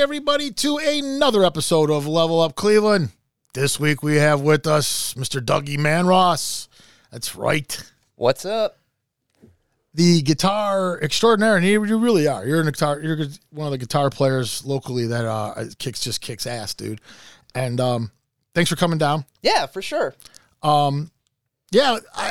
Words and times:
everybody, 0.00 0.50
to 0.50 0.78
another 0.78 1.44
episode 1.44 1.90
of 1.90 2.06
Level 2.06 2.40
Up 2.40 2.54
Cleveland. 2.54 3.10
This 3.52 3.78
week 3.78 4.02
we 4.02 4.16
have 4.16 4.40
with 4.40 4.66
us 4.66 5.12
Mr. 5.12 5.44
Dougie 5.44 5.76
Manross. 5.76 6.68
That's 7.12 7.36
right. 7.36 7.78
What's 8.16 8.46
up? 8.46 8.78
The 9.92 10.22
guitar 10.22 10.98
extraordinaire, 11.02 11.56
and 11.56 11.66
you, 11.66 11.80
really 11.98 12.26
are. 12.26 12.46
You're 12.46 12.60
an 12.60 12.66
guitar. 12.66 13.00
You're 13.00 13.26
one 13.50 13.66
of 13.66 13.72
the 13.72 13.78
guitar 13.78 14.08
players 14.08 14.64
locally 14.64 15.06
that 15.08 15.26
uh, 15.26 15.64
kicks 15.78 16.00
just 16.00 16.22
kicks 16.22 16.46
ass, 16.46 16.72
dude. 16.72 17.00
And 17.54 17.78
um, 17.78 18.10
thanks 18.54 18.70
for 18.70 18.76
coming 18.76 18.98
down. 18.98 19.26
Yeah, 19.42 19.66
for 19.66 19.82
sure. 19.82 20.14
Um, 20.62 21.10
yeah, 21.72 21.98
I, 22.14 22.30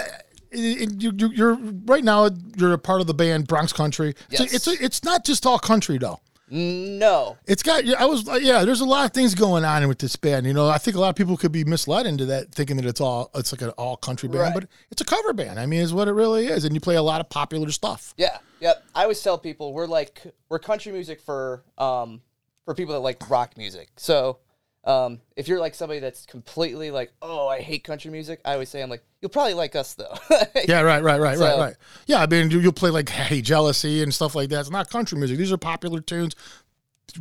it, 0.51 0.81
it, 0.81 1.01
you, 1.03 1.29
you're 1.33 1.53
right 1.85 2.03
now. 2.03 2.29
You're 2.55 2.73
a 2.73 2.79
part 2.79 3.01
of 3.01 3.07
the 3.07 3.13
band 3.13 3.47
Bronx 3.47 3.73
Country. 3.73 4.15
So 4.31 4.43
Yes. 4.43 4.53
it's 4.55 4.67
a, 4.67 4.83
it's 4.83 5.03
not 5.03 5.23
just 5.23 5.45
all 5.45 5.59
country 5.59 5.99
though. 5.99 6.19
No. 6.51 7.37
It's 7.45 7.63
got. 7.63 7.87
I 7.97 8.05
was 8.05 8.25
like, 8.27 8.41
yeah. 8.41 8.65
There's 8.65 8.81
a 8.81 8.85
lot 8.85 9.05
of 9.05 9.11
things 9.13 9.35
going 9.35 9.63
on 9.65 9.87
with 9.87 9.99
this 9.99 10.15
band. 10.15 10.45
You 10.45 10.53
know, 10.53 10.67
I 10.69 10.77
think 10.77 10.95
a 10.97 10.99
lot 10.99 11.09
of 11.09 11.15
people 11.15 11.37
could 11.37 11.51
be 11.51 11.63
misled 11.63 12.05
into 12.05 12.25
that, 12.27 12.51
thinking 12.53 12.75
that 12.77 12.85
it's 12.85 13.01
all 13.01 13.29
it's 13.35 13.51
like 13.51 13.61
an 13.61 13.69
all 13.71 13.97
country 13.97 14.29
band, 14.29 14.41
Right. 14.41 14.53
but 14.53 14.67
it's 14.91 15.01
a 15.01 15.05
cover 15.05 15.33
band. 15.33 15.59
I 15.59 15.65
mean, 15.65 15.81
is 15.81 15.93
what 15.93 16.07
it 16.07 16.13
really 16.13 16.47
is, 16.47 16.65
and 16.65 16.73
you 16.73 16.79
play 16.81 16.95
a 16.95 17.01
lot 17.03 17.21
of 17.21 17.29
popular 17.29 17.71
stuff. 17.71 18.13
Yeah. 18.17 18.37
Yep. 18.61 18.83
I 18.95 19.03
always 19.03 19.21
tell 19.21 19.37
people 19.37 19.73
we're 19.73 19.87
like 19.87 20.21
we're 20.49 20.59
country 20.59 20.91
music 20.91 21.21
for 21.21 21.63
um 21.77 22.21
for 22.65 22.73
people 22.73 22.93
that 22.93 22.99
like 23.01 23.29
rock 23.29 23.55
music. 23.57 23.89
So 23.97 24.39
um 24.85 25.19
if 25.35 25.47
you're 25.47 25.59
like 25.59 25.75
somebody 25.75 25.99
that's 25.99 26.25
completely 26.25 26.89
like, 26.91 27.11
oh, 27.21 27.47
I 27.47 27.59
hate 27.61 27.83
country 27.83 28.11
music, 28.11 28.39
I 28.45 28.53
always 28.53 28.69
say 28.69 28.81
I'm 28.81 28.89
like, 28.89 29.03
you'll 29.21 29.29
probably 29.29 29.53
like 29.53 29.75
us 29.75 29.93
though. 29.93 30.13
Yeah, 30.67 30.81
right, 30.81 31.03
right, 31.03 31.19
right, 31.19 31.37
right, 31.37 31.37
So- 31.37 31.59
right. 31.59 31.75
Yeah, 32.07 32.21
I 32.21 32.27
mean, 32.27 32.49
you, 32.51 32.59
you'll 32.59 32.71
play 32.71 32.89
like 32.89 33.09
"Hey 33.09 33.41
Jealousy" 33.41 34.01
and 34.03 34.13
stuff 34.13 34.35
like 34.35 34.49
that. 34.49 34.61
It's 34.61 34.69
not 34.71 34.89
country 34.89 35.17
music. 35.17 35.37
These 35.37 35.51
are 35.51 35.57
popular 35.57 35.99
tunes, 36.01 36.35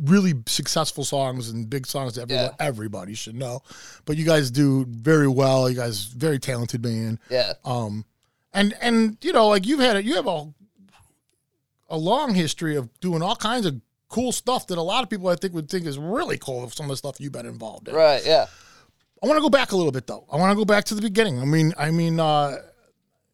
really 0.01 0.33
successful 0.47 1.03
songs 1.03 1.49
and 1.49 1.69
big 1.69 1.85
songs 1.85 2.15
that 2.15 2.21
everyone, 2.23 2.45
Yeah. 2.45 2.65
everybody 2.65 3.13
should 3.13 3.35
know. 3.35 3.61
But 4.05 4.17
you 4.17 4.25
guys 4.25 4.51
do 4.51 4.85
very 4.87 5.27
well. 5.27 5.69
You 5.69 5.75
guys 5.75 6.05
very 6.05 6.39
talented 6.39 6.81
band. 6.81 7.19
yeah. 7.29 7.53
Um, 7.65 8.05
and 8.53 8.73
and 8.81 9.17
you 9.21 9.33
know, 9.33 9.47
like 9.49 9.67
you've 9.67 9.79
had 9.81 9.97
it, 9.97 10.05
you 10.05 10.15
have 10.15 10.27
a 10.27 10.51
a 11.89 11.97
long 11.97 12.35
history 12.35 12.75
of 12.75 12.87
doing 12.99 13.21
all 13.21 13.35
kinds 13.35 13.65
of 13.65 13.81
cool 14.09 14.31
stuff 14.31 14.67
that 14.67 14.77
a 14.77 14.81
lot 14.81 15.03
of 15.03 15.09
people 15.09 15.27
I 15.29 15.35
think 15.35 15.53
would 15.53 15.69
think 15.69 15.85
is 15.85 15.97
really 15.97 16.37
cool 16.37 16.63
of 16.63 16.73
some 16.73 16.85
of 16.87 16.89
the 16.89 16.97
stuff 16.97 17.19
you've 17.19 17.31
been 17.31 17.45
involved 17.45 17.87
in. 17.87 17.95
Right, 17.95 18.25
yeah. 18.25 18.47
I 19.21 19.27
want 19.27 19.37
to 19.37 19.41
go 19.41 19.49
back 19.49 19.71
a 19.71 19.77
little 19.77 19.91
bit 19.91 20.07
though. 20.07 20.25
I 20.31 20.37
want 20.37 20.51
to 20.51 20.55
go 20.55 20.65
back 20.65 20.85
to 20.85 20.95
the 20.95 21.01
beginning. 21.01 21.39
I 21.39 21.45
mean, 21.45 21.73
I 21.77 21.91
mean, 21.91 22.19
uh, 22.19 22.57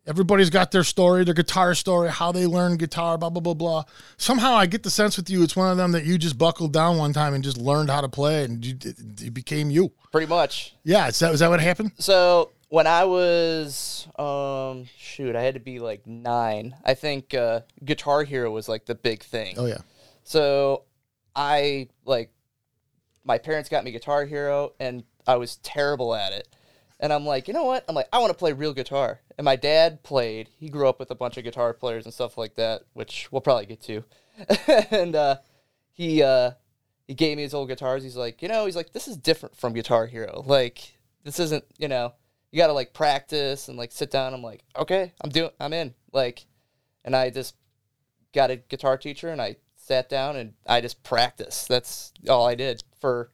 everybody's 0.07 0.49
got 0.49 0.71
their 0.71 0.83
story, 0.83 1.23
their 1.23 1.33
guitar 1.33 1.75
story, 1.75 2.09
how 2.09 2.31
they 2.31 2.45
learned 2.45 2.79
guitar, 2.79 3.17
blah 3.17 3.29
blah 3.29 3.41
blah 3.41 3.53
blah. 3.53 3.83
Somehow, 4.17 4.53
I 4.55 4.65
get 4.65 4.83
the 4.83 4.89
sense 4.89 5.17
with 5.17 5.29
you, 5.29 5.43
it's 5.43 5.55
one 5.55 5.71
of 5.71 5.77
them 5.77 5.91
that 5.93 6.05
you 6.05 6.17
just 6.17 6.37
buckled 6.37 6.73
down 6.73 6.97
one 6.97 7.13
time 7.13 7.33
and 7.33 7.43
just 7.43 7.57
learned 7.57 7.89
how 7.89 8.01
to 8.01 8.09
play, 8.09 8.43
and 8.43 8.65
you, 8.65 8.75
it, 8.83 9.21
it 9.21 9.33
became 9.33 9.69
you. 9.69 9.91
Pretty 10.11 10.27
much. 10.27 10.75
Yeah, 10.83 11.07
is 11.07 11.19
that 11.19 11.33
is 11.33 11.39
that 11.39 11.49
what 11.49 11.59
happened? 11.59 11.91
So 11.99 12.51
when 12.69 12.87
I 12.87 13.05
was 13.05 14.07
um 14.17 14.87
shoot, 14.97 15.35
I 15.35 15.41
had 15.41 15.53
to 15.53 15.59
be 15.59 15.79
like 15.79 16.05
nine. 16.07 16.75
I 16.83 16.93
think 16.93 17.33
uh 17.33 17.61
Guitar 17.83 18.23
Hero 18.23 18.51
was 18.51 18.67
like 18.67 18.85
the 18.85 18.95
big 18.95 19.23
thing. 19.23 19.55
Oh 19.57 19.65
yeah, 19.65 19.79
So 20.25 20.83
I 21.35 21.87
like 22.03 22.31
my 23.23 23.37
parents 23.37 23.69
got 23.69 23.83
me 23.83 23.91
Guitar 23.91 24.25
Hero 24.25 24.73
and 24.79 25.03
I 25.25 25.37
was 25.37 25.57
terrible 25.57 26.13
at 26.13 26.33
it. 26.33 26.47
And 26.99 27.13
I'm 27.13 27.25
like, 27.25 27.47
you 27.47 27.53
know 27.53 27.65
what? 27.65 27.85
I'm 27.87 27.95
like, 27.95 28.07
I 28.11 28.19
want 28.19 28.31
to 28.31 28.37
play 28.37 28.53
real 28.53 28.73
guitar. 28.73 29.19
And 29.37 29.45
my 29.45 29.55
dad 29.55 30.01
played. 30.01 30.49
He 30.57 30.69
grew 30.69 30.87
up 30.87 30.99
with 30.99 31.11
a 31.11 31.15
bunch 31.15 31.37
of 31.37 31.43
guitar 31.43 31.73
players 31.73 32.05
and 32.05 32.13
stuff 32.13 32.37
like 32.37 32.55
that, 32.55 32.83
which 32.93 33.27
we'll 33.31 33.41
probably 33.41 33.65
get 33.65 33.81
to. 33.81 34.03
and 34.91 35.15
uh, 35.15 35.37
he 35.91 36.23
uh, 36.23 36.51
he 37.07 37.13
gave 37.13 37.37
me 37.37 37.43
his 37.43 37.53
old 37.53 37.69
guitars. 37.69 38.03
He's 38.03 38.15
like, 38.15 38.41
you 38.41 38.47
know, 38.47 38.65
he's 38.65 38.75
like, 38.75 38.93
this 38.93 39.07
is 39.07 39.17
different 39.17 39.55
from 39.55 39.73
Guitar 39.73 40.07
Hero. 40.07 40.43
Like, 40.45 40.97
this 41.23 41.39
isn't, 41.39 41.65
you 41.77 41.87
know, 41.87 42.13
you 42.51 42.57
got 42.57 42.67
to 42.67 42.73
like 42.73 42.93
practice 42.93 43.67
and 43.67 43.77
like 43.77 43.91
sit 43.91 44.09
down. 44.09 44.33
I'm 44.33 44.41
like, 44.41 44.63
okay, 44.77 45.13
I'm 45.21 45.29
doing, 45.29 45.51
I'm 45.59 45.73
in. 45.73 45.93
Like, 46.13 46.45
and 47.03 47.15
I 47.15 47.29
just 47.29 47.55
got 48.33 48.51
a 48.51 48.55
guitar 48.55 48.97
teacher 48.97 49.29
and 49.29 49.41
I 49.41 49.57
sat 49.85 50.09
down 50.09 50.35
and 50.35 50.53
I 50.65 50.81
just 50.81 51.03
practiced. 51.03 51.67
That's 51.67 52.11
all 52.27 52.47
I 52.47 52.55
did 52.55 52.83
for 52.99 53.31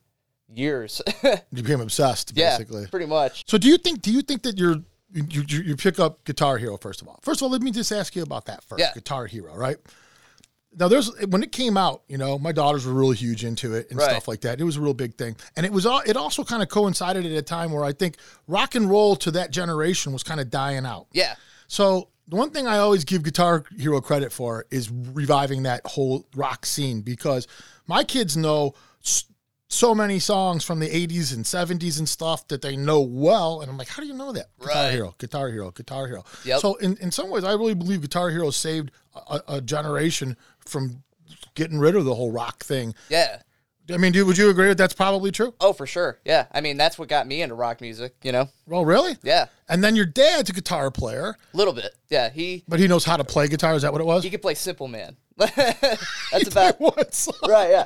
years. 0.54 1.02
you 1.24 1.64
became 1.64 1.82
obsessed 1.82 2.34
yeah, 2.36 2.58
basically. 2.58 2.88
pretty 2.88 3.06
much. 3.06 3.44
So 3.50 3.58
do 3.58 3.68
you 3.70 3.78
think 3.78 4.02
do 4.02 4.12
you 4.12 4.22
think 4.22 4.44
that 4.44 4.58
you're 4.58 4.78
you, 5.14 5.44
you, 5.48 5.62
you 5.62 5.76
pick 5.76 6.00
up 6.00 6.24
Guitar 6.24 6.58
Hero 6.58 6.78
first 6.78 7.02
of 7.02 7.08
all? 7.08 7.20
First 7.22 7.42
of 7.42 7.46
all, 7.46 7.50
let 7.52 7.62
me 7.62 7.72
just 7.72 7.92
ask 7.92 8.16
you 8.16 8.24
about 8.24 8.46
that 8.46 8.64
first. 8.64 8.80
Yeah. 8.80 8.92
Guitar 8.94 9.26
Hero, 9.28 9.56
right? 9.56 9.78
Now 10.78 10.88
there's 10.88 11.10
when 11.28 11.44
it 11.44 11.52
came 11.52 11.76
out, 11.78 12.04
you 12.08 12.18
know, 12.18 12.38
my 12.40 12.52
daughters 12.54 12.86
were 12.86 12.94
really 12.94 13.18
huge 13.18 13.44
into 13.44 13.74
it 13.74 13.90
and 13.90 14.00
Right. 14.00 14.10
stuff 14.10 14.28
like 14.28 14.42
that. 14.42 14.60
It 14.62 14.64
was 14.64 14.78
a 14.78 14.82
real 14.82 14.94
big 14.94 15.16
thing. 15.16 15.36
And 15.58 15.66
it 15.66 15.72
was 15.72 15.86
all 15.86 16.02
it 16.06 16.16
also 16.18 16.44
kind 16.44 16.62
of 16.64 16.70
coincided 16.70 17.26
at 17.26 17.32
a 17.32 17.42
time 17.42 17.72
where 17.72 17.84
I 17.84 17.92
think 17.94 18.18
rock 18.48 18.76
and 18.76 18.90
roll 18.90 19.16
to 19.18 19.32
that 19.32 19.52
generation 19.52 20.14
was 20.14 20.24
kind 20.24 20.40
of 20.40 20.50
dying 20.50 20.86
out. 20.86 21.08
Yeah, 21.14 21.36
So 21.68 22.10
the 22.32 22.38
one 22.38 22.50
thing 22.50 22.66
I 22.66 22.78
always 22.78 23.04
give 23.04 23.24
Guitar 23.24 23.66
Hero 23.78 24.00
credit 24.02 24.32
for 24.32 24.66
is 24.72 24.90
reviving 24.90 25.64
that 25.64 25.82
whole 25.86 26.26
rock 26.34 26.66
scene 26.66 27.02
because 27.02 27.46
my 27.88 28.06
kids 28.06 28.38
know 28.38 28.74
so 29.68 29.94
many 29.94 30.18
songs 30.18 30.64
from 30.64 30.80
the 30.80 30.88
80s 30.90 31.34
and 31.36 31.46
70s 31.46 32.00
and 32.00 32.08
stuff 32.08 32.48
that 32.48 32.62
they 32.62 32.76
know 32.78 33.02
well. 33.02 33.62
And 33.62 33.70
I'm 33.70 33.78
like, 33.78 33.90
how 33.90 34.02
do 34.02 34.08
you 34.08 34.14
know 34.14 34.32
that? 34.32 34.48
Guitar 34.60 34.84
Right. 34.84 34.92
Hero, 34.92 35.16
Guitar 35.18 35.50
Hero, 35.50 35.72
Guitar 35.72 36.08
Hero. 36.08 36.24
Yep. 36.46 36.60
So 36.62 36.76
in, 36.76 36.98
in 36.98 37.12
some 37.12 37.30
ways, 37.30 37.44
I 37.44 37.52
really 37.52 37.76
believe 37.76 38.02
Guitar 38.02 38.30
Hero 38.30 38.50
saved 38.50 38.92
a, 39.30 39.42
a 39.48 39.62
generation 39.62 40.38
from 40.66 41.04
getting 41.56 41.80
rid 41.80 41.96
of 41.96 42.06
the 42.06 42.16
whole 42.16 42.32
rock 42.32 42.64
thing. 42.64 42.96
yeah. 43.10 43.42
I 43.94 43.98
mean, 43.98 44.12
dude, 44.12 44.28
would 44.28 44.38
you 44.38 44.50
agree 44.50 44.68
that 44.68 44.78
that's 44.78 44.94
probably 44.94 45.32
true? 45.32 45.54
Oh, 45.60 45.74
for 45.74 45.86
sure. 45.86 46.20
Yeah. 46.26 46.48
I 46.52 46.62
mean, 46.62 46.78
that's 46.78 46.98
what 46.98 47.08
got 47.08 47.28
me 47.28 47.42
into 47.42 47.56
rock 47.56 47.82
music, 47.82 48.16
you 48.24 48.32
know? 48.32 48.50
Well, 48.68 48.86
really? 48.86 49.18
Yeah. 49.24 49.48
And 49.70 49.84
then 49.84 49.96
your 49.96 50.06
dad's 50.06 50.50
a 50.50 50.54
guitar 50.54 50.92
player, 50.92 51.36
A 51.54 51.58
little 51.58 51.74
bit. 51.74 51.96
Yeah. 52.10 52.30
He 52.30 52.64
but 52.68 52.80
he 52.80 52.88
knows 52.88 53.06
how 53.06 53.18
to 53.18 53.24
play 53.24 53.48
guitar. 53.48 53.74
Is 53.76 53.82
that 53.84 53.92
what 53.92 54.02
it 54.02 54.06
was? 54.06 54.24
he 54.24 54.30
could 54.30 54.42
play 54.42 54.56
Simple 54.56 54.88
Man. 54.88 55.16
that's 55.38 56.48
about 56.48 56.80
what 56.80 57.14
song? 57.14 57.36
right. 57.48 57.72
Yeah. 57.72 57.86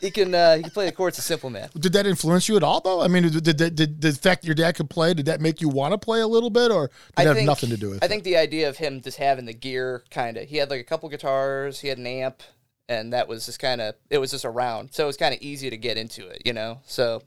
He 0.00 0.10
can 0.10 0.34
uh, 0.34 0.56
he 0.56 0.62
can 0.62 0.70
play 0.70 0.84
the 0.84 0.92
chords 0.92 1.16
of 1.16 1.24
Simple 1.24 1.48
Man. 1.48 1.70
Did 1.78 1.94
that 1.94 2.06
influence 2.06 2.46
you 2.46 2.56
at 2.56 2.62
all, 2.62 2.80
though? 2.80 3.00
I 3.00 3.08
mean, 3.08 3.22
did, 3.22 3.42
did, 3.42 3.56
did, 3.56 3.74
did 3.74 4.00
the 4.02 4.12
fact 4.12 4.44
your 4.44 4.54
dad 4.54 4.74
could 4.74 4.90
play, 4.90 5.14
did 5.14 5.24
that 5.26 5.40
make 5.40 5.62
you 5.62 5.68
want 5.70 5.92
to 5.92 5.98
play 5.98 6.20
a 6.20 6.26
little 6.26 6.50
bit, 6.50 6.70
or 6.70 6.88
did 6.88 6.94
I 7.16 7.22
it 7.22 7.26
have 7.28 7.36
think, 7.36 7.46
nothing 7.46 7.70
to 7.70 7.78
do 7.78 7.88
with 7.88 7.98
it? 7.98 8.02
I 8.02 8.06
it? 8.06 8.08
think 8.10 8.24
the 8.24 8.36
idea 8.36 8.68
of 8.68 8.76
him 8.76 9.00
just 9.00 9.16
having 9.16 9.46
the 9.46 9.54
gear 9.54 10.04
kind 10.10 10.36
of 10.36 10.46
he 10.46 10.58
had 10.58 10.68
like 10.68 10.80
a 10.80 10.84
couple 10.84 11.08
guitars, 11.08 11.80
he 11.80 11.88
had 11.88 11.96
an 11.96 12.06
amp, 12.06 12.42
and 12.88 13.12
that 13.12 13.28
was 13.28 13.46
just 13.46 13.58
kind 13.58 13.80
of 13.80 13.94
it 14.10 14.18
was 14.18 14.30
just 14.30 14.44
around, 14.44 14.92
so 14.94 15.04
it 15.04 15.06
was 15.06 15.16
kind 15.16 15.34
of 15.34 15.40
easy 15.40 15.70
to 15.70 15.76
get 15.76 15.96
into 15.96 16.26
it, 16.28 16.42
you 16.44 16.52
know. 16.52 16.80
So 16.86 17.22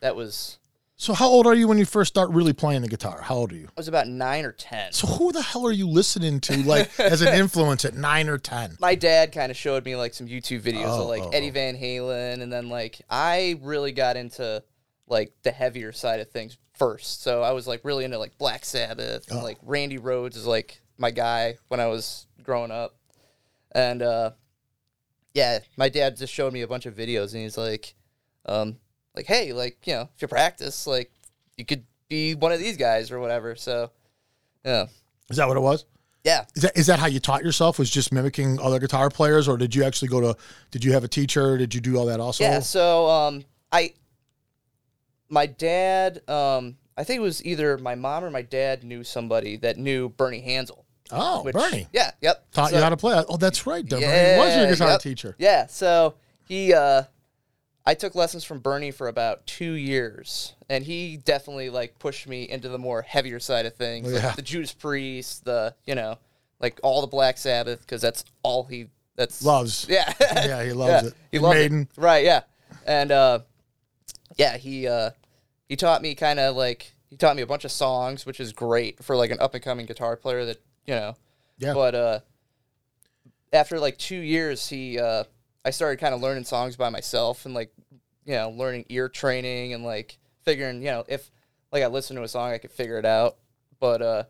that 0.00 0.16
was 0.16 0.58
So, 0.96 1.12
how 1.14 1.28
old 1.28 1.46
are 1.46 1.54
you 1.54 1.66
when 1.68 1.78
you 1.78 1.84
first 1.84 2.08
start 2.12 2.30
really 2.30 2.52
playing 2.52 2.82
the 2.82 2.88
guitar? 2.88 3.20
How 3.22 3.34
old 3.36 3.52
are 3.52 3.56
you? 3.56 3.66
I 3.68 3.72
was 3.76 3.88
about 3.88 4.06
nine 4.08 4.44
or 4.44 4.52
ten. 4.52 4.92
So, 4.92 5.06
who 5.06 5.32
the 5.32 5.42
hell 5.42 5.66
are 5.66 5.72
you 5.72 5.88
listening 5.88 6.40
to, 6.40 6.56
like, 6.64 6.90
as 7.00 7.22
an 7.22 7.34
influence 7.40 7.84
at 7.84 7.94
nine 7.94 8.28
or 8.28 8.36
10? 8.38 8.76
my 8.80 8.94
dad 8.94 9.32
kind 9.32 9.50
of 9.50 9.56
showed 9.56 9.84
me 9.84 9.96
like 9.96 10.12
some 10.14 10.26
YouTube 10.26 10.60
videos 10.62 10.86
Oh, 10.86 11.02
of 11.02 11.08
like 11.08 11.22
oh, 11.22 11.30
Eddie 11.30 11.50
Van 11.50 11.76
Halen, 11.76 12.40
and 12.42 12.52
then 12.52 12.68
like 12.68 13.00
I 13.10 13.58
really 13.62 13.92
got 13.92 14.16
into 14.16 14.62
like 15.06 15.32
the 15.42 15.50
heavier 15.50 15.92
side 15.92 16.20
of 16.20 16.30
things 16.30 16.56
first. 16.74 17.22
So 17.22 17.42
I 17.42 17.52
was 17.52 17.66
like 17.66 17.84
really 17.84 18.04
into 18.04 18.18
like 18.18 18.38
Black 18.38 18.64
Sabbath, 18.64 19.26
Oh. 19.30 19.34
and 19.36 19.42
like 19.44 19.58
Randy 19.62 19.98
Rhoads 19.98 20.36
is 20.36 20.46
like 20.46 20.80
my 20.98 21.10
guy 21.10 21.56
when 21.68 21.80
I 21.80 21.86
was 21.88 22.26
growing 22.42 22.70
up, 22.70 22.94
and 23.72 24.02
uh, 24.02 24.30
yeah, 25.34 25.60
my 25.76 25.88
dad 25.88 26.16
just 26.16 26.32
showed 26.32 26.52
me 26.52 26.62
a 26.62 26.68
bunch 26.68 26.86
of 26.86 26.94
videos, 26.94 27.34
and 27.34 27.42
he's 27.42 27.56
like, 27.58 27.94
um, 28.46 28.76
like, 29.14 29.26
hey, 29.26 29.52
like 29.52 29.86
you 29.86 29.94
know, 29.94 30.08
if 30.14 30.22
you 30.22 30.28
practice, 30.28 30.86
like 30.86 31.10
you 31.56 31.64
could 31.64 31.84
be 32.08 32.34
one 32.34 32.52
of 32.52 32.58
these 32.58 32.76
guys 32.76 33.10
or 33.10 33.20
whatever. 33.20 33.54
So, 33.54 33.90
yeah, 34.64 34.86
Is 35.28 35.36
that 35.36 35.46
what 35.48 35.56
it 35.56 35.60
was? 35.60 35.84
yeah, 36.24 36.44
Is 36.54 36.62
that 36.62 36.76
is 36.76 36.86
that 36.88 36.98
how 36.98 37.06
you 37.06 37.20
taught 37.20 37.42
yourself? 37.44 37.78
Was 37.78 37.90
just 37.90 38.12
mimicking 38.12 38.60
other 38.60 38.78
guitar 38.78 39.08
players, 39.10 39.48
or 39.48 39.56
did 39.56 39.74
you 39.74 39.84
actually 39.84 40.08
go 40.08 40.20
to? 40.20 40.36
Did 40.70 40.84
you 40.84 40.92
have 40.92 41.04
a 41.04 41.08
teacher? 41.08 41.56
Did 41.56 41.74
you 41.74 41.80
do 41.80 41.96
all 41.96 42.06
that 42.06 42.20
also? 42.20 42.44
Yeah, 42.44 42.60
so 42.60 43.08
um, 43.08 43.44
I, 43.72 43.94
my 45.28 45.46
dad, 45.46 46.28
um, 46.28 46.76
I 46.96 47.04
think 47.04 47.18
it 47.18 47.22
was 47.22 47.44
either 47.44 47.78
my 47.78 47.94
mom 47.94 48.24
or 48.24 48.30
my 48.30 48.42
dad 48.42 48.84
knew 48.84 49.04
somebody 49.04 49.56
that 49.58 49.78
knew 49.78 50.08
Bernie 50.10 50.40
Hansel. 50.40 50.84
Oh, 51.12 51.42
Which, 51.42 51.54
Bernie 51.54 51.86
Yeah, 51.92 52.10
yep. 52.20 52.44
taught 52.52 52.70
So- 52.70 52.76
you 52.76 52.82
how 52.82 52.88
to 52.90 52.96
play. 52.96 53.22
Oh, 53.28 53.36
that's 53.36 53.66
right. 53.66 53.86
Bernie 53.86 54.04
was 54.04 54.54
your 54.54 54.64
Yeah, 54.64 54.70
guitar 54.70 54.88
yep. 54.90 55.00
teacher. 55.00 55.34
Yeah, 55.38 55.66
so 55.66 56.14
he, 56.46 56.72
uh, 56.74 57.04
I 57.86 57.94
took 57.94 58.14
lessons 58.14 58.44
from 58.44 58.58
Bernie 58.60 58.90
for 58.90 59.08
about 59.08 59.46
two 59.46 59.72
years, 59.72 60.54
and 60.68 60.84
he 60.84 61.16
definitely 61.16 61.70
like 61.70 61.98
pushed 61.98 62.28
me 62.28 62.48
into 62.48 62.68
the 62.68 62.78
more 62.78 63.02
heavier 63.02 63.40
side 63.40 63.66
of 63.66 63.74
things, 63.74 64.12
Yeah. 64.12 64.26
like 64.28 64.36
the 64.36 64.42
Judas 64.42 64.72
Priest, 64.72 65.44
the 65.44 65.74
you 65.86 65.94
know, 65.94 66.18
like 66.60 66.78
all 66.82 67.00
the 67.00 67.06
Black 67.06 67.38
Sabbath, 67.38 67.80
because 67.80 68.02
that's 68.02 68.24
all 68.42 68.64
he 68.64 68.88
that's 69.16 69.42
Loves. 69.42 69.86
Yeah, 69.88 70.12
Yeah, 70.20 70.62
he 70.64 70.72
loves 70.72 71.08
it. 71.08 71.14
He 71.32 71.38
loves 71.38 71.54
Maiden. 71.56 71.82
it. 71.82 72.00
Right, 72.00 72.24
yeah. 72.24 72.42
And 72.86 73.10
uh 73.10 73.40
yeah, 74.36 74.56
he 74.56 74.86
uh 74.86 75.10
he 75.68 75.76
taught 75.76 76.02
me 76.02 76.14
kind 76.14 76.38
of 76.38 76.54
like 76.56 76.92
he 77.08 77.16
taught 77.16 77.34
me 77.34 77.42
a 77.42 77.46
bunch 77.46 77.64
of 77.64 77.72
songs, 77.72 78.24
which 78.26 78.38
is 78.40 78.52
great 78.52 79.02
for 79.02 79.16
like 79.16 79.30
an 79.30 79.40
up 79.40 79.54
and 79.54 79.64
coming 79.64 79.86
guitar 79.86 80.16
player 80.16 80.44
that, 80.44 80.58
you 80.90 80.96
know. 80.96 81.16
Yeah. 81.58 81.74
But 81.74 81.94
uh 81.94 82.20
after 83.52 83.78
like 83.78 83.96
2 83.96 84.16
years, 84.16 84.68
he 84.68 84.98
uh 84.98 85.24
I 85.64 85.70
started 85.70 86.00
kind 86.00 86.14
of 86.14 86.20
learning 86.20 86.44
songs 86.44 86.76
by 86.76 86.88
myself 86.90 87.46
and 87.46 87.54
like 87.54 87.72
you 88.24 88.34
know, 88.34 88.50
learning 88.50 88.86
ear 88.88 89.08
training 89.08 89.72
and 89.72 89.84
like 89.84 90.18
figuring, 90.44 90.82
you 90.82 90.90
know, 90.90 91.04
if 91.08 91.30
like 91.72 91.82
I 91.82 91.86
listened 91.86 92.18
to 92.18 92.24
a 92.24 92.28
song, 92.28 92.50
I 92.50 92.58
could 92.58 92.72
figure 92.72 92.98
it 92.98 93.04
out. 93.06 93.36
But 93.78 94.02
uh 94.02 94.24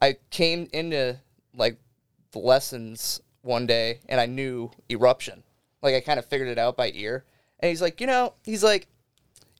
I 0.00 0.16
came 0.30 0.68
into 0.72 1.18
like 1.54 1.78
the 2.32 2.40
lessons 2.40 3.20
one 3.42 3.66
day 3.66 4.00
and 4.08 4.20
I 4.20 4.26
knew 4.26 4.72
eruption. 4.90 5.44
Like 5.82 5.94
I 5.94 6.00
kind 6.00 6.18
of 6.18 6.26
figured 6.26 6.48
it 6.48 6.58
out 6.58 6.76
by 6.76 6.90
ear. 6.94 7.24
And 7.60 7.68
he's 7.68 7.82
like, 7.82 8.00
you 8.00 8.08
know, 8.08 8.34
he's 8.44 8.64
like, 8.64 8.88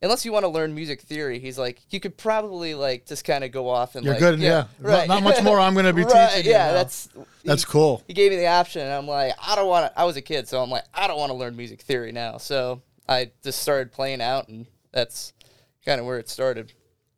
unless 0.03 0.25
you 0.25 0.33
want 0.33 0.45
to 0.45 0.49
learn 0.49 0.75
music 0.75 1.01
theory, 1.03 1.39
he's 1.39 1.59
like, 1.59 1.81
you 1.91 2.01
could 2.01 2.17
probably 2.17 2.75
like 2.75 3.07
just 3.07 3.25
kind 3.25 3.45
of 3.45 3.53
go 3.53 3.69
off 3.69 3.95
and 3.95 4.05
You're 4.05 4.15
like, 4.15 4.21
good. 4.21 4.41
Yeah. 4.41 4.67
Not- 4.81 5.09
Not, 5.09 5.23
much 5.23 5.43
more. 5.43 5.61
I'm 5.61 5.75
going 5.75 5.87
to 5.87 5.93
be 5.93 6.03
right, 6.05 6.31
teaching. 6.31 6.47
you 6.47 6.53
yeah, 6.53 6.67
now. 6.67 6.73
that's 6.75 7.09
that's 7.45 7.65
he, 7.65 7.71
cool. 7.71 8.03
He 8.07 8.13
gave 8.15 8.31
me 8.31 8.37
the 8.37 8.49
option, 8.49 8.83
and 8.83 8.93
I'm 8.93 9.07
like, 9.07 9.33
I 9.41 9.55
don't 9.57 9.69
want 9.69 9.93
to. 9.93 9.99
I 9.99 10.05
was 10.05 10.17
a 10.17 10.23
kid, 10.23 10.49
so 10.49 10.63
I'm 10.63 10.71
like, 10.71 10.85
I 10.93 11.07
don't 11.07 11.19
want 11.19 11.31
to 11.31 11.37
learn 11.37 11.57
music 11.57 11.83
theory 11.83 12.13
now. 12.13 12.39
So 12.39 12.83
I 13.09 13.31
just 13.43 13.61
started 13.61 13.93
playing 13.93 14.21
out, 14.21 14.49
and 14.49 14.67
that's 14.93 15.33
kind 15.85 16.01
of 16.01 16.07
where 16.07 16.19
it 16.19 16.29
started. 16.29 16.73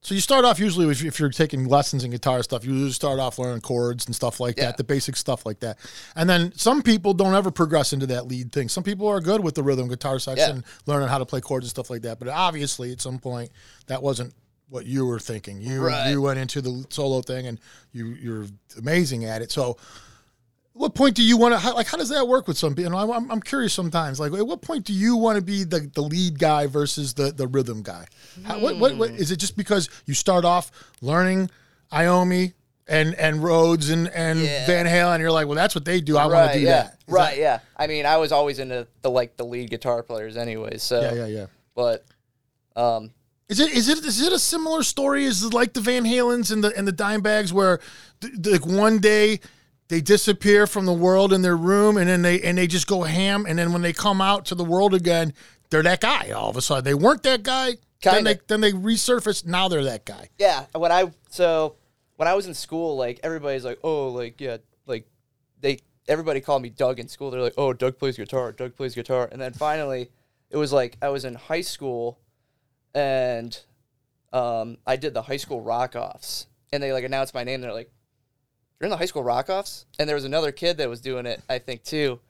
So 0.05 0.15
you 0.15 0.21
start 0.21 0.45
off 0.45 0.61
usually 0.61 0.87
if, 0.91 1.03
if 1.03 1.19
you're 1.19 1.31
taking 1.31 1.65
lessons 1.67 2.05
in 2.05 2.11
guitar 2.11 2.43
stuff, 2.43 2.63
you 2.65 2.73
usually 2.75 2.93
start 2.93 3.19
off 3.19 3.39
learning 3.39 3.63
chords 3.63 4.05
and 4.05 4.15
stuff 4.15 4.39
like 4.39 4.59
Yeah. 4.59 4.67
that, 4.67 4.77
the 4.77 4.85
basic 4.85 5.17
stuff 5.17 5.47
like 5.47 5.61
that. 5.61 5.79
And 6.15 6.29
then 6.29 6.53
some 6.57 6.83
people 6.83 7.15
don't 7.15 7.35
ever 7.35 7.51
progress 7.51 7.95
into 7.95 8.07
that 8.09 8.27
lead 8.29 8.53
thing. 8.53 8.69
Some 8.69 8.85
people 8.85 9.09
are 9.09 9.19
good 9.21 9.43
with 9.43 9.55
the 9.55 9.63
rhythm 9.63 9.89
guitar 9.89 10.19
section, 10.19 10.63
learning 10.87 11.09
how 11.09 11.17
to 11.19 11.25
play 11.25 11.41
chords 11.41 11.65
and 11.65 11.71
stuff 11.71 11.89
like 11.89 12.03
that. 12.03 12.19
But 12.19 12.29
obviously, 12.29 12.93
at 12.93 13.01
some 13.01 13.19
point, 13.19 13.51
that 13.87 14.03
wasn't 14.03 14.35
what 14.69 14.85
you 14.85 15.07
were 15.07 15.19
thinking. 15.19 15.63
You 15.63 15.81
Right. 15.83 16.11
you 16.11 16.21
went 16.21 16.39
into 16.39 16.61
the 16.61 16.85
solo 16.91 17.23
thing, 17.23 17.47
and 17.47 17.59
you 17.93 18.09
you're 18.09 18.47
amazing 18.79 19.25
at 19.25 19.41
it. 19.43 19.51
So. 19.51 19.79
What 20.77 20.95
point 20.97 21.15
do 21.15 21.23
you 21.23 21.37
want 21.37 21.55
to 21.55 21.59
how, 21.59 21.75
like? 21.75 21.87
How 21.87 21.97
does 21.97 22.09
that 22.09 22.27
work 22.27 22.49
with 22.49 22.59
some 22.59 22.75
people? 22.75 22.91
You 22.93 23.07
know, 23.07 23.13
I'm, 23.13 23.31
I'm 23.31 23.41
curious 23.41 23.73
sometimes. 23.73 24.19
Like, 24.19 24.33
at 24.33 24.45
what 24.47 24.61
point 24.61 24.85
do 24.85 24.93
you 24.93 25.17
want 25.17 25.37
to 25.37 25.43
be 25.43 25.63
the, 25.63 25.89
the 25.95 26.03
lead 26.03 26.39
guy 26.39 26.67
versus 26.67 27.15
the, 27.15 27.31
the 27.31 27.47
rhythm 27.47 27.83
guy? 27.83 28.07
How, 28.43 28.59
what, 28.59 28.77
what, 28.79 28.97
what 28.97 29.11
is 29.11 29.31
it? 29.31 29.37
Just 29.37 29.57
because 29.57 29.89
you 30.05 30.15
start 30.15 30.45
off 30.45 30.73
learning 31.01 31.49
Iommi 31.93 32.55
and 32.89 33.15
and 33.15 33.39
Rhoads 33.39 33.91
and 33.93 34.09
and 34.09 34.41
Yeah. 34.41 34.67
Van 34.67 34.87
Halen, 34.87 35.15
and 35.15 35.21
you're 35.23 35.31
like, 35.31 35.47
well, 35.47 35.55
that's 35.55 35.77
what 35.77 35.85
they 35.85 36.01
do. 36.01 36.17
I 36.17 36.27
want 36.27 36.53
to 36.53 36.59
do 36.59 36.65
yeah, 36.65 36.83
that. 36.83 36.99
Is 37.07 37.15
right, 37.15 37.39
yeah. 37.39 37.61
I 37.77 37.87
mean, 37.87 38.05
I 38.05 38.17
was 38.17 38.33
always 38.33 38.59
into 38.59 38.87
the 39.03 39.11
like 39.11 39.37
the 39.37 39.45
lead 39.45 39.71
guitar 39.71 40.03
players, 40.03 40.37
anyways. 40.37 40.83
So 40.83 41.01
yeah, 41.01 41.15
yeah, 41.15 41.27
yeah. 41.27 41.47
But 41.77 42.05
um, 42.77 43.13
Is 43.49 43.61
it 43.61 43.73
is 43.73 43.89
it 43.89 44.05
is 44.05 44.21
it 44.21 44.33
a 44.33 44.39
similar 44.39 44.83
story 44.83 45.25
as 45.27 45.53
like 45.55 45.73
the 45.73 45.81
Van 45.81 46.05
Halens 46.05 46.51
and 46.51 46.65
the 46.65 46.77
and 46.77 46.87
the 46.87 46.93
Dimebags 46.93 47.53
where 47.53 47.81
th- 48.21 48.35
like 48.45 48.67
one 48.67 48.99
day 48.99 49.41
they 49.89 50.01
disappear 50.01 50.67
from 50.67 50.87
the 50.87 50.93
world 50.93 51.33
in 51.33 51.43
their 51.43 51.57
room 51.57 51.97
and 51.97 52.09
then 52.09 52.23
they 52.23 52.41
and 52.41 52.59
they 52.59 52.67
just 52.67 52.87
go 52.87 53.03
ham 53.03 53.47
and 53.49 53.59
then 53.59 53.73
when 53.73 53.83
they 53.83 53.93
come 53.93 54.21
out 54.21 54.47
to 54.47 54.55
the 54.55 54.65
world 54.65 54.95
again 54.95 55.33
they're 55.71 55.83
that 55.83 56.01
guy 56.01 56.31
all 56.31 56.51
of 56.51 56.57
a 56.57 56.63
sudden 56.63 56.85
they 56.85 56.95
weren't 56.95 57.23
that 57.23 57.43
guy 57.43 57.73
then 58.03 58.25
they 58.25 58.39
then 58.49 58.61
they 58.61 58.73
resurface 58.73 59.47
now 59.47 59.69
they're 59.69 59.85
that 59.85 60.05
guy 60.05 60.29
yeah, 60.39 60.67
when 60.75 60.93
I 60.93 61.11
so 61.31 61.77
when 62.17 62.29
I 62.29 62.35
was 62.35 62.47
in 62.47 62.55
school, 62.55 62.97
like 62.97 63.21
everybody's 63.23 63.65
like, 63.65 63.79
oh, 63.83 64.09
like 64.09 64.41
yeah, 64.41 64.59
like 64.87 65.07
they 65.61 65.81
everybody 66.09 66.41
called 66.41 66.63
me 66.63 66.71
Doug 66.71 67.01
in 67.01 67.09
school. 67.09 67.31
They're 67.31 67.41
like, 67.41 67.55
oh, 67.57 67.73
Doug 67.73 67.99
plays 67.99 68.17
guitar. 68.17 68.53
Doug 68.53 68.77
plays 68.77 68.95
guitar. 68.95 69.29
And 69.31 69.41
then 69.41 69.53
finally, 69.53 70.11
it 70.51 70.57
was 70.57 70.73
like 70.73 70.97
I 71.03 71.09
was 71.09 71.25
in 71.25 71.35
high 71.35 71.61
school, 71.63 72.21
and 72.95 73.59
um, 74.33 74.79
I 74.87 74.97
did 74.97 75.15
the 75.15 75.23
high 75.23 75.39
school 75.39 75.61
rock 75.61 75.97
offs, 75.97 76.47
and 76.73 76.83
they 76.83 76.93
like 76.93 77.05
announced 77.05 77.35
my 77.35 77.45
name. 77.45 77.61
They're 77.61 77.73
like, 77.73 77.91
you're 78.81 78.87
in 78.87 78.91
the 78.91 78.97
high 78.97 79.07
school 79.07 79.23
rock 79.25 79.49
offs, 79.49 79.87
and 79.99 80.09
there 80.09 80.17
was 80.17 80.25
another 80.25 80.53
kid 80.53 80.79
that 80.79 80.89
was 80.89 81.01
doing 81.01 81.27
it, 81.27 81.43
I 81.49 81.59
think 81.59 81.85
too, 81.85 82.21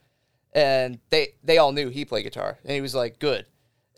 and 0.52 0.98
they 1.10 1.34
they 1.42 1.58
all 1.58 1.72
knew 1.72 1.88
he 1.88 2.04
played 2.04 2.22
guitar, 2.22 2.58
and 2.64 2.72
he 2.72 2.80
was 2.80 2.94
like, 2.94 3.18
good. 3.18 3.46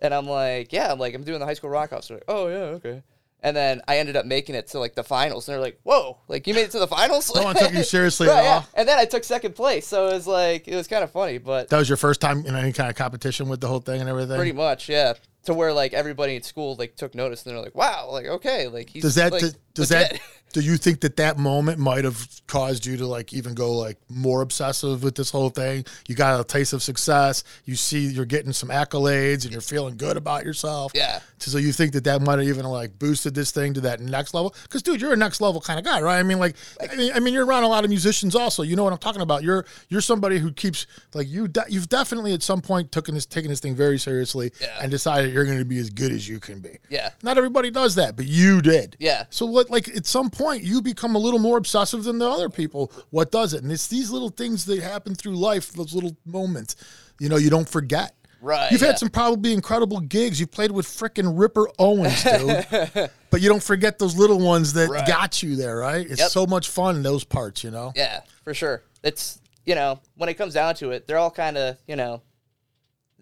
And 0.02 0.12
I'm 0.12 0.26
like, 0.26 0.72
yeah, 0.72 0.92
I'm 0.92 0.98
like, 0.98 1.14
I'm 1.14 1.24
doing 1.24 1.40
the 1.40 1.46
high 1.46 1.54
school 1.54 1.70
rock 1.70 1.92
offs. 1.92 2.08
They're 2.08 2.18
like, 2.18 2.24
oh 2.28 2.48
yeah, 2.48 2.56
okay. 2.76 3.02
And 3.40 3.56
then 3.56 3.80
I 3.86 3.98
ended 3.98 4.16
up 4.16 4.26
making 4.26 4.54
it 4.54 4.68
to 4.68 4.78
like 4.78 4.94
the 4.94 5.04
finals, 5.04 5.46
and 5.46 5.54
they're 5.54 5.62
like, 5.62 5.78
"Whoa! 5.84 6.18
Like 6.26 6.46
you 6.46 6.54
made 6.54 6.62
it 6.62 6.70
to 6.72 6.78
the 6.78 6.86
finals?" 6.86 7.32
No 7.34 7.44
one 7.44 7.54
took 7.54 7.72
you 7.72 7.82
seriously 7.84 8.26
Right, 8.26 8.38
at 8.38 8.42
yeah. 8.44 8.54
all? 8.54 8.66
And 8.74 8.88
then 8.88 8.98
I 8.98 9.04
took 9.04 9.24
second 9.24 9.54
place, 9.54 9.86
so 9.86 10.08
it 10.08 10.14
was 10.14 10.26
like 10.26 10.66
it 10.66 10.74
was 10.74 10.88
kind 10.88 11.04
of 11.04 11.10
funny, 11.12 11.38
but 11.38 11.68
that 11.68 11.78
was 11.78 11.88
your 11.88 11.98
first 11.98 12.20
time 12.20 12.44
in 12.46 12.56
any 12.56 12.72
kind 12.72 12.88
of 12.90 12.96
competition 12.96 13.48
with 13.48 13.60
the 13.60 13.68
whole 13.68 13.78
thing 13.80 14.00
and 14.00 14.08
everything 14.08 14.36
pretty 14.36 14.52
much, 14.52 14.88
yeah. 14.88 15.12
To 15.46 15.54
where 15.54 15.72
like 15.72 15.92
everybody 15.94 16.36
at 16.36 16.44
school 16.44 16.76
like 16.76 16.96
took 16.96 17.14
notice, 17.14 17.44
and 17.46 17.54
they're 17.54 17.62
like, 17.62 17.74
"Wow! 17.74 18.08
Like 18.12 18.26
okay, 18.26 18.68
like 18.68 18.90
he's 18.90 19.02
does 19.02 19.14
that 19.16 19.32
like, 19.32 19.42
does 19.74 19.90
legit." 19.90 20.10
that 20.12 20.20
do 20.52 20.60
you 20.62 20.76
think 20.78 21.00
that 21.00 21.16
that 21.16 21.36
moment 21.38 21.78
might 21.78 22.04
have 22.04 22.26
caused 22.46 22.86
you 22.86 22.96
to 22.96 23.06
like 23.06 23.32
even 23.34 23.52
go 23.52 23.76
like 23.76 23.98
more 24.08 24.40
obsessive 24.40 25.02
with 25.02 25.14
this 25.16 25.28
whole 25.28 25.50
thing 25.50 25.84
you 26.08 26.14
got 26.14 26.40
a 26.40 26.44
taste 26.44 26.72
of 26.72 26.82
success 26.82 27.42
you 27.66 27.74
see 27.74 28.06
you're 28.06 28.24
getting 28.24 28.52
some 28.52 28.70
accolades 28.70 29.42
and 29.42 29.50
you're 29.52 29.60
feeling 29.60 29.96
good 29.96 30.16
about 30.16 30.44
yourself 30.44 30.92
Yeah. 30.94 31.18
so 31.38 31.58
you 31.58 31.72
think 31.72 31.92
that 31.92 32.04
that 32.04 32.22
might 32.22 32.38
have 32.38 32.48
even 32.48 32.64
like 32.64 32.96
boosted 32.98 33.34
this 33.34 33.50
thing 33.50 33.74
to 33.74 33.80
that 33.82 34.00
next 34.00 34.32
level 34.32 34.54
because 34.62 34.82
dude 34.82 35.00
you're 35.00 35.12
a 35.12 35.16
next 35.16 35.40
level 35.42 35.60
kind 35.60 35.78
of 35.78 35.84
guy 35.84 36.00
right 36.00 36.20
i 36.20 36.22
mean 36.22 36.38
like 36.38 36.56
I 36.80 36.94
mean, 36.96 37.12
I 37.14 37.20
mean 37.20 37.34
you're 37.34 37.44
around 37.44 37.64
a 37.64 37.68
lot 37.68 37.84
of 37.84 37.90
musicians 37.90 38.34
also 38.34 38.62
you 38.62 38.76
know 38.76 38.84
what 38.84 38.92
i'm 38.94 38.98
talking 39.00 39.22
about 39.22 39.42
you're 39.42 39.66
you're 39.88 40.00
somebody 40.00 40.38
who 40.38 40.52
keeps 40.52 40.86
like 41.12 41.28
you 41.28 41.48
de- 41.48 41.66
you've 41.68 41.88
definitely 41.90 42.32
at 42.32 42.42
some 42.42 42.62
point 42.62 42.92
taken 42.92 43.14
this 43.14 43.26
taken 43.26 43.50
this 43.50 43.60
thing 43.60 43.74
very 43.74 43.98
seriously 43.98 44.52
Yeah. 44.60 44.78
and 44.80 44.90
decided 44.90 45.34
you're 45.36 45.44
going 45.44 45.58
to 45.58 45.64
be 45.66 45.78
as 45.78 45.90
good 45.90 46.10
as 46.12 46.26
you 46.26 46.40
can 46.40 46.60
be 46.60 46.78
Yeah. 46.88 47.10
not 47.22 47.36
everybody 47.36 47.70
does 47.70 47.94
that, 47.96 48.16
but 48.16 48.24
you 48.26 48.62
did. 48.62 48.96
Yeah. 48.98 49.24
So 49.30 49.44
what 49.46 49.68
like 49.70 49.86
at 49.88 50.06
some 50.06 50.30
point 50.30 50.62
you 50.64 50.80
become 50.80 51.14
a 51.14 51.18
little 51.18 51.38
more 51.38 51.58
obsessive 51.58 52.04
than 52.04 52.18
the 52.18 52.28
other 52.28 52.48
people. 52.48 52.90
What 53.10 53.30
does 53.30 53.52
it? 53.52 53.62
And 53.62 53.70
it's 53.70 53.86
these 53.88 54.10
little 54.10 54.30
things 54.30 54.64
that 54.64 54.82
happen 54.82 55.14
through 55.14 55.36
life, 55.36 55.72
those 55.72 55.92
little 55.94 56.16
moments, 56.24 56.74
you 57.20 57.28
know, 57.28 57.36
you 57.36 57.50
don't 57.50 57.68
forget. 57.68 58.14
Right, 58.40 58.70
You've 58.70 58.80
yeah. 58.82 58.88
had 58.88 58.98
some 58.98 59.08
probably 59.08 59.52
incredible 59.52 59.98
gigs. 60.00 60.38
You 60.38 60.46
played 60.46 60.70
with 60.70 60.86
frickin' 60.86 61.38
Ripper 61.38 61.68
Owens, 61.78 62.22
dude. 62.22 63.10
but 63.30 63.40
you 63.40 63.48
don't 63.48 63.62
forget 63.62 63.98
those 63.98 64.16
little 64.16 64.38
ones 64.38 64.72
that 64.74 64.88
Right. 64.88 65.06
got 65.06 65.42
you 65.42 65.56
there, 65.56 65.76
right? 65.78 66.06
It's 66.08 66.20
Yep. 66.20 66.30
so 66.30 66.46
much 66.46 66.68
fun, 66.68 66.96
in 66.96 67.02
those 67.02 67.24
parts, 67.24 67.64
you 67.64 67.70
know? 67.70 67.92
Yeah, 67.96 68.20
for 68.44 68.54
sure. 68.54 68.82
It's 69.02 69.40
you 69.64 69.74
know 69.74 70.00
when 70.16 70.28
it 70.28 70.34
comes 70.34 70.54
down 70.54 70.74
to 70.76 70.90
it, 70.92 71.06
they're 71.08 71.18
all 71.18 71.30
kind 71.30 71.56
of 71.58 71.76
you 71.88 71.96
know, 71.96 72.22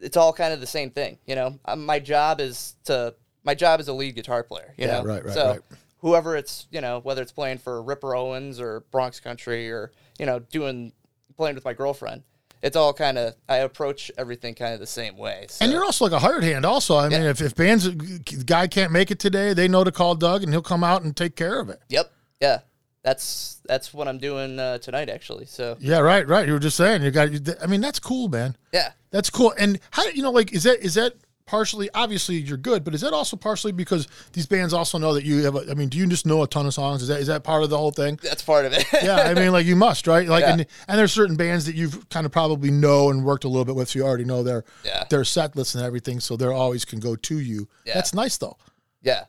it's 0.00 0.16
all 0.16 0.32
kind 0.32 0.52
of 0.52 0.60
the 0.60 0.66
same 0.66 0.90
thing. 0.90 1.18
You 1.26 1.34
know, 1.34 1.58
um, 1.64 1.84
my 1.84 1.98
job 1.98 2.40
is 2.40 2.76
to 2.84 3.14
my 3.44 3.54
job 3.54 3.80
is 3.80 3.88
a 3.88 3.92
lead 3.92 4.14
guitar 4.14 4.42
player. 4.42 4.74
You 4.76 4.86
Yeah, 4.86 4.98
know, 5.00 5.04
right, 5.04 5.24
right, 5.24 5.34
so 5.34 5.48
right. 5.50 5.60
whoever 5.98 6.36
it's 6.36 6.66
you 6.70 6.80
know 6.80 7.00
whether 7.00 7.22
it's 7.22 7.32
playing 7.32 7.58
for 7.58 7.82
Ripper 7.82 8.14
Owens 8.14 8.60
or 8.60 8.80
Bronx 8.90 9.20
Country 9.20 9.70
or 9.70 9.92
you 10.18 10.26
know 10.26 10.38
doing 10.38 10.92
playing 11.36 11.54
with 11.54 11.64
my 11.64 11.74
girlfriend, 11.74 12.22
it's 12.62 12.76
all 12.76 12.92
kind 12.92 13.18
of 13.18 13.34
I 13.48 13.58
approach 13.58 14.10
everything 14.16 14.54
kind 14.54 14.72
of 14.72 14.80
the 14.80 14.86
same 14.86 15.16
way. 15.16 15.46
So. 15.48 15.64
And 15.64 15.72
you're 15.72 15.84
also 15.84 16.04
like 16.04 16.12
a 16.12 16.18
hired 16.18 16.44
hand, 16.44 16.64
also. 16.64 16.96
I 16.96 17.08
mean, 17.08 17.22
if, 17.22 17.40
if 17.40 17.54
bands, 17.54 17.88
guy 17.88 18.66
can't 18.68 18.92
make 18.92 19.10
it 19.10 19.18
today, 19.18 19.52
they 19.52 19.68
know 19.68 19.84
to 19.84 19.92
call 19.92 20.14
Doug 20.14 20.42
and 20.42 20.52
he'll 20.52 20.62
come 20.62 20.82
out 20.84 21.02
and 21.02 21.16
take 21.16 21.36
care 21.36 21.60
of 21.60 21.68
it. 21.68 21.80
Yep. 21.88 22.10
Yeah. 22.40 22.60
That's 23.04 23.60
that's 23.66 23.92
what 23.94 24.08
I'm 24.08 24.18
doing 24.18 24.58
uh, 24.58 24.78
tonight 24.78 25.08
actually. 25.10 25.44
So 25.46 25.76
Yeah, 25.78 25.98
right, 25.98 26.26
right. 26.26 26.46
You 26.46 26.54
were 26.54 26.58
just 26.58 26.76
saying 26.76 27.02
you 27.02 27.10
got. 27.12 27.28
I 27.62 27.66
mean, 27.66 27.80
that's 27.80 28.00
cool, 28.00 28.28
man. 28.28 28.56
yeah. 28.72 28.92
That's 29.10 29.30
cool. 29.30 29.54
And 29.58 29.78
how 29.92 30.04
you 30.08 30.22
know, 30.22 30.32
like, 30.32 30.52
is 30.52 30.64
that 30.64 30.80
is 30.82 30.94
that 30.94 31.12
partially 31.46 31.90
obviously 31.92 32.36
you're 32.36 32.56
good, 32.56 32.82
but 32.82 32.94
is 32.94 33.02
that 33.02 33.12
also 33.12 33.36
partially 33.36 33.70
because 33.70 34.08
these 34.32 34.46
bands 34.46 34.72
also 34.72 34.96
know 34.98 35.12
that 35.14 35.22
you 35.24 35.44
have? 35.44 35.54
A, 35.54 35.70
I 35.70 35.74
mean, 35.74 35.90
do 35.90 35.98
you 35.98 36.06
just 36.06 36.24
know 36.26 36.42
a 36.42 36.48
ton 36.48 36.64
of 36.66 36.72
songs? 36.74 37.02
Is 37.02 37.08
that 37.08 37.20
is 37.20 37.26
that 37.28 37.44
part 37.44 37.62
of 37.62 37.68
the 37.70 37.76
whole 37.78 37.90
thing? 37.92 38.18
That's 38.22 38.42
part 38.42 38.64
of 38.64 38.72
it. 38.72 38.86
yeah, 39.04 39.16
I 39.16 39.34
mean, 39.34 39.52
like 39.52 39.66
you 39.66 39.76
must, 39.76 40.06
right? 40.06 40.26
Like, 40.26 40.40
Yeah. 40.44 40.52
and, 40.54 40.66
and 40.88 40.98
there's 40.98 41.12
certain 41.12 41.36
bands 41.36 41.66
that 41.66 41.74
you've 41.76 42.08
kind 42.08 42.24
of 42.24 42.32
probably 42.32 42.70
know 42.70 43.10
and 43.10 43.22
worked 43.22 43.44
a 43.44 43.48
little 43.48 43.66
bit 43.66 43.74
with, 43.76 43.90
so 43.90 43.98
you 43.98 44.04
already 44.06 44.24
know 44.24 44.42
their 44.42 44.64
Yeah. 44.82 45.04
their 45.10 45.24
set 45.24 45.54
lists 45.54 45.74
and 45.74 45.84
everything, 45.84 46.18
so 46.20 46.36
they're 46.38 46.52
always 46.54 46.86
can 46.86 46.98
go 47.00 47.14
to 47.16 47.38
you. 47.38 47.68
Yeah. 47.84 47.94
That's 47.94 48.14
nice 48.14 48.38
though. 48.38 48.56
Yeah. 49.02 49.24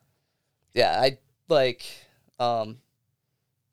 Yeah, 0.73 0.97
I 0.99 1.17
like 1.49 1.85
um 2.39 2.77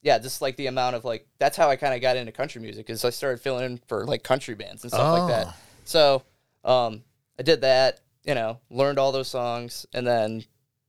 yeah, 0.02 0.18
just 0.18 0.42
like 0.42 0.56
the 0.56 0.66
amount 0.66 0.96
of 0.96 1.04
like 1.04 1.26
that's 1.38 1.56
how 1.56 1.70
I 1.70 1.76
kind 1.76 1.94
of 1.94 2.00
got 2.00 2.16
into 2.16 2.32
country 2.32 2.60
music 2.60 2.90
is 2.90 3.04
I 3.04 3.10
started 3.10 3.40
filling 3.40 3.64
in 3.64 3.80
for 3.86 4.04
like 4.04 4.22
country 4.22 4.54
bands 4.54 4.82
and 4.84 4.92
stuff 4.92 5.12
like 5.12 5.22
Oh. 5.22 5.28
that. 5.28 5.56
So, 5.84 6.22
um 6.64 7.02
I 7.38 7.42
did 7.42 7.60
that, 7.62 8.00
you 8.24 8.34
know, 8.34 8.58
learned 8.70 8.98
all 8.98 9.10
those 9.12 9.28
songs 9.28 9.86
and 9.94 10.06
then, 10.06 10.44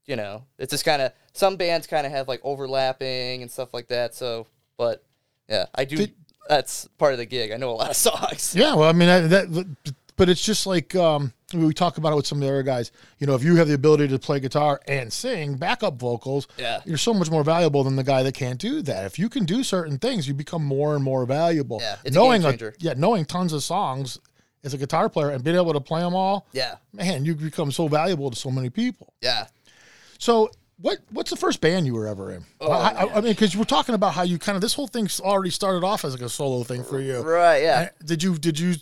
you 0.05 0.15
know, 0.15 0.43
it's 0.59 0.71
just 0.71 0.83
kind 0.85 1.01
of 1.01 1.11
some 1.33 1.55
bands 1.55 1.87
kind 1.87 2.05
of 2.05 2.11
have 2.11 2.27
like 2.27 2.41
overlapping 2.43 3.41
and 3.41 3.49
stuff 3.51 3.73
like 3.73 3.87
that. 3.87 4.13
So, 4.15 4.47
but 4.77 5.03
yeah, 5.47 5.65
I 5.75 5.85
do 5.85 5.97
Did- 5.97 6.15
that's 6.49 6.87
part 6.97 7.13
of 7.13 7.19
the 7.19 7.25
gig. 7.25 7.51
I 7.51 7.57
know 7.57 7.69
a 7.69 7.77
lot 7.77 7.89
of 7.89 7.95
songs. 8.09 8.53
Yeah, 8.55 8.75
well, 8.75 8.89
I 8.89 8.93
mean 8.93 9.07
that, 9.07 9.29
that 9.29 9.93
but 10.15 10.27
it's 10.29 10.43
just 10.43 10.67
like 10.67 10.93
um, 10.95 11.33
we 11.53 11.73
talk 11.73 11.97
about 11.97 12.13
it 12.13 12.15
with 12.15 12.27
some 12.27 12.37
of 12.39 12.41
the 12.41 12.47
other 12.49 12.63
guys. 12.63 12.91
You 13.19 13.27
know, 13.27 13.35
if 13.35 13.43
you 13.43 13.55
have 13.57 13.67
the 13.67 13.73
ability 13.73 14.07
to 14.07 14.19
play 14.19 14.39
guitar 14.39 14.81
and 14.87 15.11
sing 15.11 15.55
backup 15.55 15.95
vocals, 15.99 16.47
Yeah. 16.57 16.81
you're 16.85 16.97
so 16.97 17.13
much 17.13 17.29
more 17.29 17.43
valuable 17.43 17.83
than 17.83 17.95
the 17.95 18.03
guy 18.03 18.23
that 18.23 18.33
can't 18.33 18.59
do 18.59 18.81
that. 18.83 19.05
If 19.05 19.19
you 19.19 19.29
can 19.29 19.45
do 19.45 19.63
certain 19.63 19.97
things, 19.97 20.27
you 20.27 20.33
become 20.33 20.63
more 20.63 20.95
and 20.95 21.03
more 21.03 21.25
valuable. 21.25 21.79
Yeah, 21.81 21.97
a 22.05 22.11
knowing 22.11 22.41
game 22.41 22.51
changer. 22.51 22.75
yeah, 22.79 22.93
knowing 22.95 23.25
tons 23.25 23.53
of 23.53 23.63
songs 23.63 24.19
as 24.63 24.73
a 24.73 24.77
guitar 24.77 25.09
player 25.09 25.29
and 25.29 25.43
being 25.43 25.57
able 25.57 25.73
to 25.73 25.81
play 25.81 26.01
them 26.01 26.15
all, 26.15 26.47
Yeah. 26.53 26.75
man, 26.93 27.25
you 27.25 27.35
become 27.35 27.71
so 27.71 27.87
valuable 27.87 28.29
to 28.31 28.35
so 28.37 28.49
many 28.49 28.69
people. 28.69 29.13
Yeah. 29.21 29.47
So. 30.17 30.49
What 30.81 30.97
what's 31.11 31.29
the 31.29 31.37
first 31.37 31.61
band 31.61 31.85
you 31.85 31.93
were 31.93 32.07
ever 32.07 32.31
in? 32.33 32.45
Oh, 32.59 32.69
I, 32.71 32.89
I, 32.89 33.01
I 33.17 33.21
mean, 33.21 33.31
because 33.31 33.55
we're 33.55 33.63
talking 33.63 33.95
about 33.95 34.15
how 34.15 34.23
you 34.23 34.37
kind 34.37 34.55
of 34.55 34.61
this 34.61 34.73
whole 34.73 34.87
thing's 34.87 35.21
already 35.21 35.51
started 35.51 35.85
off 35.85 36.03
as 36.03 36.13
like 36.13 36.23
a 36.23 36.27
solo 36.27 36.63
thing 36.63 36.83
for 36.83 36.99
you. 36.99 37.21
Right, 37.21 37.61
yeah. 37.61 37.89
Did 38.03 38.21
you 38.23 38.37
did 38.37 38.59
you 38.59 38.73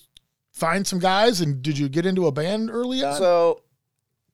find 0.51 0.85
some 0.85 0.99
guys 0.99 1.41
and 1.41 1.61
did 1.61 1.77
you 1.77 1.89
get 1.89 2.05
into 2.05 2.27
a 2.27 2.31
band 2.31 2.69
early 2.69 3.03
on? 3.03 3.15
So, 3.17 3.61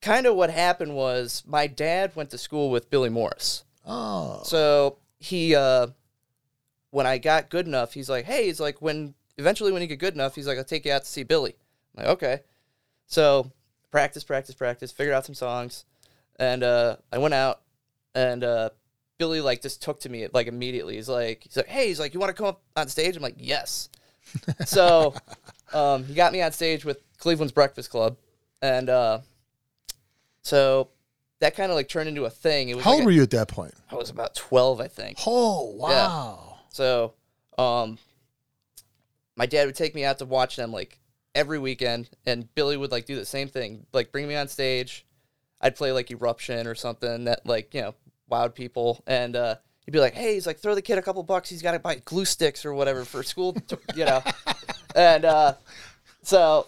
kind 0.01 0.25
of 0.25 0.36
what 0.36 0.50
happened 0.50 0.95
was 0.95 1.43
my 1.45 1.67
dad 1.67 2.15
went 2.15 2.29
to 2.31 2.38
school 2.38 2.69
with 2.69 2.89
Billy 2.89 3.09
Morris. 3.09 3.63
oh, 3.86 4.41
So 4.43 4.97
he, 5.19 5.55
uh, 5.55 5.88
when 6.91 7.05
I 7.07 7.17
got 7.17 7.50
good 7.50 7.67
enough, 7.67 7.93
he's 7.93 8.09
like, 8.09 8.25
"Hey, 8.25 8.45
he's 8.45 8.59
like, 8.59 8.81
when 8.81 9.13
eventually 9.38 9.71
when 9.71 9.81
you 9.81 9.88
get 9.88 10.00
good 10.00 10.13
enough, 10.13 10.36
he's 10.36 10.47
like, 10.47 10.57
I'll 10.57 10.63
take 10.63 10.86
you 10.86 10.91
out 10.91 11.03
to 11.03 11.09
see 11.09 11.24
Billy." 11.24 11.55
I'm 11.95 12.03
like, 12.03 12.13
okay. 12.13 12.39
So 13.07 13.51
practice, 13.91 14.24
practice, 14.24 14.55
practice. 14.55 14.91
Figured 14.91 15.13
out 15.15 15.25
some 15.25 15.36
songs, 15.36 15.86
and 16.38 16.63
uh, 16.63 16.97
I 17.12 17.17
went 17.17 17.33
out, 17.33 17.62
and 18.15 18.43
uh, 18.43 18.69
Billy 19.17 19.41
like 19.41 19.62
just 19.62 19.81
took 19.81 20.00
to 20.01 20.09
me 20.09 20.27
like 20.33 20.47
immediately. 20.47 20.95
He's 20.95 21.09
like, 21.09 21.43
he's 21.43 21.57
like, 21.57 21.67
"Hey, 21.67 21.88
he's 21.88 22.00
like, 22.00 22.13
you 22.13 22.19
want 22.19 22.29
to 22.29 22.33
come 22.38 22.47
up 22.47 22.62
on 22.75 22.88
stage?" 22.88 23.15
I'm 23.15 23.24
like, 23.24 23.36
"Yes." 23.38 23.89
So 24.65 25.13
um, 25.74 26.03
he 26.05 26.13
got 26.13 26.34
me 26.34 26.41
on 26.41 26.51
stage 26.51 26.86
with 26.86 27.01
Cleveland's 27.17 27.51
Breakfast 27.51 27.89
Club, 27.89 28.17
and 28.62 28.89
uh, 28.89 29.19
so 30.41 30.89
that 31.39 31.55
kind 31.55 31.72
of 31.72 31.75
like 31.75 31.89
turned 31.89 32.10
into 32.10 32.25
a 32.25 32.29
thing. 32.29 32.69
It 32.69 32.75
was 32.75 32.84
how 32.84 32.91
like 32.91 32.98
old 33.00 33.03
a- 33.03 33.05
were 33.05 33.12
you 33.12 33.24
at 33.24 33.31
that 33.31 33.48
point? 33.48 33.74
I 33.91 33.96
was 33.96 34.10
about 34.10 34.36
twelve, 34.36 34.79
I 34.81 34.88
think. 34.88 35.17
Oh 35.25 35.72
wow! 35.75 36.57
So, 36.69 37.13
um, 37.57 37.98
my 39.36 39.46
dad 39.46 39.65
would 39.65 39.75
take 39.75 39.96
me 39.96 40.03
out 40.03 40.19
to 40.19 40.25
watch 40.25 40.55
them 40.55 40.72
like 40.72 41.00
every 41.36 41.60
weekend, 41.60 42.10
and 42.25 42.53
Billy 42.55 42.77
would 42.77 42.91
like 42.91 43.05
do 43.05 43.15
the 43.15 43.25
same 43.25 43.48
thing, 43.48 43.86
like 43.93 44.12
bring 44.12 44.27
me 44.27 44.36
on 44.36 44.48
stage. 44.48 45.05
I'd 45.62 45.75
play 45.75 45.91
like 45.91 46.12
Eruption 46.12 46.67
or 46.67 46.75
something 46.75 47.25
that 47.25 47.46
like 47.46 47.74
you 47.74 47.81
know 47.81 47.96
wowed 48.31 48.55
people, 48.55 49.03
and 49.07 49.36
uh, 49.36 49.55
he'd 49.88 49.91
be 49.94 50.00
like, 50.00 50.13
"Hey, 50.13 50.36
he's 50.36 50.46
like, 50.46 50.60
throw 50.60 50.75
the 50.75 50.82
kid 50.82 51.00
a 51.00 51.01
couple 51.01 51.24
bucks. 51.24 51.50
He's 51.50 51.62
got 51.63 51.72
to 51.72 51.79
buy 51.79 51.96
glue 51.96 52.25
sticks 52.25 52.65
or 52.65 52.74
whatever 52.74 53.06
for 53.06 53.24
school, 53.24 53.53
to, 53.53 53.79
you 53.96 54.06
know." 54.06 54.22
and 54.96 55.25
uh, 55.25 55.53
so 56.22 56.67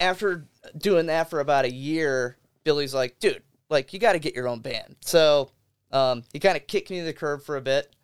after 0.00 0.44
doing 0.76 1.06
that 1.06 1.30
for 1.30 1.40
about 1.40 1.64
a 1.64 1.72
year, 1.72 2.36
Billy's 2.64 2.92
like, 2.92 3.18
"Dude, 3.20 3.42
like 3.70 3.92
you 3.92 3.98
got 3.98 4.12
to 4.12 4.18
get 4.18 4.34
your 4.34 4.48
own 4.48 4.58
band." 4.60 4.96
So 5.00 5.52
um, 5.92 6.24
he 6.32 6.40
kind 6.40 6.56
of 6.56 6.66
kicked 6.66 6.90
me 6.90 6.98
to 6.98 7.04
the 7.04 7.12
curb 7.12 7.42
for 7.42 7.56
a 7.56 7.60
bit, 7.60 7.94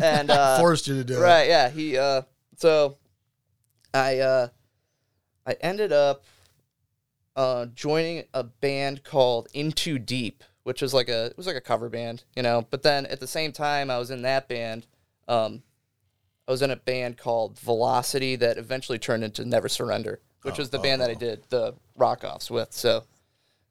and 0.00 0.30
uh, 0.30 0.58
Forced 0.60 0.86
you 0.86 0.94
to 0.94 1.04
do 1.04 1.18
it. 1.18 1.20
Right, 1.20 1.48
yeah. 1.48 1.68
He 1.68 1.98
uh 1.98 2.22
so 2.56 2.98
I 3.92 4.18
uh 4.18 4.48
I 5.44 5.52
ended 5.60 5.92
up 5.92 6.24
uh 7.36 7.66
joining 7.66 8.24
a 8.32 8.44
band 8.44 9.02
called 9.02 9.48
Into 9.54 9.98
Deep, 9.98 10.44
which 10.68 10.82
was 10.82 10.92
like 10.92 11.08
a 11.08 11.26
it 11.28 11.36
was 11.38 11.46
like 11.46 11.56
a 11.56 11.62
cover 11.62 11.88
band, 11.88 12.24
you 12.36 12.42
know. 12.42 12.66
But 12.68 12.82
then 12.82 13.06
at 13.06 13.20
the 13.20 13.26
same 13.26 13.52
time 13.52 13.90
I 13.90 13.98
was 13.98 14.10
in 14.10 14.20
that 14.22 14.48
band, 14.48 14.86
um 15.26 15.62
I 16.46 16.50
was 16.50 16.60
in 16.60 16.70
a 16.70 16.76
band 16.76 17.16
called 17.16 17.58
Velocity 17.58 18.36
that 18.36 18.58
eventually 18.58 18.98
turned 18.98 19.24
into 19.24 19.46
Never 19.46 19.70
Surrender, 19.70 20.20
which 20.42 20.58
was 20.58 20.68
the 20.68 20.78
band 20.78 21.00
that 21.00 21.08
I 21.08 21.14
did 21.14 21.42
the 21.48 21.74
rock 21.96 22.22
offs 22.22 22.50
with. 22.50 22.74
So 22.74 23.04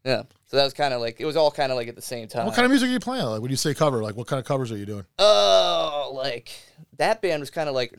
yeah. 0.04 0.24
So 0.48 0.58
that 0.58 0.64
was 0.64 0.74
kind 0.74 0.92
of 0.92 1.00
like 1.00 1.22
it 1.22 1.26
was 1.26 1.36
all 1.38 1.52
kind 1.52 1.72
of 1.72 1.76
like 1.76 1.88
at 1.88 1.96
the 1.96 2.02
same 2.02 2.28
time. 2.28 2.48
What 2.48 2.56
kind 2.56 2.66
of 2.66 2.72
music 2.72 2.90
are 2.90 2.94
you 2.94 3.00
playing? 3.00 3.26
Like 3.26 3.42
when 3.44 3.52
you 3.52 3.58
say 3.58 3.76
cover, 3.76 4.02
like 4.02 4.16
what 4.16 4.26
kind 4.26 4.40
of 4.40 4.46
covers 4.48 4.72
are 4.72 4.78
you 4.78 4.88
doing? 4.88 5.06
Oh, 5.20 6.12
like 6.16 6.50
that 6.98 7.22
band 7.22 7.42
was 7.42 7.52
kind 7.52 7.70
of 7.70 7.76
like 7.76 7.94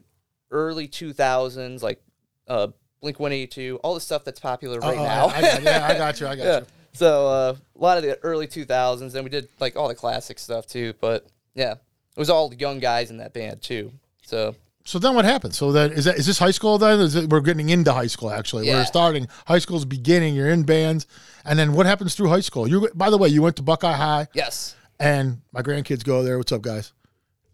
early 0.51 0.89
2000s, 0.89 1.83
like 1.85 2.03
uh, 2.49 2.67
Blink 3.01 3.21
182, 3.21 3.79
all 3.85 3.95
the 3.95 4.01
stuff 4.01 4.25
that's 4.25 4.41
popular 4.41 4.81
right 4.81 4.99
Oh, 4.99 5.05
now. 5.05 5.27
I, 5.27 5.37
I 5.37 5.41
got, 5.41 5.63
yeah, 5.63 5.87
I 5.87 5.95
got 5.97 6.21
you. 6.21 6.27
I 6.27 6.35
got 6.35 6.45
yeah. 6.45 6.59
you. 6.61 6.67
So 6.99 7.29
uh, 7.29 7.55
a 7.77 7.81
lot 7.81 7.97
of 7.97 8.03
the 8.03 8.19
early 8.25 8.49
2000s, 8.49 9.15
and 9.15 9.23
we 9.23 9.31
did 9.31 9.49
like 9.61 9.77
all 9.77 9.87
the 9.87 9.95
classic 9.95 10.39
stuff 10.41 10.67
too. 10.67 10.95
But 11.01 11.27
yeah, 11.55 11.73
it 11.73 11.79
was 12.19 12.29
all 12.29 12.53
young 12.53 12.81
guys 12.81 13.11
in 13.11 13.19
that 13.19 13.33
band 13.33 13.63
too. 13.63 13.93
So 14.23 14.57
So 14.85 14.99
then 14.99 15.15
what 15.15 15.25
happened? 15.25 15.55
So 15.55 15.71
then 15.71 15.93
is 15.93 16.07
that 16.07 16.17
is 16.17 16.27
this 16.27 16.41
high 16.41 16.51
school 16.51 16.77
then? 16.77 16.99
Is 16.99 17.15
it, 17.15 17.31
we're 17.31 17.41
getting 17.41 17.69
into 17.69 17.93
high 17.93 18.09
school 18.09 18.33
actually. 18.33 18.67
Yeah. 18.67 18.79
We're 18.81 18.85
starting 18.85 19.29
high 19.47 19.61
school's 19.61 19.85
beginning. 19.85 20.35
You're 20.35 20.51
in 20.51 20.65
bands, 20.65 21.07
and 21.45 21.57
then 21.57 21.73
what 21.73 21.87
happens 21.87 22.17
through 22.17 22.31
high 22.31 22.41
school? 22.41 22.67
You 22.67 22.89
by 22.95 23.11
the 23.11 23.19
way, 23.19 23.29
you 23.29 23.43
went 23.43 23.55
to 23.57 23.63
Buckeye 23.63 23.93
High, 23.97 24.27
yes, 24.35 24.75
and 24.99 25.41
my 25.53 25.63
grandkids 25.63 26.03
go 26.05 26.25
there. 26.25 26.37
What's 26.37 26.51
up, 26.51 26.63
guys? 26.63 26.93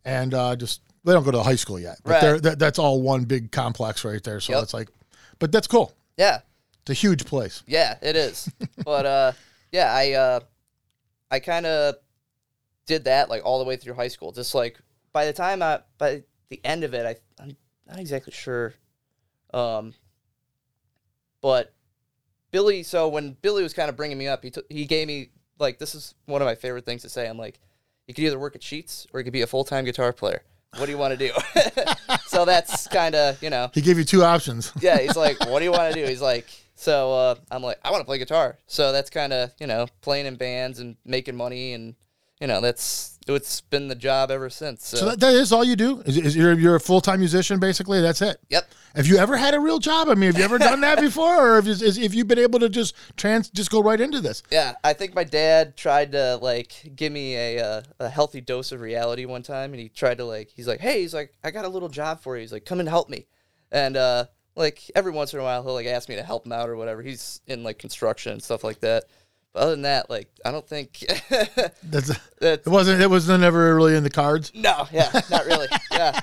And 0.07 0.33
uh, 0.33 0.57
just 0.57 0.81
they 1.05 1.13
don't 1.13 1.23
go 1.23 1.33
to 1.33 1.37
the 1.37 1.43
high 1.45 1.57
school 1.57 1.79
yet, 1.79 1.99
but 2.03 2.11
Right. 2.13 2.21
they're 2.23 2.41
that, 2.41 2.59
that's 2.59 2.79
all 2.79 3.03
one 3.03 3.25
big 3.25 3.53
complex 3.53 4.07
right 4.07 4.23
there. 4.25 4.41
So 4.41 4.55
Yep. 4.55 4.63
it's 4.63 4.73
like, 4.75 4.89
but 5.39 5.53
that's 5.53 5.67
cool. 5.67 5.93
yeah, 6.17 6.41
It's 6.87 6.91
a 6.91 6.95
huge 6.95 7.25
place. 7.25 7.62
Yeah, 7.67 7.97
it 8.03 8.14
is. 8.14 8.50
but 8.85 9.07
uh 9.07 9.33
yeah, 9.73 9.93
I 9.93 10.12
uh 10.12 10.41
I 11.31 11.41
kind 11.41 11.64
of 11.67 11.97
did 12.87 13.05
that 13.05 13.31
like 13.31 13.43
all 13.45 13.59
the 13.59 13.64
way 13.64 13.76
through 13.76 13.95
high 13.95 14.09
school. 14.09 14.33
Just 14.33 14.55
like 14.55 14.79
by 15.12 15.25
the 15.25 15.33
time 15.33 15.62
I 15.62 15.81
by 15.99 16.23
the 16.50 16.61
end 16.64 16.85
of 16.85 16.93
it, 16.95 17.07
I 17.07 17.43
I'm 17.43 17.57
not 17.88 17.99
exactly 17.99 18.33
sure. 18.33 18.75
Um 19.53 19.95
but 21.41 21.73
Billy, 22.50 22.83
so 22.83 23.09
when 23.09 23.37
Billy 23.43 23.62
was 23.62 23.73
kind 23.75 23.88
of 23.88 23.97
bringing 23.97 24.19
me 24.19 24.29
up, 24.29 24.43
he 24.45 24.50
took 24.50 24.67
he 24.71 24.85
gave 24.85 25.09
me 25.09 25.31
like 25.59 25.79
this 25.79 25.95
is 25.95 26.14
one 26.26 26.43
of 26.43 26.47
my 26.47 26.55
favorite 26.55 26.85
things 26.85 27.03
to 27.03 27.09
say. 27.09 27.26
I'm 27.29 27.38
like, 27.38 27.59
you 28.07 28.14
could 28.14 28.25
either 28.25 28.38
work 28.38 28.55
at 28.55 28.62
Sheetz 28.62 29.07
or 29.12 29.21
you 29.21 29.25
could 29.25 29.33
be 29.33 29.43
a 29.43 29.47
full 29.47 29.64
time 29.64 29.85
guitar 29.87 30.12
player. 30.12 30.43
What 30.76 30.87
do 30.87 30.93
you 30.93 30.99
want 30.99 31.19
to 31.19 31.29
do? 31.29 31.33
so 32.26 32.45
that's 32.45 32.88
kind 32.88 33.14
of 33.14 33.43
you 33.43 33.49
know 33.49 33.71
He 33.73 33.81
gave 33.81 33.97
you 33.97 34.05
two 34.05 34.23
options. 34.25 34.73
yeah, 34.81 34.99
he's 34.99 35.17
like, 35.25 35.38
"What 35.49 35.61
do 35.61 35.64
you 35.64 35.73
want 35.73 35.95
to 35.95 36.00
do?" 36.00 36.07
He's 36.09 36.21
like, 36.21 36.47
"So 36.75 37.12
uh, 37.12 37.35
I'm 37.50 37.62
like, 37.62 37.78
I 37.85 37.90
want 37.90 38.00
to 38.00 38.07
play 38.07 38.19
guitar." 38.19 38.59
So 38.66 38.93
that's 38.93 39.11
kind 39.11 39.33
of 39.33 39.52
you 39.59 39.66
know 39.66 39.87
playing 40.00 40.26
in 40.26 40.37
bands 40.37 40.78
and 40.78 40.97
making 41.04 41.37
money, 41.37 41.73
and 41.73 41.95
you 42.40 42.47
know 42.47 42.61
that's 42.61 43.19
it's 43.26 43.62
been 43.62 43.88
the 43.88 43.95
job 43.95 44.31
ever 44.31 44.50
since. 44.50 44.87
So, 44.87 44.97
So 44.99 45.04
that, 45.07 45.21
that 45.21 45.35
is 45.35 45.50
all 45.50 45.64
you 45.64 45.76
do? 45.76 46.00
Is, 46.00 46.19
is 46.19 46.37
you're, 46.37 46.52
you're 46.52 46.75
a 46.76 46.81
full 46.81 47.00
time 47.00 47.21
musician 47.21 47.59
basically? 47.59 48.02
That's 48.02 48.21
it. 48.21 48.37
yep, 48.50 48.71
Have 48.95 49.07
you 49.07 49.16
ever 49.16 49.37
had 49.37 49.54
a 49.54 49.61
real 49.61 49.78
job? 49.78 50.09
I 50.11 50.14
mean, 50.14 50.31
have 50.31 50.38
you 50.38 50.45
ever 50.45 50.59
done 50.59 50.83
that 50.83 51.00
before, 51.09 51.52
or 51.52 51.54
have 51.54 51.66
you, 51.66 51.73
is, 51.73 51.97
if 51.97 52.14
you've 52.14 52.28
been 52.28 52.38
able 52.38 52.59
to 52.61 52.69
just 52.69 52.95
trans 53.16 53.49
just 53.49 53.71
go 53.71 53.83
right 53.83 54.00
into 54.00 54.21
this? 54.21 54.43
yeah. 54.50 54.75
I 54.85 54.93
think 54.93 55.14
my 55.14 55.25
dad 55.25 55.76
tried 55.76 56.12
to 56.12 56.38
like 56.43 56.93
give 56.95 57.12
me 57.12 57.35
a 57.37 57.64
uh, 57.64 57.83
a 58.00 58.09
healthy 58.11 58.43
dose 58.43 58.73
of 58.73 58.81
reality 58.83 59.25
one 59.25 59.43
time, 59.43 59.73
and 59.73 59.81
he 59.81 59.88
tried 59.88 60.19
to 60.19 60.25
like 60.26 60.50
he's 60.54 60.69
like, 60.69 60.81
"Hey, 60.81 61.00
he's 61.00 61.14
like, 61.14 61.33
I 61.43 61.50
got 61.50 61.64
a 61.64 61.69
little 61.69 61.88
job 61.88 62.21
for 62.21 62.37
you." 62.37 62.43
He's 62.43 62.52
like, 62.52 62.66
"Come 62.66 62.81
and 62.81 62.88
help 62.88 63.09
me," 63.09 63.26
and 63.73 63.97
uh, 63.97 64.26
like 64.56 64.90
every 64.94 65.12
once 65.12 65.32
in 65.32 65.40
a 65.40 65.42
while 65.42 65.62
he'll 65.62 65.75
like 65.75 65.87
ask 65.87 66.08
me 66.08 66.16
to 66.16 66.23
help 66.23 66.46
him 66.46 66.52
out 66.52 66.68
or 66.68 66.76
whatever. 66.76 67.02
He's 67.02 67.40
in 67.46 67.62
like 67.62 67.78
construction 67.78 68.32
and 68.32 68.42
stuff 68.42 68.64
like 68.64 68.80
that. 68.80 69.04
But 69.52 69.62
other 69.62 69.70
than 69.73 69.82
that, 69.82 70.11
like 70.11 70.28
I 70.44 70.50
don't 70.50 70.66
think 70.66 70.99
That's 71.82 72.11
that's 72.40 72.66
it 72.66 72.70
wasn't 72.70 73.00
it 73.00 73.11
was 73.11 73.28
never 73.28 73.75
really 73.75 73.96
in 73.96 74.02
the 74.02 74.11
cards. 74.11 74.52
No, 74.54 74.87
yeah, 74.92 75.20
not 75.30 75.44
really. 75.46 75.68
yeah. 75.92 76.20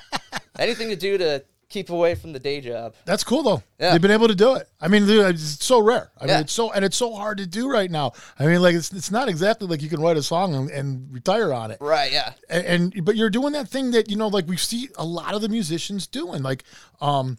Anything 0.59 0.89
to 0.89 0.95
do 0.95 1.17
to 1.17 1.43
keep 1.71 1.89
away 1.89 2.13
from 2.15 2.33
the 2.33 2.39
day 2.39 2.59
job. 2.59 2.93
That's 3.05 3.23
cool 3.23 3.43
though. 3.43 3.63
Yeah. 3.79 3.93
You've 3.93 4.01
been 4.01 4.11
able 4.11 4.27
to 4.27 4.35
do 4.35 4.55
it. 4.55 4.67
I 4.79 4.89
mean, 4.89 5.05
dude, 5.05 5.25
it's 5.35 5.63
so 5.63 5.81
rare. 5.81 6.11
I 6.19 6.27
mean, 6.27 6.35
it's 6.38 6.53
so 6.53 6.71
and 6.71 6.83
it's 6.83 6.97
so 6.97 7.13
hard 7.15 7.38
to 7.39 7.47
do 7.47 7.71
right 7.71 7.89
now. 7.89 8.11
I 8.38 8.45
mean, 8.45 8.61
like 8.61 8.75
it's 8.75 8.91
it's 8.91 9.09
not 9.11 9.29
exactly 9.29 9.67
like 9.67 9.81
you 9.81 9.89
can 9.89 10.01
write 10.01 10.17
a 10.17 10.23
song 10.23 10.53
and, 10.53 10.69
and 10.69 11.13
retire 11.13 11.53
on 11.53 11.71
it. 11.71 11.77
Right, 11.79 12.11
yeah. 12.11 12.33
and, 12.50 12.93
and 12.95 13.05
but 13.05 13.15
you're 13.15 13.29
doing 13.29 13.53
that 13.53 13.69
thing 13.69 13.91
that 13.91 14.09
you 14.09 14.17
know 14.17 14.27
like 14.27 14.47
we 14.47 14.57
see 14.57 14.89
a 14.97 15.05
lot 15.05 15.33
of 15.33 15.41
the 15.41 15.50
musicians 15.50 16.05
doing 16.05 16.43
like 16.43 16.63
um 17.00 17.38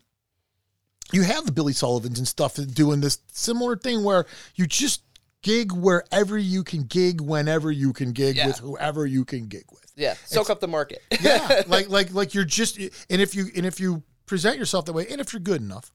you 1.13 1.23
have 1.23 1.47
the 1.47 1.53
billy 1.53 1.73
sullivans 1.73 2.19
and 2.19 2.27
stuff 2.27 2.55
doing 2.75 3.01
this 3.01 3.19
similar 3.33 3.77
thing 3.77 4.03
where 4.05 4.27
you 4.55 4.67
just 4.67 5.03
gig 5.43 5.73
wherever 5.73 6.39
you 6.39 6.63
can 6.65 6.85
gig, 6.85 7.21
whenever 7.21 7.71
you 7.71 7.93
can 7.93 8.13
gig 8.13 8.37
Yeah. 8.37 8.47
with 8.47 8.59
whoever 8.59 9.07
you 9.07 9.25
can 9.25 9.47
gig 9.49 9.65
with. 9.71 9.93
Yeah, 9.97 10.15
soak 10.25 10.49
up 10.51 10.61
the 10.61 10.69
market. 10.69 11.03
Yeah, 11.21 11.63
like 11.69 11.89
like 11.89 12.13
like 12.13 12.35
you're 12.35 12.45
just 12.45 12.79
and 12.79 12.91
if 13.21 13.35
you 13.35 13.47
and 13.57 13.67
if 13.67 13.79
you 13.81 14.03
present 14.27 14.59
yourself 14.59 14.87
that 14.87 14.93
way, 14.93 15.07
and 15.09 15.21
if 15.21 15.33
you're 15.33 15.41
good 15.41 15.61
enough, 15.61 15.93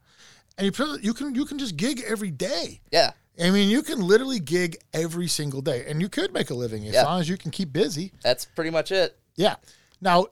and 0.57 0.65
you 0.65 0.97
you 1.01 1.13
can 1.13 1.33
you 1.35 1.45
can 1.45 1.57
just 1.57 1.77
gig 1.77 2.03
every 2.05 2.29
day. 2.31 2.81
yeah, 2.91 3.11
I 3.41 3.49
mean, 3.49 3.69
you 3.69 3.81
can 3.81 3.99
literally 4.01 4.39
gig 4.39 4.77
every 4.93 5.27
single 5.27 5.61
day, 5.61 5.85
and 5.87 6.01
you 6.01 6.09
could 6.09 6.33
make 6.33 6.49
a 6.49 6.53
living 6.53 6.85
as 6.87 6.93
Yeah. 6.93 7.03
long 7.03 7.19
as 7.21 7.27
you 7.29 7.37
can 7.37 7.49
keep 7.51 7.71
busy. 7.73 8.11
that's 8.21 8.45
pretty 8.45 8.69
much 8.69 8.91
it. 8.91 9.17
Yeah. 9.35 9.55
Now, 10.01 10.27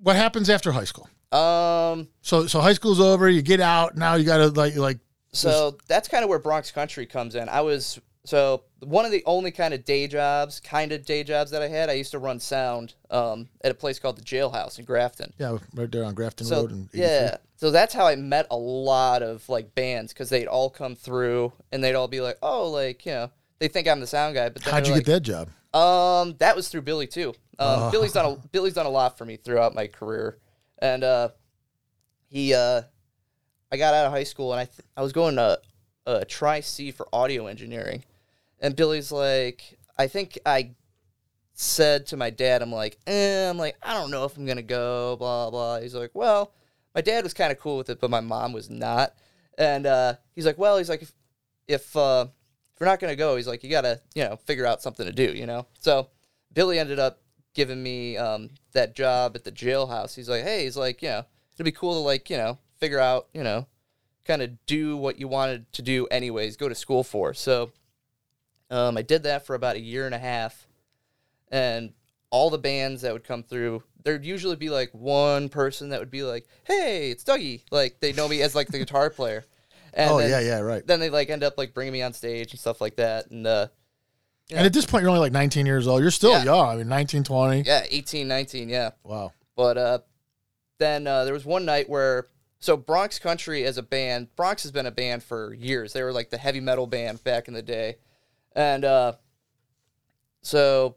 what 0.00 0.14
happens 0.16 0.48
after 0.50 0.72
high 0.72 0.84
school? 0.84 1.08
Um, 1.32 2.08
So 2.22 2.46
so 2.46 2.60
high 2.60 2.72
school's 2.74 3.00
over. 3.00 3.28
You 3.28 3.42
get 3.42 3.60
out. 3.60 3.96
Now 3.96 4.14
you 4.14 4.24
got 4.24 4.38
to 4.38 4.48
like 4.48 4.76
like 4.76 4.98
so 5.32 5.76
that's 5.86 6.08
kind 6.08 6.24
of 6.24 6.30
where 6.30 6.38
Bronx 6.38 6.70
Country 6.70 7.04
comes 7.06 7.34
in. 7.34 7.48
I 7.48 7.60
was 7.60 8.00
so 8.24 8.62
one 8.80 9.04
of 9.04 9.10
the 9.12 9.22
only 9.26 9.50
kind 9.50 9.74
of 9.74 9.84
day 9.84 10.06
jobs, 10.08 10.60
kind 10.60 10.92
of 10.92 11.04
day 11.04 11.22
jobs 11.24 11.50
that 11.50 11.62
I 11.62 11.68
had. 11.68 11.90
I 11.90 11.92
used 11.92 12.10
to 12.12 12.18
run 12.18 12.40
sound 12.40 12.94
um, 13.10 13.48
at 13.62 13.70
a 13.70 13.74
place 13.74 13.98
called 13.98 14.16
the 14.16 14.22
Jailhouse 14.22 14.78
in 14.78 14.84
Grafton. 14.84 15.32
yeah 15.38 15.58
right 15.74 15.90
there 15.90 16.04
on 16.04 16.14
Grafton 16.14 16.46
So 16.46 16.62
Road. 16.62 16.70
And 16.72 16.88
yeah, 16.92 17.36
so 17.56 17.70
that's 17.70 17.92
how 17.94 18.06
I 18.06 18.16
met 18.16 18.46
a 18.50 18.56
lot 18.56 19.22
of 19.22 19.46
like 19.48 19.74
bands 19.74 20.12
because 20.12 20.30
they'd 20.30 20.46
all 20.46 20.70
come 20.70 20.94
through 20.96 21.52
and 21.70 21.84
they'd 21.84 21.94
all 21.94 22.08
be 22.08 22.20
like, 22.20 22.38
oh, 22.42 22.70
like 22.70 23.04
you 23.04 23.12
know, 23.12 23.30
they 23.58 23.68
think 23.68 23.88
I'm 23.88 24.00
the 24.00 24.06
sound 24.06 24.34
guy, 24.34 24.48
but 24.48 24.62
then 24.62 24.72
How'd 24.72 24.86
you 24.86 24.94
like, 24.94 25.04
get 25.04 25.12
that 25.12 25.20
job? 25.20 25.48
Um, 25.74 26.34
that 26.38 26.56
was 26.56 26.68
through 26.68 26.82
Billy 26.82 27.06
too. 27.06 27.30
Um, 27.58 27.66
Oh. 27.68 27.90
Billy's 27.90 28.12
done 28.12 28.24
a 28.42 28.48
Billy's 28.48 28.74
done 28.74 28.86
a 28.86 28.90
lot 28.90 29.18
for 29.18 29.24
me 29.26 29.36
throughout 29.36 29.74
my 29.74 29.86
career, 29.86 30.38
and 30.78 31.04
uh, 31.04 31.28
he 32.28 32.54
uh, 32.54 32.82
I 33.70 33.76
got 33.76 33.94
out 33.94 34.06
of 34.06 34.12
high 34.12 34.24
school 34.24 34.52
and 34.52 34.60
I 34.60 34.64
th- 34.64 34.86
I 34.96 35.02
was 35.02 35.12
going 35.12 35.36
to 35.36 35.60
uh, 36.06 36.24
Tri 36.28 36.60
C 36.60 36.90
for 36.90 37.08
audio 37.12 37.46
engineering, 37.46 38.04
and 38.60 38.76
Billy's 38.76 39.10
like, 39.12 39.78
I 39.98 40.06
think 40.06 40.38
I 40.46 40.72
said 41.54 42.06
to 42.06 42.16
my 42.16 42.30
dad, 42.30 42.62
I'm 42.62 42.72
like, 42.72 42.98
eh, 43.06 43.48
I'm 43.48 43.58
like, 43.58 43.76
I 43.82 43.94
don't 43.94 44.10
know 44.10 44.24
if 44.24 44.36
I'm 44.36 44.46
gonna 44.46 44.62
go, 44.62 45.16
blah 45.16 45.50
blah. 45.50 45.80
He's 45.80 45.94
like, 45.94 46.10
well, 46.14 46.52
my 46.94 47.00
dad 47.00 47.24
was 47.24 47.34
kind 47.34 47.50
of 47.50 47.58
cool 47.58 47.78
with 47.78 47.90
it, 47.90 48.00
but 48.00 48.10
my 48.10 48.20
mom 48.20 48.52
was 48.52 48.70
not, 48.70 49.14
and 49.58 49.86
uh, 49.86 50.14
he's 50.34 50.46
like, 50.46 50.58
well, 50.58 50.78
he's 50.78 50.88
like, 50.88 51.02
if 51.02 51.12
if 51.66 51.96
uh, 51.96 52.26
if 52.74 52.80
you're 52.80 52.88
not 52.88 53.00
gonna 53.00 53.16
go, 53.16 53.36
he's 53.36 53.48
like, 53.48 53.64
you 53.64 53.70
gotta, 53.70 54.00
you 54.14 54.22
know, 54.22 54.36
figure 54.36 54.66
out 54.66 54.82
something 54.82 55.06
to 55.06 55.12
do, 55.12 55.32
you 55.32 55.46
know. 55.46 55.66
So 55.80 56.10
Billy 56.52 56.78
ended 56.78 56.98
up 56.98 57.20
giving 57.56 57.82
me 57.82 58.16
um, 58.18 58.50
that 58.72 58.94
job 58.94 59.34
at 59.34 59.42
the 59.42 59.50
jailhouse. 59.50 60.14
He's 60.14 60.28
like, 60.28 60.44
hey, 60.44 60.64
he's 60.64 60.76
like, 60.76 61.02
you 61.02 61.08
know, 61.08 61.24
it'd 61.54 61.64
be 61.64 61.72
cool 61.72 61.94
to 61.94 62.00
like, 62.00 62.30
you 62.30 62.36
know, 62.36 62.58
figure 62.78 63.00
out, 63.00 63.28
you 63.32 63.42
know, 63.42 63.66
kind 64.24 64.42
of 64.42 64.64
do 64.66 64.96
what 64.96 65.18
you 65.18 65.26
wanted 65.26 65.72
to 65.72 65.82
do 65.82 66.06
anyways, 66.08 66.56
go 66.56 66.68
to 66.68 66.74
school 66.74 67.02
for. 67.02 67.32
So 67.32 67.72
um, 68.70 68.98
I 68.98 69.02
did 69.02 69.22
that 69.22 69.46
for 69.46 69.54
about 69.54 69.76
a 69.76 69.80
year 69.80 70.04
and 70.04 70.14
a 70.14 70.18
half, 70.18 70.68
and 71.48 71.94
all 72.30 72.50
the 72.50 72.58
bands 72.58 73.02
that 73.02 73.14
would 73.14 73.24
come 73.24 73.42
through, 73.42 73.82
there'd 74.04 74.26
usually 74.26 74.56
be 74.56 74.68
like 74.68 74.90
one 74.92 75.48
person 75.48 75.88
that 75.88 76.00
would 76.00 76.10
be 76.10 76.22
like, 76.22 76.46
hey, 76.64 77.10
it's 77.10 77.24
Dougie, 77.24 77.62
like 77.70 78.00
they 78.00 78.12
know 78.12 78.28
me 78.28 78.42
as 78.42 78.54
like 78.54 78.68
the 78.68 78.78
guitar 78.78 79.08
player. 79.08 79.46
And 79.94 80.10
oh 80.10 80.18
then, 80.18 80.28
yeah, 80.28 80.40
yeah, 80.40 80.60
right. 80.60 80.86
then 80.86 81.00
they 81.00 81.08
like 81.08 81.30
end 81.30 81.42
up 81.42 81.56
like 81.56 81.72
bringing 81.72 81.94
me 81.94 82.02
on 82.02 82.12
stage 82.12 82.50
and 82.50 82.60
stuff 82.60 82.82
like 82.82 82.96
that 82.96 83.30
and 83.30 83.46
uh 83.46 83.68
Yeah. 84.48 84.58
And 84.58 84.66
at 84.66 84.72
this 84.72 84.86
point, 84.86 85.02
you're 85.02 85.08
only 85.10 85.20
like 85.20 85.32
19 85.32 85.66
years 85.66 85.86
old. 85.88 86.00
You're 86.02 86.10
still 86.10 86.30
Yeah. 86.30 86.44
young. 86.44 86.68
I 86.68 86.76
mean, 86.76 86.88
19, 86.88 87.24
20. 87.24 87.62
yeah 87.62 87.84
18 87.90 88.28
19 88.28 88.68
yeah 88.68 88.90
Wow. 89.02 89.32
but 89.56 89.76
uh 89.76 89.98
then 90.78 91.06
uh 91.06 91.24
there 91.24 91.32
was 91.34 91.44
one 91.44 91.64
night 91.64 91.88
where 91.88 92.26
so 92.58 92.76
bronx 92.76 93.18
country 93.18 93.64
as 93.64 93.76
a 93.78 93.82
band 93.82 94.28
bronx 94.36 94.62
has 94.62 94.70
been 94.72 94.86
a 94.86 94.90
band 94.90 95.22
for 95.22 95.52
years 95.54 95.92
they 95.92 96.02
were 96.02 96.12
like 96.12 96.30
the 96.30 96.38
heavy 96.38 96.60
metal 96.60 96.86
band 96.86 97.22
back 97.24 97.48
in 97.48 97.54
the 97.54 97.62
day 97.62 97.96
and 98.54 98.84
uh 98.84 99.12
so 100.42 100.96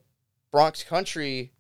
bronx 0.52 0.84
country 0.84 1.52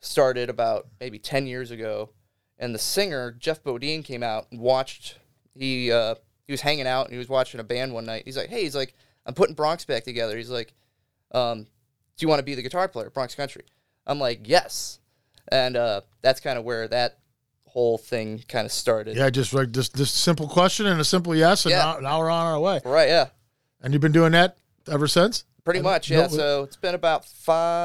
started 0.00 0.48
about 0.50 0.86
maybe 1.00 1.18
10 1.18 1.46
years 1.46 1.70
ago 1.70 2.10
and 2.58 2.74
the 2.74 2.78
singer 2.78 3.32
jeff 3.38 3.62
bodine 3.62 4.02
came 4.02 4.22
out 4.22 4.46
and 4.50 4.60
watched 4.60 5.18
he 5.54 5.92
uh 5.92 6.14
he 6.46 6.52
was 6.52 6.60
hanging 6.62 6.86
out 6.86 7.04
and 7.06 7.12
he 7.12 7.18
was 7.18 7.28
watching 7.28 7.60
a 7.60 7.64
band 7.64 7.92
one 7.92 8.04
night 8.06 8.22
he's 8.24 8.36
like 8.36 8.48
hey 8.48 8.62
he's 8.62 8.74
like 8.76 8.94
i'm 9.26 9.34
putting 9.34 9.54
bronx 9.54 9.84
back 9.84 10.04
together 10.04 10.36
he's 10.36 10.50
like 10.50 10.72
um 11.32 11.62
do 12.16 12.24
you 12.24 12.28
want 12.28 12.38
to 12.38 12.44
be 12.44 12.54
the 12.54 12.62
guitar 12.62 12.88
player 12.88 13.10
bronx 13.10 13.34
country 13.34 13.62
i'm 14.06 14.18
like 14.18 14.40
yes 14.44 14.98
and 15.48 15.76
uh 15.76 16.00
that's 16.22 16.40
kind 16.40 16.58
of 16.58 16.64
where 16.64 16.86
that 16.88 17.18
whole 17.64 17.96
thing 17.98 18.42
kind 18.48 18.66
of 18.66 18.72
started 18.72 19.16
Yeah, 19.16 19.30
just 19.30 19.54
like 19.54 19.70
just 19.70 19.96
this 19.96 20.10
simple 20.10 20.48
question 20.48 20.86
and 20.86 21.00
a 21.00 21.04
simple 21.04 21.36
yes, 21.36 21.64
and 21.64 21.70
Yeah. 21.70 21.78
now, 21.94 21.98
now 22.00 22.18
we're 22.18 22.28
on 22.30 22.46
our 22.46 22.58
way. 22.58 22.80
right 22.84 23.08
yeah 23.08 23.28
And 23.80 23.92
you've 23.92 24.02
been 24.02 24.10
doing 24.12 24.32
that 24.32 24.56
ever 24.90 25.06
since. 25.06 25.44
Pretty 25.64 25.80
much, 25.80 26.10
no- 26.10 26.22
yeah. 26.22 26.26
So 26.26 26.64
it's 26.64 26.74
been 26.76 26.96
about 26.96 27.24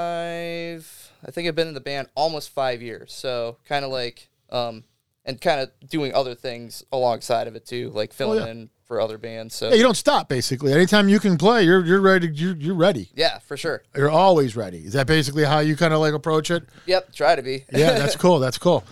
five. 0.09 1.11
I 1.25 1.31
think 1.31 1.47
I've 1.47 1.55
been 1.55 1.67
in 1.67 1.73
the 1.73 1.81
band 1.81 2.07
almost 2.15 2.49
five 2.49 2.81
years. 2.81 3.13
So 3.13 3.57
kind 3.67 3.85
of 3.85 3.91
like, 3.91 4.29
um, 4.49 4.83
and 5.23 5.39
kind 5.39 5.59
of 5.61 5.69
doing 5.87 6.13
other 6.13 6.35
things 6.35 6.83
alongside 6.91 7.47
of 7.47 7.55
it 7.55 7.65
too, 7.65 7.89
like 7.91 8.13
filling 8.13 8.39
Oh, 8.39 8.45
yeah. 8.45 8.51
in 8.51 8.69
for 8.85 9.01
other 9.01 9.17
bands. 9.17 9.55
So 9.55 9.69
Yeah, 9.69 9.75
you 9.75 9.83
don't 9.83 9.97
stop. 9.97 10.29
Basically, 10.29 10.71
anytime 10.71 11.09
you 11.09 11.19
can 11.19 11.37
play, 11.37 11.63
you're 11.63 11.83
you're 11.85 12.01
ready. 12.01 12.29
You're 12.33 12.55
you're 12.55 12.75
ready. 12.75 13.09
yeah, 13.15 13.39
for 13.39 13.57
sure. 13.57 13.83
You're 13.95 14.09
always 14.09 14.55
ready. 14.55 14.79
Is 14.79 14.93
that 14.93 15.07
basically 15.07 15.43
how 15.43 15.59
you 15.59 15.75
kind 15.75 15.93
of 15.93 15.99
like 15.99 16.13
approach 16.13 16.51
it? 16.51 16.63
Yep, 16.85 17.13
try 17.13 17.35
to 17.35 17.41
be. 17.41 17.65
Yeah, 17.71 17.91
that's 17.97 18.15
cool. 18.15 18.39
That's 18.39 18.57
cool. 18.57 18.83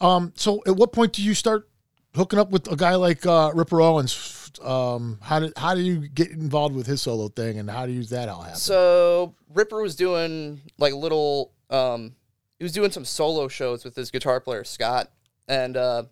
Um, 0.00 0.32
so 0.36 0.62
at 0.66 0.74
what 0.76 0.92
point 0.92 1.12
do 1.12 1.22
you 1.22 1.34
start 1.34 1.68
hooking 2.16 2.38
up 2.38 2.50
with 2.50 2.70
a 2.70 2.76
guy 2.76 2.94
like 2.96 3.24
uh, 3.24 3.52
Ripper 3.54 3.80
Owens? 3.80 4.50
Um, 4.62 5.18
how 5.22 5.40
did 5.40 5.52
how 5.56 5.74
do 5.74 5.80
you 5.80 6.08
get 6.08 6.30
involved 6.30 6.74
with 6.74 6.86
his 6.86 7.00
solo 7.02 7.28
thing, 7.28 7.58
and 7.58 7.70
how 7.70 7.86
do 7.86 7.92
you 7.92 7.98
use 7.98 8.10
that 8.10 8.28
all 8.28 8.42
happen? 8.42 8.58
So 8.58 9.34
Ripper 9.54 9.80
was 9.82 9.96
doing 9.96 10.60
like 10.78 10.92
little. 10.94 11.52
Um, 11.70 12.14
he 12.58 12.64
was 12.64 12.72
doing 12.72 12.90
some 12.90 13.04
solo 13.04 13.48
shows 13.48 13.84
with 13.84 13.96
his 13.96 14.10
guitar 14.10 14.40
player 14.40 14.62
Scott, 14.64 15.10
and 15.48 15.76
uh, 15.76 16.04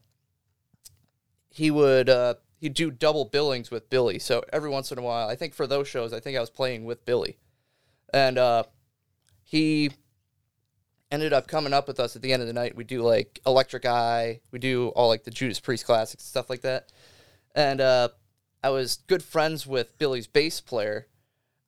he 1.51 1.71
would 1.71 2.09
uh, 2.09 2.35
he'd 2.61 2.75
do 2.75 2.91
double 2.91 3.25
billings 3.25 3.71
with 3.71 3.91
Billy. 3.91 4.19
So 4.19 4.45
every 4.53 4.71
once 4.71 4.93
in 4.93 4.99
a 4.99 5.03
while, 5.03 5.29
I 5.29 5.35
think 5.35 5.55
for 5.55 5.67
those 5.67 5.89
shows, 5.89 6.13
I 6.13 6.21
think 6.21 6.37
I 6.37 6.41
was 6.41 6.51
playing 6.51 6.85
with 6.85 7.05
Billy, 7.05 7.39
and 8.13 8.39
uh, 8.39 8.65
he 9.43 9.91
ended 11.11 11.33
up 11.33 11.49
coming 11.49 11.73
up 11.73 11.89
with 11.89 11.99
us 11.99 12.15
at 12.15 12.23
the 12.23 12.33
end 12.33 12.43
of 12.43 12.47
the 12.47 12.55
night. 12.55 12.77
We 12.77 12.85
do 12.85 13.03
like 13.03 13.41
Electric 13.47 13.85
Eye, 13.85 14.41
we 14.53 14.59
do 14.59 14.89
all 14.91 15.09
like 15.09 15.25
the 15.25 15.31
Judas 15.31 15.59
Priest 15.59 15.85
classics 15.85 16.25
stuff 16.25 16.49
like 16.49 16.61
that, 16.61 16.93
and 17.55 17.81
uh, 17.81 18.11
I 18.63 18.71
was 18.71 18.97
good 19.07 19.23
friends 19.23 19.67
with 19.67 19.97
Billy's 19.99 20.27
bass 20.27 20.61
player. 20.61 21.07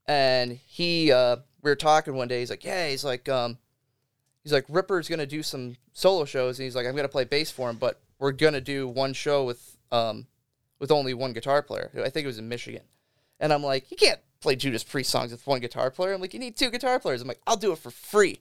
And 0.07 0.53
he 0.67 1.13
uh 1.13 1.37
we 1.63 1.71
were 1.71 1.77
talking 1.77 2.15
one 2.15 2.29
day. 2.29 2.41
He's 2.41 2.51
like 2.51 2.65
yeah 2.65 2.89
he's 2.89 3.05
like 3.05 3.29
um 3.29 3.59
he's 4.43 4.53
like 4.53 4.65
ripper's 4.69 5.09
gonna 5.09 5.27
do 5.27 5.43
some 5.43 5.77
solo 5.93 6.25
shows. 6.25 6.59
And 6.59 6.65
he's 6.65 6.77
like 6.77 6.87
i'm 6.87 6.97
gonna 6.97 7.09
play 7.09 7.25
bass 7.25 7.51
for 7.51 7.71
him 7.71 7.77
but 7.77 8.01
we're 8.19 8.33
gonna 8.33 8.61
do 8.61 8.89
one 8.89 9.13
show 9.13 9.45
with 9.45 9.79
um 9.91 10.27
with 10.83 10.91
only 10.91 11.15
one 11.15 11.33
guitar 11.33 11.63
player 11.63 11.91
i 12.05 12.11
think 12.11 12.25
it 12.25 12.27
was 12.27 12.39
in 12.39 12.49
michigan 12.49 12.83
and 13.41 13.53
i'm 13.53 13.63
like 13.63 13.91
you 13.91 13.97
can't 13.97 14.21
play 14.41 14.55
judas 14.55 14.83
priest 14.85 15.09
songs 15.11 15.31
with 15.33 15.47
one 15.47 15.61
guitar 15.61 15.91
player 15.91 16.13
i'm 16.13 16.21
like 16.21 16.35
you 16.35 16.41
need 16.41 16.57
two 16.57 16.69
guitar 16.71 16.99
players 17.01 17.23
i'm 17.23 17.29
like 17.29 17.41
i'll 17.47 17.57
do 17.57 17.73
it 17.73 17.79
for 17.79 17.91
free 17.91 18.39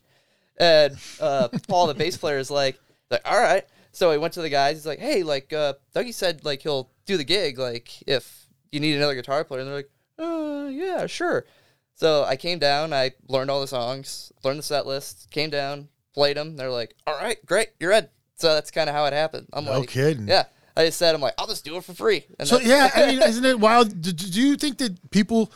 and 0.58 0.98
uh 1.22 1.48
paul 1.70 1.88
the 1.88 1.94
bass 1.94 2.18
player 2.18 2.38
is 2.40 2.52
like 2.52 2.78
like 3.10 3.22
all 3.24 3.40
right 3.40 3.66
so 3.94 4.10
I 4.10 4.18
went 4.18 4.34
to 4.34 4.42
the 4.42 4.50
guys 4.50 4.78
he's 4.78 4.86
like 4.86 5.00
hey 5.00 5.22
like 5.24 5.54
uh 5.54 5.74
dougie 5.96 6.14
said 6.14 6.44
like 6.44 6.62
he'll 6.64 6.90
do 7.06 7.16
the 7.18 7.24
gig 7.24 7.60
like 7.60 8.02
if 8.08 8.48
you 8.72 8.80
need 8.80 8.96
another 8.98 9.16
guitar 9.16 9.44
player 9.44 9.62
and 9.62 9.70
they're 9.70 9.76
like 9.78 9.90
uh, 10.20 10.68
yeah, 10.68 11.08
sure. 11.08 11.46
So 11.96 12.24
I 12.26 12.36
came 12.36 12.60
down, 12.60 12.94
I 12.94 13.12
learned 13.28 13.50
all 13.50 13.60
the 13.60 13.66
songs, 13.68 14.32
learned 14.44 14.60
the 14.60 14.64
set 14.64 14.86
list, 14.86 15.32
came 15.32 15.50
down, 15.50 15.88
played 16.14 16.38
them. 16.38 16.58
They're 16.58 16.70
like, 16.70 16.94
all 17.08 17.16
right, 17.16 17.44
great, 17.46 17.70
you're 17.80 17.92
in. 17.92 18.08
So 18.36 18.54
that's 18.54 18.70
kind 18.70 18.88
of 18.88 18.96
how 18.96 19.06
it 19.06 19.14
happened. 19.14 19.48
I'm 19.52 19.66
No 19.66 19.80
like, 19.80 19.90
kidding. 19.90 20.28
yeah. 20.28 20.44
I 20.82 20.86
just 20.86 20.98
said, 20.98 21.16
I'm 21.16 21.22
like, 21.22 21.34
I'll 21.38 21.48
just 21.48 21.64
do 21.64 21.78
it 21.78 21.84
for 21.84 21.94
free. 21.94 22.26
And 22.40 22.48
So 22.48 22.60
yeah, 22.60 22.90
I 22.96 23.08
mean, 23.08 23.22
isn't 23.24 23.46
it 23.46 23.60
wild? 23.60 24.02
Do, 24.02 24.12
do 24.12 24.42
you 24.42 24.56
think 24.56 24.78
that 24.80 25.12
people 25.12 25.52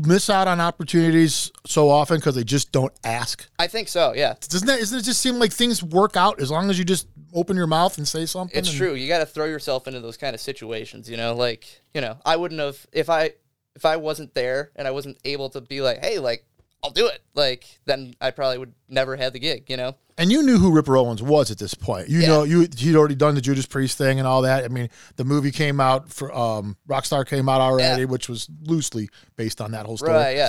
miss 0.00 0.30
out 0.30 0.48
on 0.48 0.60
opportunities 0.60 1.50
so 1.66 1.90
often 1.90 2.16
because 2.16 2.34
they 2.34 2.44
just 2.44 2.72
don't 2.72 2.92
ask? 3.04 3.48
I 3.58 3.66
think 3.66 3.88
so. 3.88 4.14
Yeah, 4.14 4.34
Doesn't 4.48 4.66
that? 4.66 4.78
Doesn't 4.78 4.98
it 5.00 5.02
just 5.02 5.20
seem 5.20 5.38
like 5.38 5.52
things 5.52 5.82
work 5.82 6.16
out 6.16 6.40
as 6.40 6.50
long 6.50 6.70
as 6.70 6.78
you 6.78 6.84
just 6.84 7.08
open 7.34 7.56
your 7.56 7.66
mouth 7.66 7.98
and 7.98 8.06
say 8.06 8.24
something? 8.26 8.58
it's 8.58 8.68
and- 8.68 8.78
true. 8.78 8.94
You 8.94 9.08
got 9.08 9.18
to 9.18 9.26
throw 9.26 9.46
yourself 9.46 9.86
into 9.86 10.00
those 10.00 10.16
kind 10.16 10.34
of 10.34 10.40
situations. 10.40 11.10
You 11.10 11.16
know, 11.16 11.34
like 11.34 11.82
you 11.94 12.00
know, 12.00 12.18
I 12.24 12.36
wouldn't 12.36 12.60
have 12.60 12.86
if 12.92 13.10
I 13.10 13.32
if 13.76 13.84
I 13.84 13.96
wasn't 13.96 14.34
there 14.34 14.72
and 14.76 14.88
I 14.88 14.90
wasn't 14.90 15.18
able 15.24 15.50
to 15.50 15.60
be 15.60 15.80
like, 15.80 16.04
hey, 16.04 16.18
like 16.18 16.44
I'll 16.84 16.90
do 16.90 17.06
it. 17.08 17.20
Like 17.34 17.64
then 17.86 18.14
I 18.20 18.30
probably 18.30 18.58
would 18.58 18.72
never 18.88 19.16
have 19.16 19.32
the 19.32 19.38
gig. 19.40 19.64
You 19.68 19.76
know. 19.76 19.96
And 20.16 20.32
you 20.32 20.42
knew 20.42 20.58
who 20.58 20.72
Ripper 20.72 20.96
Owens 20.96 21.22
was 21.22 21.50
at 21.52 21.58
this 21.58 21.74
point. 21.74 22.08
You 22.08 22.20
Yeah. 22.20 22.26
know, 22.28 22.42
you 22.42 22.66
he'd 22.76 22.96
already 22.96 23.14
done 23.14 23.34
the 23.36 23.40
Judas 23.40 23.66
Priest 23.66 23.96
thing 23.98 24.18
and 24.18 24.26
all 24.26 24.42
that. 24.42 24.64
I 24.64 24.68
mean, 24.68 24.88
the 25.16 25.24
movie 25.24 25.52
came 25.52 25.80
out 25.80 26.12
for 26.12 26.34
um, 26.36 26.76
Rockstar 26.88 27.24
came 27.26 27.48
out 27.48 27.60
already, 27.60 28.02
Yeah. 28.02 28.06
which 28.08 28.28
was 28.28 28.48
loosely 28.64 29.08
based 29.36 29.60
on 29.60 29.70
that 29.72 29.86
whole 29.86 29.96
story. 29.96 30.12
Right. 30.12 30.36
Yeah. 30.36 30.48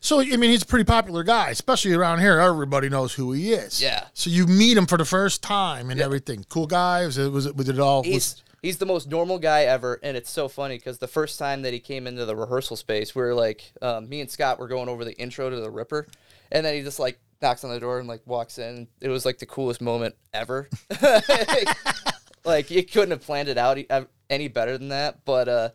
So 0.00 0.20
I 0.20 0.24
mean, 0.36 0.50
he's 0.50 0.62
a 0.62 0.66
pretty 0.66 0.84
popular 0.84 1.22
guy, 1.24 1.50
especially 1.50 1.92
around 1.94 2.20
here. 2.20 2.38
Everybody 2.38 2.88
knows 2.88 3.12
who 3.14 3.32
he 3.32 3.52
is. 3.52 3.80
Yeah. 3.80 4.04
So 4.12 4.30
you 4.30 4.46
meet 4.46 4.76
him 4.76 4.86
for 4.86 4.98
the 4.98 5.04
first 5.04 5.42
time 5.42 5.90
and 5.90 6.00
everything. 6.00 6.44
Cool 6.48 6.66
guy. 6.66 7.06
Was 7.06 7.18
it? 7.18 7.30
Was 7.30 7.46
it? 7.46 7.56
Was 7.56 7.68
it 7.68 7.78
all? 7.80 8.02
was- 8.02 8.42
He's 8.62 8.78
the 8.78 8.86
most 8.86 9.08
normal 9.08 9.38
guy 9.38 9.62
ever, 9.62 10.00
and 10.02 10.16
it's 10.16 10.30
so 10.30 10.48
funny 10.48 10.76
because 10.76 10.98
the 10.98 11.06
first 11.06 11.38
time 11.38 11.62
that 11.62 11.72
he 11.72 11.78
came 11.78 12.06
into 12.06 12.24
the 12.24 12.34
rehearsal 12.34 12.76
space, 12.76 13.14
we 13.14 13.22
were 13.22 13.34
like, 13.34 13.70
um, 13.82 14.08
me 14.08 14.20
and 14.20 14.30
Scott 14.30 14.58
were 14.58 14.68
going 14.68 14.88
over 14.88 15.04
the 15.04 15.16
intro 15.18 15.50
to 15.50 15.56
the 15.56 15.70
Ripper, 15.70 16.06
and 16.50 16.64
then 16.64 16.74
he 16.74 16.82
just 16.82 16.98
like 16.98 17.18
knocks 17.42 17.64
on 17.64 17.70
the 17.70 17.80
door 17.80 17.98
and 17.98 18.08
like 18.08 18.22
walks 18.26 18.58
in. 18.58 18.88
It 19.00 19.08
was 19.08 19.24
like 19.24 19.38
the 19.38 19.46
coolest 19.46 19.80
moment 19.80 20.14
ever. 20.32 20.68
like 22.44 22.70
you 22.70 22.82
couldn't 22.84 23.10
have 23.10 23.22
planned 23.22 23.48
it 23.48 23.58
out 23.58 23.78
any 24.30 24.48
better 24.48 24.78
than 24.78 24.88
that. 24.88 25.24
But 25.24 25.48
uh, 25.48 25.68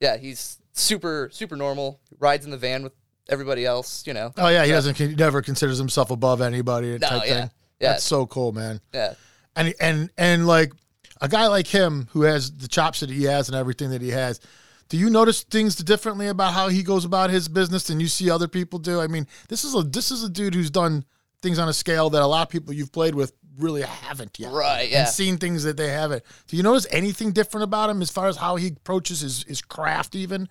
yeah, 0.00 0.16
he's 0.16 0.58
super 0.72 1.28
super 1.32 1.56
normal. 1.56 2.00
Rides 2.18 2.44
in 2.44 2.50
the 2.50 2.56
van 2.56 2.82
with 2.82 2.92
everybody 3.28 3.64
else. 3.64 4.06
You 4.06 4.14
know. 4.14 4.32
oh 4.36 4.48
yeah, 4.48 4.64
he 4.64 4.70
doesn't. 4.70 4.96
He 4.96 5.14
never 5.14 5.42
considers 5.42 5.78
himself 5.78 6.10
above 6.10 6.40
anybody. 6.40 6.98
No, 6.98 7.08
type 7.08 7.22
yeah. 7.26 7.40
thing. 7.40 7.50
Yeah. 7.80 7.92
That's 7.92 8.04
so 8.04 8.26
cool, 8.26 8.52
man. 8.52 8.80
Yeah. 8.92 9.14
and 9.56 9.74
and 9.80 10.10
and 10.16 10.46
like 10.46 10.72
a 11.20 11.28
guy 11.28 11.46
like 11.46 11.66
him 11.66 12.08
who 12.12 12.22
has 12.22 12.50
the 12.52 12.68
chops 12.68 13.00
that 13.00 13.10
he 13.10 13.24
has 13.24 13.48
and 13.48 13.56
everything 13.56 13.90
that 13.90 14.02
he 14.02 14.10
has 14.10 14.40
do 14.88 14.96
you 14.96 15.10
notice 15.10 15.42
things 15.42 15.76
differently 15.76 16.28
about 16.28 16.54
how 16.54 16.68
he 16.68 16.82
goes 16.82 17.04
about 17.04 17.30
his 17.30 17.48
business 17.48 17.86
than 17.88 18.00
you 18.00 18.08
see 18.08 18.30
other 18.30 18.48
people 18.48 18.78
do 18.78 19.00
i 19.00 19.06
mean 19.06 19.26
this 19.48 19.64
is 19.64 19.74
a 19.74 19.82
this 19.82 20.10
is 20.10 20.22
a 20.24 20.28
dude 20.28 20.54
who's 20.54 20.70
done 20.70 21.04
things 21.42 21.58
on 21.58 21.68
a 21.68 21.72
scale 21.72 22.10
that 22.10 22.22
a 22.22 22.26
lot 22.26 22.42
of 22.42 22.48
people 22.50 22.72
you've 22.74 22.92
played 22.92 23.14
with 23.14 23.32
really 23.58 23.82
haven't 23.82 24.38
yet 24.38 24.52
Right, 24.52 24.88
yeah. 24.88 25.00
and 25.00 25.08
seen 25.08 25.36
things 25.36 25.64
that 25.64 25.76
they 25.76 25.88
haven't 25.88 26.22
do 26.46 26.56
you 26.56 26.62
notice 26.62 26.86
anything 26.90 27.32
different 27.32 27.64
about 27.64 27.90
him 27.90 28.00
as 28.02 28.10
far 28.10 28.28
as 28.28 28.36
how 28.36 28.56
he 28.56 28.68
approaches 28.68 29.20
his, 29.20 29.42
his 29.44 29.60
craft 29.62 30.14
even 30.14 30.48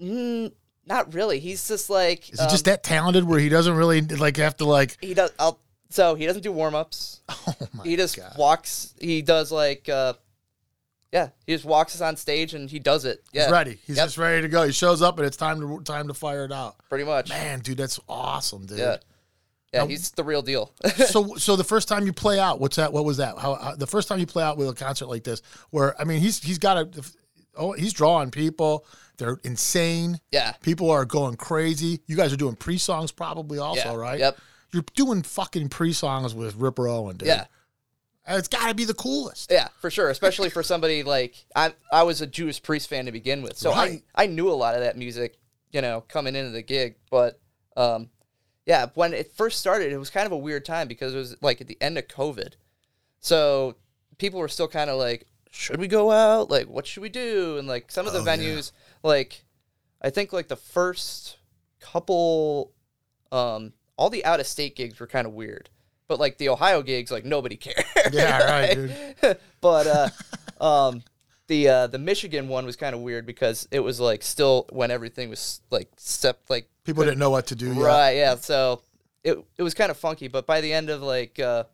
Mm, 0.00 0.52
not 0.86 1.12
really. 1.12 1.38
He's 1.38 1.68
just 1.68 1.90
like 1.90 2.32
is 2.32 2.40
he 2.40 2.46
just 2.46 2.64
that 2.64 2.82
talented 2.82 3.24
where 3.24 3.38
he 3.38 3.48
doesn't 3.50 3.76
really 3.76 4.00
like 4.00 4.38
have 4.38 4.56
to 4.56 4.64
like 4.64 4.96
he 5.02 5.12
does. 5.12 5.30
I'll, 5.38 5.60
so 5.92 6.14
he 6.14 6.26
doesn't 6.26 6.42
do 6.42 6.52
warm 6.52 6.74
ups. 6.74 7.20
oh 7.28 7.54
my 7.74 7.84
he 7.84 7.96
just 7.96 8.16
God. 8.16 8.34
walks. 8.38 8.94
He 9.00 9.22
does 9.22 9.52
like, 9.52 9.88
uh, 9.88 10.14
yeah, 11.12 11.28
he 11.46 11.52
just 11.52 11.64
walks 11.64 11.94
us 11.94 12.00
on 12.00 12.16
stage 12.16 12.54
and 12.54 12.70
he 12.70 12.78
does 12.78 13.04
it. 13.04 13.22
Yeah, 13.32 13.44
he's 13.44 13.52
ready 13.52 13.78
he's 13.86 13.96
Yep. 13.96 14.06
just 14.06 14.18
ready 14.18 14.42
to 14.42 14.48
go 14.48 14.64
he 14.64 14.72
shows 14.72 15.02
up 15.02 15.18
and 15.18 15.26
it's 15.26 15.36
time 15.36 15.60
to 15.60 15.82
time 15.84 16.08
to 16.08 16.14
fire 16.14 16.44
it 16.44 16.52
out 16.52 16.76
pretty 16.88 17.04
much. 17.04 17.28
man 17.28 17.60
dude 17.60 17.76
that's 17.76 18.00
awesome 18.08 18.64
dude 18.66 18.78
Yeah, 18.78 18.96
yeah, 19.74 19.80
Now- 19.82 19.86
he's 19.88 20.10
the 20.12 20.24
real 20.24 20.42
deal. 20.42 20.72
so 21.06 21.34
so 21.36 21.56
the 21.56 21.64
first 21.64 21.86
time 21.88 22.06
you 22.06 22.12
play 22.12 22.38
out, 22.38 22.60
what's 22.60 22.76
that? 22.76 22.92
What 22.92 23.04
was 23.04 23.18
that? 23.18 23.38
How, 23.38 23.54
how 23.56 23.74
the 23.76 23.86
first 23.86 24.08
time 24.08 24.18
you 24.20 24.26
play 24.26 24.42
out 24.42 24.56
with 24.56 24.68
a 24.68 24.74
concert 24.74 25.06
like 25.06 25.24
this, 25.24 25.42
where 25.70 25.98
I 26.00 26.04
mean, 26.04 26.20
he's 26.20 26.42
he's 26.42 26.58
got 26.58 26.76
a 26.78 26.88
oh 27.56 27.72
he's 27.72 27.92
drawing 27.92 28.30
people. 28.30 28.86
They're 29.18 29.36
insane. 29.44 30.18
yeah, 30.32 30.52
People 30.62 30.90
are 30.90 31.04
going 31.04 31.36
crazy. 31.36 32.00
You 32.06 32.16
guys 32.16 32.32
are 32.32 32.36
doing 32.36 32.56
Priest 32.56 32.84
songs 32.86 33.12
probably 33.12 33.58
also, 33.58 33.90
yeah, 33.90 33.94
right? 33.94 34.18
Yep. 34.18 34.38
You're 34.72 34.84
doing 34.94 35.22
fucking 35.22 35.68
Priest 35.68 36.00
songs 36.00 36.34
with 36.34 36.56
Ripper 36.56 36.88
Owen, 36.88 37.16
dude. 37.18 37.28
Yeah, 37.28 37.44
It's 38.26 38.48
got 38.48 38.68
to 38.68 38.74
be 38.74 38.84
the 38.84 38.94
coolest. 38.94 39.50
yeah, 39.50 39.68
for 39.80 39.90
sure. 39.90 40.08
Especially 40.10 40.48
for 40.50 40.62
somebody 40.62 41.02
like 41.02 41.34
I. 41.54 41.74
I 41.92 42.04
was 42.04 42.20
a 42.20 42.26
Judas 42.26 42.58
Priest 42.58 42.88
fan 42.88 43.06
to 43.06 43.12
begin 43.12 43.42
with, 43.42 43.56
so 43.58 43.70
Right. 43.70 44.02
I 44.14 44.24
I 44.24 44.26
knew 44.26 44.48
a 44.50 44.54
lot 44.54 44.74
of 44.74 44.80
that 44.80 44.96
music. 44.96 45.38
You 45.72 45.80
know, 45.80 46.02
coming 46.08 46.36
into 46.36 46.50
the 46.50 46.60
gig, 46.62 46.96
but 47.10 47.40
um, 47.78 48.10
yeah, 48.66 48.86
when 48.94 49.14
it 49.14 49.32
first 49.32 49.58
started, 49.58 49.90
it 49.90 49.96
was 49.96 50.10
kind 50.10 50.26
of 50.26 50.32
a 50.32 50.36
weird 50.36 50.66
time 50.66 50.86
because 50.86 51.14
it 51.14 51.16
was 51.18 51.34
like 51.40 51.62
at 51.62 51.66
the 51.66 51.78
end 51.80 51.96
of 51.96 52.08
COVID. 52.08 52.52
So 53.20 53.76
people 54.18 54.38
were 54.38 54.48
still 54.48 54.68
kind 54.68 54.90
of 54.90 54.98
like, 54.98 55.26
should 55.50 55.80
we 55.80 55.88
go 55.88 56.10
out? 56.12 56.50
Like, 56.50 56.66
what 56.68 56.86
should 56.86 57.02
we 57.02 57.08
do? 57.08 57.56
And 57.56 57.66
like 57.66 57.90
some 57.90 58.06
of 58.06 58.12
the 58.12 58.18
Oh, 58.20 58.24
yeah. 58.24 58.36
venues, 58.36 58.72
like 59.02 59.44
I 60.02 60.10
think 60.10 60.30
like 60.34 60.48
the 60.48 60.56
first 60.56 61.38
couple, 61.80 62.72
um, 63.30 63.72
all 63.96 64.10
the 64.10 64.24
out 64.24 64.40
of 64.40 64.46
state 64.46 64.76
gigs 64.76 64.98
were 65.00 65.06
kind 65.06 65.26
of 65.26 65.32
weird. 65.32 65.68
But 66.08 66.18
like 66.20 66.38
the 66.38 66.48
Ohio 66.50 66.82
gigs, 66.82 67.10
like 67.10 67.24
nobody 67.24 67.56
cared. 67.56 67.84
Yeah, 68.12 68.42
right, 68.44 68.74
dude. 69.22 69.38
but 69.60 69.86
uh, 70.60 70.64
um, 70.64 71.02
the 71.46 71.68
uh, 71.68 71.86
the 71.86 71.98
Michigan 71.98 72.48
one 72.48 72.66
was 72.66 72.76
kind 72.76 72.94
of 72.94 73.00
weird 73.00 73.26
because 73.26 73.68
it 73.70 73.80
was 73.80 74.00
like 74.00 74.22
still 74.22 74.66
when 74.70 74.90
everything 74.90 75.30
was 75.30 75.60
like 75.70 75.88
step 75.96 76.40
like 76.48 76.68
People 76.84 77.04
didn't 77.04 77.18
know 77.20 77.30
what 77.30 77.46
to 77.46 77.54
do. 77.54 77.68
Yet. 77.72 77.82
Right, 77.82 78.12
yeah. 78.16 78.34
So 78.34 78.82
it 79.22 79.38
it 79.56 79.62
was 79.62 79.72
kind 79.74 79.90
of 79.90 79.96
funky, 79.96 80.28
but 80.28 80.46
by 80.46 80.60
the 80.60 80.72
end 80.72 80.90
of 80.90 81.00
like 81.00 81.38
uh, 81.38 81.64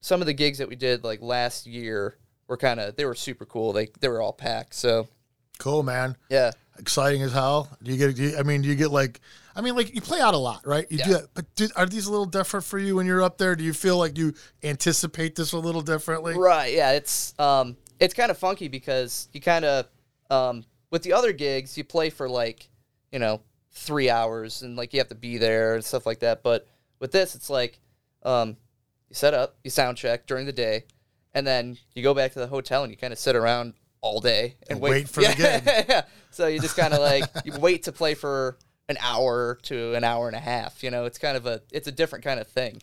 some 0.00 0.20
of 0.20 0.26
the 0.26 0.32
gigs 0.32 0.58
that 0.58 0.68
we 0.68 0.76
did 0.76 1.02
like 1.04 1.20
last 1.20 1.66
year 1.66 2.16
were 2.46 2.56
kind 2.56 2.78
of 2.80 2.94
they 2.96 3.04
were 3.04 3.14
super 3.16 3.44
cool. 3.44 3.72
They 3.72 3.88
they 4.00 4.08
were 4.08 4.22
all 4.22 4.32
packed. 4.32 4.74
So 4.74 5.08
Cool, 5.58 5.82
man. 5.82 6.16
yeah, 6.30 6.52
Exciting 6.78 7.22
as 7.22 7.32
hell. 7.32 7.68
Do 7.82 7.92
you 7.92 7.98
get? 7.98 8.16
Do 8.16 8.22
you, 8.22 8.36
I 8.38 8.42
mean, 8.42 8.62
do 8.62 8.68
you 8.68 8.74
get 8.76 8.90
like? 8.90 9.20
I 9.54 9.60
mean, 9.60 9.74
like 9.76 9.94
you 9.94 10.00
play 10.00 10.20
out 10.20 10.34
a 10.34 10.38
lot, 10.38 10.66
right? 10.66 10.86
You 10.90 10.98
Yeah. 10.98 11.06
do, 11.06 11.18
but 11.34 11.54
do, 11.54 11.68
are 11.76 11.86
these 11.86 12.06
a 12.06 12.10
little 12.10 12.26
different 12.26 12.64
for 12.64 12.78
you 12.78 12.96
when 12.96 13.06
you're 13.06 13.22
up 13.22 13.38
there? 13.38 13.54
Do 13.56 13.64
you 13.64 13.72
feel 13.72 13.98
like 13.98 14.16
you 14.18 14.34
anticipate 14.62 15.36
this 15.36 15.52
a 15.52 15.58
little 15.58 15.82
differently? 15.82 16.36
right, 16.36 16.72
yeah. 16.72 16.92
It's 16.92 17.34
um 17.38 17.76
it's 18.00 18.14
kind 18.14 18.30
of 18.30 18.38
funky 18.38 18.68
because 18.68 19.28
you 19.32 19.40
kind 19.40 19.64
of 19.64 19.86
um 20.30 20.64
with 20.90 21.02
the 21.02 21.12
other 21.12 21.32
gigs 21.32 21.76
you 21.76 21.84
play 21.84 22.10
for 22.10 22.28
like 22.28 22.68
you 23.10 23.18
know 23.18 23.42
three 23.72 24.10
hours 24.10 24.62
and 24.62 24.76
like 24.76 24.92
you 24.92 24.98
have 25.00 25.08
to 25.08 25.14
be 25.14 25.38
there 25.38 25.74
and 25.74 25.84
stuff 25.84 26.06
like 26.06 26.20
that. 26.20 26.42
But 26.42 26.66
with 27.00 27.12
this, 27.12 27.34
it's 27.34 27.50
like 27.50 27.78
um 28.22 28.56
you 29.08 29.14
set 29.14 29.34
up, 29.34 29.56
you 29.64 29.70
sound 29.70 29.96
check 29.98 30.26
during 30.26 30.46
the 30.46 30.52
day, 30.52 30.84
and 31.34 31.46
then 31.46 31.76
you 31.94 32.02
go 32.02 32.14
back 32.14 32.32
to 32.32 32.38
the 32.38 32.46
hotel 32.46 32.82
and 32.82 32.90
you 32.90 32.96
kind 32.96 33.12
of 33.12 33.18
sit 33.18 33.36
around 33.36 33.74
all 34.00 34.20
day 34.20 34.56
and, 34.68 34.72
And 34.72 34.80
wait 34.80 35.08
for 35.08 35.20
the 35.20 35.26
yeah, 35.38 35.60
gig. 35.60 35.84
yeah. 35.88 36.02
So 36.30 36.46
you 36.48 36.58
just 36.60 36.76
kind 36.76 36.92
of 36.94 37.00
like 37.00 37.24
you 37.44 37.52
wait 37.58 37.82
to 37.84 37.92
play 37.92 38.14
for 38.14 38.56
an 38.88 38.96
hour 39.00 39.58
to 39.62 39.94
an 39.94 40.04
hour 40.04 40.26
and 40.26 40.36
a 40.36 40.40
half. 40.40 40.82
You 40.82 40.90
know, 40.90 41.04
it's 41.04 41.18
kind 41.18 41.36
of 41.36 41.46
a 41.46 41.62
it's 41.70 41.88
a 41.88 41.92
different 41.92 42.24
kind 42.24 42.40
of 42.40 42.46
thing. 42.48 42.80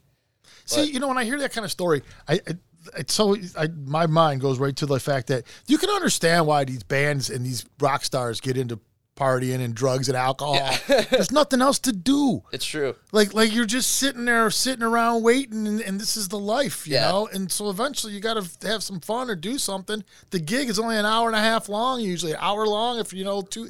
See, 0.65 0.83
you 0.91 0.99
know, 0.99 1.07
when 1.07 1.17
I 1.17 1.23
hear 1.25 1.39
that 1.39 1.51
kind 1.51 1.65
of 1.65 1.71
story, 1.71 2.03
I, 2.27 2.35
I 2.47 2.53
it's 2.97 3.13
so 3.13 3.35
I, 3.57 3.67
my 3.85 4.07
mind 4.07 4.41
goes 4.41 4.57
right 4.59 4.75
to 4.77 4.85
the 4.85 4.99
fact 4.99 5.27
that 5.27 5.43
you 5.67 5.77
can 5.77 5.89
understand 5.89 6.45
why 6.47 6.63
these 6.63 6.83
bands 6.83 7.29
and 7.29 7.45
these 7.45 7.65
rock 7.79 8.03
stars 8.05 8.39
get 8.39 8.55
into 8.57 8.79
partying 9.17 9.59
and 9.59 9.75
drugs 9.75 10.07
and 10.07 10.15
alcohol. 10.15 10.57
There's 11.09 11.31
nothing 11.31 11.59
else 11.61 11.77
to 11.79 11.91
do. 11.91 12.41
It's 12.53 12.65
true. 12.65 12.95
Like 13.11 13.33
like 13.33 13.53
you're 13.53 13.65
just 13.65 13.95
sitting 13.97 14.25
there, 14.25 14.49
sitting 14.49 14.83
around 14.83 15.23
waiting, 15.23 15.67
and, 15.67 15.81
and 15.81 15.99
this 15.99 16.15
is 16.15 16.29
the 16.29 16.39
life, 16.39 16.87
you 16.87 16.93
Yeah. 16.93 17.09
know. 17.09 17.27
And 17.33 17.51
so 17.51 17.69
eventually, 17.69 18.13
you 18.13 18.21
got 18.21 18.41
to 18.41 18.67
have 18.67 18.81
some 18.81 19.01
fun 19.01 19.29
or 19.29 19.35
do 19.35 19.57
something. 19.57 20.03
The 20.29 20.39
gig 20.39 20.69
is 20.69 20.79
only 20.79 20.95
an 20.95 21.05
hour 21.05 21.27
and 21.27 21.35
a 21.35 21.41
half 21.41 21.67
long, 21.67 21.99
usually 21.99 22.31
an 22.31 22.37
hour 22.39 22.65
long. 22.65 22.97
If 22.99 23.11
you 23.11 23.25
know 23.25 23.41
two, 23.41 23.69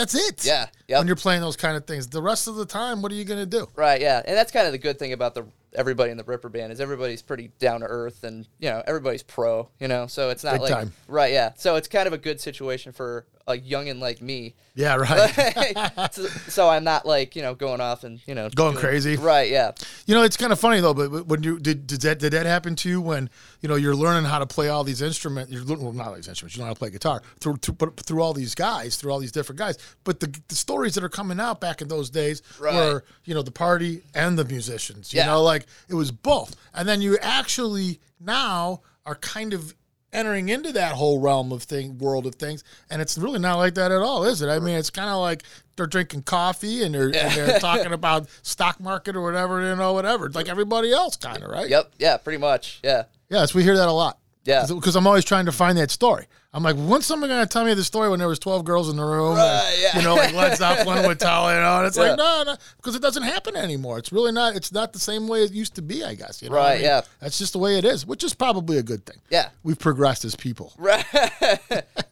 that's 0.00 0.14
it. 0.14 0.44
Yeah. 0.44 0.66
Yep. 0.88 0.98
When 0.98 1.06
you're 1.06 1.16
playing 1.16 1.42
those 1.42 1.56
kind 1.56 1.76
of 1.76 1.86
things, 1.86 2.06
the 2.06 2.22
rest 2.22 2.48
of 2.48 2.56
the 2.56 2.66
time, 2.66 3.02
what 3.02 3.12
are 3.12 3.14
you 3.14 3.24
gonna 3.24 3.46
do? 3.46 3.68
Right, 3.76 4.00
yeah, 4.00 4.22
and 4.24 4.36
that's 4.36 4.50
kind 4.50 4.66
of 4.66 4.72
the 4.72 4.78
good 4.78 4.98
thing 4.98 5.12
about 5.12 5.34
the 5.34 5.44
everybody 5.74 6.10
in 6.10 6.16
the 6.16 6.24
Ripper 6.24 6.48
band 6.48 6.72
is 6.72 6.80
everybody's 6.80 7.22
pretty 7.22 7.52
down 7.58 7.80
to 7.80 7.86
earth, 7.86 8.24
and 8.24 8.46
you 8.58 8.68
know 8.70 8.82
everybody's 8.86 9.22
pro, 9.22 9.68
you 9.78 9.88
know, 9.88 10.06
so 10.06 10.30
it's 10.30 10.44
not 10.44 10.52
Big 10.54 10.60
like 10.62 10.70
time. 10.72 10.92
right, 11.08 11.32
yeah, 11.32 11.52
so 11.56 11.76
it's 11.76 11.88
kind 11.88 12.06
of 12.06 12.12
a 12.12 12.18
good 12.18 12.40
situation 12.40 12.92
for 12.92 13.26
a 13.46 13.54
youngin 13.54 13.98
like 13.98 14.22
me, 14.22 14.54
Yeah, 14.76 14.94
right. 14.96 16.08
so, 16.12 16.26
so 16.26 16.68
I'm 16.68 16.84
not 16.84 17.04
like 17.04 17.34
you 17.34 17.42
know 17.42 17.54
going 17.54 17.80
off 17.80 18.04
and 18.04 18.20
you 18.26 18.34
know 18.34 18.48
Going 18.50 18.72
doing- 18.74 18.84
crazy. 18.84 19.16
right, 19.16 19.50
yeah, 19.50 19.72
You 20.06 20.14
know, 20.14 20.22
it's 20.22 20.36
kind 20.36 20.52
of 20.52 20.60
funny 20.60 20.80
though. 20.80 20.94
But 20.94 21.26
when 21.26 21.42
you 21.42 21.58
did, 21.58 21.86
did 21.86 22.00
that 22.02 22.18
did 22.20 22.32
that 22.32 22.46
happen 22.46 22.76
to 22.76 22.88
you 22.88 23.00
when 23.00 23.28
you 23.60 23.68
know 23.68 23.74
you're 23.76 23.96
learning 23.96 24.24
how 24.30 24.38
to 24.38 24.46
play 24.46 24.68
all 24.68 24.84
these 24.84 25.02
instruments? 25.02 25.50
You're 25.52 25.62
learning 25.64 25.82
well, 25.84 25.92
not 25.92 26.08
all 26.08 26.14
these 26.14 26.28
instruments. 26.28 26.56
You 26.56 26.60
know 26.62 26.66
how 26.66 26.74
to 26.74 26.78
play 26.78 26.90
guitar 26.90 27.22
through 27.40 27.56
through, 27.56 27.92
through 27.96 28.22
all 28.22 28.32
these 28.34 28.54
guys, 28.54 28.96
through 28.96 29.10
all 29.12 29.18
these 29.18 29.32
different 29.32 29.58
guys. 29.58 29.78
But 30.04 30.20
the, 30.20 30.40
the 30.48 30.54
stories 30.54 30.94
that 30.94 31.02
are 31.02 31.08
coming 31.08 31.40
out 31.40 31.60
back 31.60 31.80
in 31.82 31.88
those 31.88 32.08
days 32.10 32.42
Right. 32.60 32.74
were 32.74 33.04
you 33.24 33.34
know 33.34 33.42
the 33.42 33.50
party 33.50 34.02
and 34.14 34.38
the 34.38 34.44
musicians. 34.44 35.12
You 35.12 35.18
Yeah. 35.20 35.26
know, 35.26 35.42
like 35.42 35.59
it 35.88 35.94
was 35.94 36.10
both. 36.10 36.56
And 36.74 36.88
then 36.88 37.00
you 37.02 37.18
actually 37.20 38.00
now 38.18 38.82
are 39.06 39.14
kind 39.14 39.52
of 39.54 39.74
entering 40.12 40.48
into 40.48 40.72
that 40.72 40.92
whole 40.92 41.20
realm 41.20 41.52
of 41.52 41.62
thing 41.62 41.98
world 41.98 42.26
of 42.26 42.34
things. 42.34 42.64
And 42.90 43.00
it's 43.00 43.16
really 43.16 43.38
not 43.38 43.56
like 43.56 43.74
that 43.74 43.92
at 43.92 44.00
all 44.00 44.24
is 44.24 44.42
it? 44.42 44.48
I 44.48 44.58
mean 44.58 44.74
it's 44.74 44.90
kind 44.90 45.08
of 45.08 45.18
like 45.18 45.44
they're 45.76 45.86
drinking 45.86 46.22
coffee 46.22 46.82
and 46.82 46.94
they're, 46.94 47.06
and 47.06 47.32
they're 47.32 47.58
talking 47.60 47.92
about 47.92 48.28
stock 48.42 48.80
market 48.80 49.16
or 49.16 49.22
whatever 49.22 49.62
you 49.68 49.76
know 49.76 49.92
whatever. 49.92 50.28
Like 50.30 50.48
everybody 50.48 50.92
else 50.92 51.16
kind 51.16 51.42
of 51.42 51.50
right? 51.50 51.68
Yep, 51.68 51.92
yeah, 51.98 52.16
pretty 52.16 52.38
much, 52.38 52.80
yeah, 52.82 53.04
yes 53.28 53.54
we 53.54 53.62
hear 53.62 53.76
that 53.76 53.88
a 53.88 53.92
lot. 53.92 54.18
Yeah. 54.44 54.66
because 54.66 54.96
i'm 54.96 55.06
always 55.06 55.26
trying 55.26 55.44
to 55.44 55.52
find 55.52 55.76
that 55.76 55.90
story 55.90 56.26
i'm 56.52 56.62
like 56.62 56.76
when's 56.76 57.06
someone 57.06 57.28
going 57.30 57.42
to 57.42 57.48
tell 57.48 57.64
me 57.64 57.74
the 57.74 57.84
story 57.84 58.08
when 58.08 58.18
there 58.18 58.28
was 58.28 58.38
12 58.38 58.64
girls 58.64 58.88
in 58.88 58.96
the 58.96 59.04
room 59.04 59.36
Right, 59.36 59.62
and, 59.72 59.82
yeah. 59.82 59.96
you 59.98 60.02
know 60.04 60.14
like 60.14 60.34
led 60.34 60.56
zeppelin 60.56 61.06
with 61.06 61.18
Metallica, 61.18 61.54
you 61.56 61.60
know 61.62 61.76
and 61.78 61.86
it's 61.86 61.96
Yeah. 61.96 62.02
like 62.02 62.18
no 62.18 62.42
no 62.46 62.56
because 62.76 62.94
it 62.96 63.02
doesn't 63.02 63.22
happen 63.22 63.56
anymore 63.56 63.98
it's 63.98 64.12
really 64.12 64.32
not 64.32 64.56
it's 64.56 64.72
not 64.72 64.92
the 64.92 64.98
same 64.98 65.28
way 65.28 65.44
it 65.44 65.52
used 65.52 65.74
to 65.76 65.82
be 65.82 66.02
i 66.04 66.14
guess 66.14 66.42
you 66.42 66.48
know 66.50 66.56
what 66.56 66.62
I 66.62 66.68
Right, 66.70 66.74
mean? 66.76 66.84
yeah. 66.84 67.00
that's 67.20 67.38
just 67.38 67.52
the 67.52 67.58
way 67.58 67.76
it 67.78 67.84
is 67.84 68.06
which 68.06 68.24
is 68.24 68.34
probably 68.34 68.78
a 68.78 68.82
good 68.82 69.06
thing 69.06 69.18
yeah, 69.30 69.50
we've 69.62 69.78
progressed 69.78 70.24
as 70.24 70.34
people 70.36 70.72
right, 70.78 71.04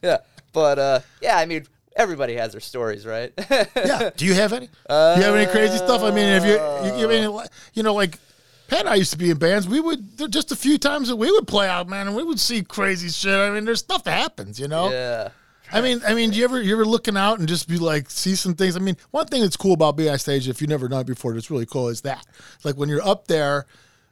yeah, 0.02 0.18
but 0.52 0.78
uh, 0.78 1.00
yeah, 1.20 1.36
I 1.36 1.46
mean 1.46 1.66
everybody 1.96 2.34
has 2.36 2.52
their 2.52 2.60
stories, 2.60 3.04
right? 3.04 3.32
yeah. 3.50 4.10
Do 4.16 4.24
you 4.24 4.34
have 4.34 4.52
any? 4.52 4.66
Do 4.66 4.72
you 4.90 5.22
have 5.22 5.34
any 5.34 5.50
crazy 5.50 5.76
stuff? 5.78 6.02
I 6.02 6.10
mean, 6.12 6.26
if 6.28 6.44
you, 6.44 6.52
you, 6.94 7.00
you 7.02 7.08
mean, 7.08 7.40
you 7.74 7.82
know, 7.82 7.92
like 7.92 8.18
Pat 8.68 8.80
and 8.80 8.88
I 8.90 8.94
used 8.96 9.12
to 9.12 9.18
be 9.18 9.30
in 9.30 9.38
bands. 9.38 9.66
We 9.66 9.80
would 9.80 10.18
there 10.18 10.28
just 10.28 10.52
a 10.52 10.56
few 10.56 10.78
times 10.78 11.08
that 11.08 11.16
we 11.16 11.30
would 11.30 11.48
play 11.48 11.68
out, 11.68 11.88
man, 11.88 12.06
and 12.06 12.14
we 12.14 12.22
would 12.22 12.38
see 12.38 12.62
crazy 12.62 13.08
shit. 13.08 13.34
I 13.34 13.50
mean, 13.50 13.64
there's 13.64 13.80
stuff 13.80 14.04
that 14.04 14.18
happens, 14.18 14.60
you 14.60 14.68
know. 14.68 14.90
yeah, 14.90 15.30
I 15.72 15.80
mean, 15.80 16.00
I 16.06 16.14
mean, 16.14 16.30
do 16.30 16.38
you 16.38 16.44
ever 16.44 16.60
you 16.60 16.74
ever 16.74 16.84
looking 16.84 17.16
out 17.16 17.38
and 17.38 17.48
just 17.48 17.66
be 17.66 17.78
like 17.78 18.10
see 18.10 18.34
some 18.34 18.54
things? 18.54 18.76
I 18.76 18.80
mean, 18.80 18.96
one 19.10 19.26
thing 19.26 19.42
that's 19.42 19.56
cool 19.56 19.72
about 19.72 19.96
being 19.96 20.10
on 20.10 20.18
stage, 20.18 20.48
if 20.48 20.60
you've 20.60 20.70
never 20.70 20.86
done 20.86 21.00
it 21.00 21.06
before, 21.06 21.32
that's 21.32 21.50
really 21.50 21.66
cool 21.66 21.88
is 21.88 22.02
that. 22.02 22.24
It's 22.54 22.64
like 22.64 22.76
when 22.76 22.88
you're 22.88 23.06
up 23.06 23.26
there, 23.26 23.66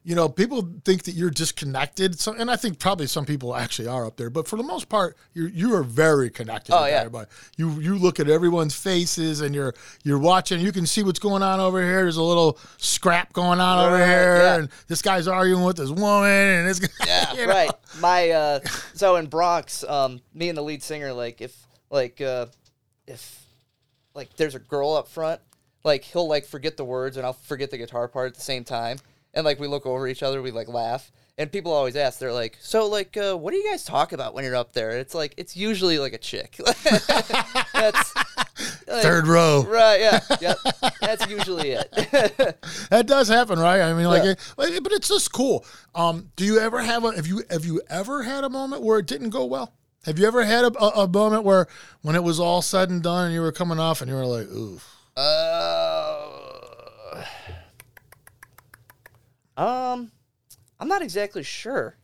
you 0.07 0.14
know, 0.14 0.29
people 0.29 0.69
think 0.85 1.03
that 1.03 1.16
you're 1.16 1.31
disconnected. 1.31 2.21
So, 2.21 2.33
and 2.33 2.49
I 2.49 2.55
think 2.55 2.79
probably 2.79 3.09
some 3.09 3.27
people 3.27 3.57
actually 3.57 3.88
are 3.88 4.07
up 4.07 4.16
there, 4.16 4.31
but 4.31 4.47
for 4.47 4.55
the 4.57 4.62
most 4.62 4.88
part, 4.88 5.16
you're 5.35 5.49
you 5.49 5.75
are 5.75 5.83
very 5.83 6.31
connected 6.31 6.73
Oh, 6.73 6.83
with 6.83 6.92
yeah. 6.92 6.99
everybody. 6.99 7.27
You 7.57 7.81
you 7.81 7.99
look 7.99 8.21
at 8.21 8.29
everyone's 8.31 8.73
faces 8.77 9.40
and 9.40 9.53
you're 9.53 9.75
you're 10.05 10.21
watching. 10.21 10.61
You 10.61 10.71
can 10.71 10.87
see 10.87 11.03
what's 11.03 11.19
going 11.19 11.42
on 11.42 11.59
over 11.59 11.83
here. 11.83 12.03
There's 12.03 12.19
a 12.19 12.23
little 12.23 12.57
scrap 12.77 13.33
going 13.33 13.59
on 13.59 13.85
over 13.85 13.99
here, 13.99 14.37
yeah. 14.37 14.57
and 14.59 14.69
this 14.87 15.03
guy's 15.03 15.27
arguing 15.27 15.64
with 15.64 15.77
this 15.77 15.90
woman, 15.90 16.31
and 16.31 16.69
this 16.69 16.79
guy. 16.79 16.88
Yeah, 17.05 17.33
you 17.35 17.47
know? 17.49 17.53
right. 17.53 17.71
My 17.99 18.31
uh, 18.31 18.61
so 18.95 19.16
in 19.16 19.27
Bronx, 19.27 19.83
um, 19.83 20.21
me 20.33 20.49
and 20.49 20.57
the 20.57 20.62
lead 20.62 20.85
singer, 20.85 21.12
like 21.12 21.40
if 21.40 21.66
like 21.90 22.21
uh, 22.21 22.47
if 23.09 23.45
like 24.14 24.37
there's 24.37 24.55
a 24.55 24.61
girl 24.61 24.95
up 24.95 25.09
front, 25.09 25.40
like 25.83 26.05
he'll 26.05 26.29
like 26.29 26.47
forget 26.47 26.77
the 26.77 26.85
words 26.85 27.16
and 27.16 27.27
I'll 27.27 27.33
forget 27.33 27.73
the 27.73 27.79
guitar 27.79 28.07
part 28.07 28.29
at 28.29 28.35
the 28.37 28.40
same 28.40 28.62
time, 28.62 28.99
and 29.37 29.44
like 29.44 29.61
we 29.61 29.68
look 29.68 29.87
over 29.87 30.09
each 30.09 30.25
other, 30.25 30.42
we 30.42 30.51
like 30.51 30.66
laugh, 30.66 31.12
and 31.38 31.53
people 31.53 31.72
always 31.72 31.94
ask, 31.94 32.18
they're 32.18 32.33
like, 32.33 32.57
so 32.61 32.88
like, 32.88 33.16
uh, 33.16 33.37
what 33.37 33.53
do 33.53 33.59
you 33.59 33.70
guys 33.70 33.85
talk 33.85 34.12
about 34.12 34.35
when 34.35 34.42
you're 34.42 34.57
up 34.57 34.72
there? 34.72 34.90
It's 34.99 35.14
like 35.14 35.35
it's 35.37 35.57
usually 35.57 35.99
like 36.01 36.12
a 36.14 36.18
chick. 36.18 36.57
That's 37.72 38.14
like, 38.88 39.03
Third 39.03 39.27
row. 39.27 39.64
Right. 39.68 40.01
Yeah. 40.01 40.20
Yep. 40.40 40.57
That's 41.01 41.27
usually 41.29 41.70
it. 41.72 41.92
That 42.90 43.07
does 43.07 43.29
happen, 43.29 43.59
right? 43.59 43.81
I 43.83 43.92
mean, 43.94 44.07
like, 44.07 44.25
Yeah. 44.25 44.33
it, 44.59 44.83
but 44.83 44.92
it's 44.92 45.09
just 45.09 45.33
cool. 45.33 45.64
Um, 45.94 46.31
do 46.37 46.44
you 46.44 46.59
ever 46.59 46.81
have 46.81 47.05
a 47.05 47.14
have 47.14 47.27
you 47.27 47.42
have 47.51 47.64
you 47.64 47.83
ever 47.90 48.22
had 48.22 48.44
a 48.44 48.49
moment 48.49 48.83
where 48.83 48.99
it 48.99 49.07
didn't 49.07 49.31
go 49.31 49.44
well? 49.44 49.72
Have 50.05 50.18
you 50.20 50.27
ever 50.27 50.44
had 50.44 50.64
a, 50.64 50.83
a, 50.83 50.88
a 51.05 51.09
moment 51.09 51.42
where 51.44 51.66
when 52.03 52.14
it 52.14 52.22
was 52.22 52.38
all 52.38 52.62
said 52.62 52.90
and 52.90 53.03
done 53.03 53.27
and 53.27 53.35
you 53.35 53.40
were 53.40 53.51
coming 53.53 53.79
off 53.81 54.01
and 54.01 54.09
you 54.11 54.16
were 54.16 54.25
like, 54.25 54.46
oof, 54.49 54.96
Uh, 55.16 56.46
um, 59.57 60.11
I'm 60.79 60.88
not 60.88 61.03
exactly 61.03 61.42
sure. 61.42 61.97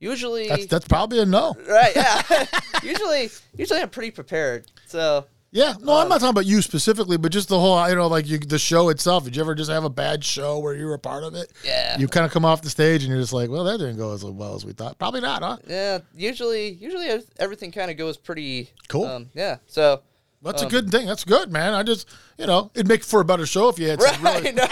Usually, 0.00 0.48
that's 0.48 0.66
that's 0.66 0.88
probably 0.88 1.20
a 1.20 1.24
no. 1.26 1.54
right? 1.68 1.92
Yeah. 1.94 2.22
usually, 2.82 3.30
usually 3.56 3.80
I'm 3.80 3.88
pretty 3.90 4.10
prepared. 4.10 4.70
So 4.86 5.24
Yeah, 5.50 5.74
no, 5.80 5.92
Um, 5.94 6.02
I'm 6.02 6.08
not 6.08 6.16
talking 6.20 6.30
about 6.30 6.46
you 6.46 6.60
specifically, 6.62 7.16
but 7.16 7.32
just 7.32 7.48
the 7.48 7.58
whole, 7.58 7.88
you 7.88 7.94
know, 7.94 8.08
like 8.08 8.28
you, 8.28 8.38
the 8.38 8.58
show 8.58 8.88
itself. 8.90 9.24
Did 9.24 9.36
you 9.36 9.42
ever 9.42 9.54
just 9.54 9.70
have 9.70 9.84
a 9.84 9.88
bad 9.90 10.22
show 10.24 10.58
where 10.58 10.74
you 10.74 10.86
were 10.86 10.94
a 10.94 10.98
part 10.98 11.22
of 11.24 11.34
it? 11.34 11.50
yeah, 11.64 11.96
You 11.98 12.08
kind 12.08 12.26
of 12.26 12.32
come 12.32 12.44
off 12.44 12.60
the 12.60 12.68
stage 12.70 13.02
and 13.02 13.10
you're 13.12 13.20
just 13.20 13.32
like, 13.32 13.48
well, 13.50 13.64
that 13.64 13.78
didn't 13.78 13.96
go 13.96 14.12
as 14.12 14.24
well 14.24 14.54
as 14.54 14.64
we 14.66 14.72
thought. 14.72 14.98
Probably 14.98 15.20
not, 15.20 15.42
huh? 15.42 15.56
yeah. 15.68 15.98
Usually, 16.14 16.70
usually 16.70 17.08
everything 17.38 17.70
kind 17.72 17.90
of 17.90 17.96
goes 17.96 18.16
pretty 18.18 18.70
Cool. 18.88 19.06
Um, 19.06 19.30
yeah. 19.32 19.58
So 19.66 20.02
That's 20.42 20.60
Um, 20.60 20.68
a 20.68 20.70
good 20.70 20.90
thing. 20.90 21.06
That's 21.06 21.24
good, 21.24 21.50
man. 21.52 21.72
I 21.72 21.82
just, 21.84 22.08
you 22.36 22.46
know, 22.46 22.70
it'd 22.74 22.88
make 22.88 23.04
for 23.04 23.20
a 23.20 23.24
better 23.24 23.46
show 23.46 23.68
if 23.70 23.78
you 23.78 23.88
had 23.88 24.02
some 24.02 24.22
right. 24.22 24.42
really, 24.42 24.52
no. 24.52 24.66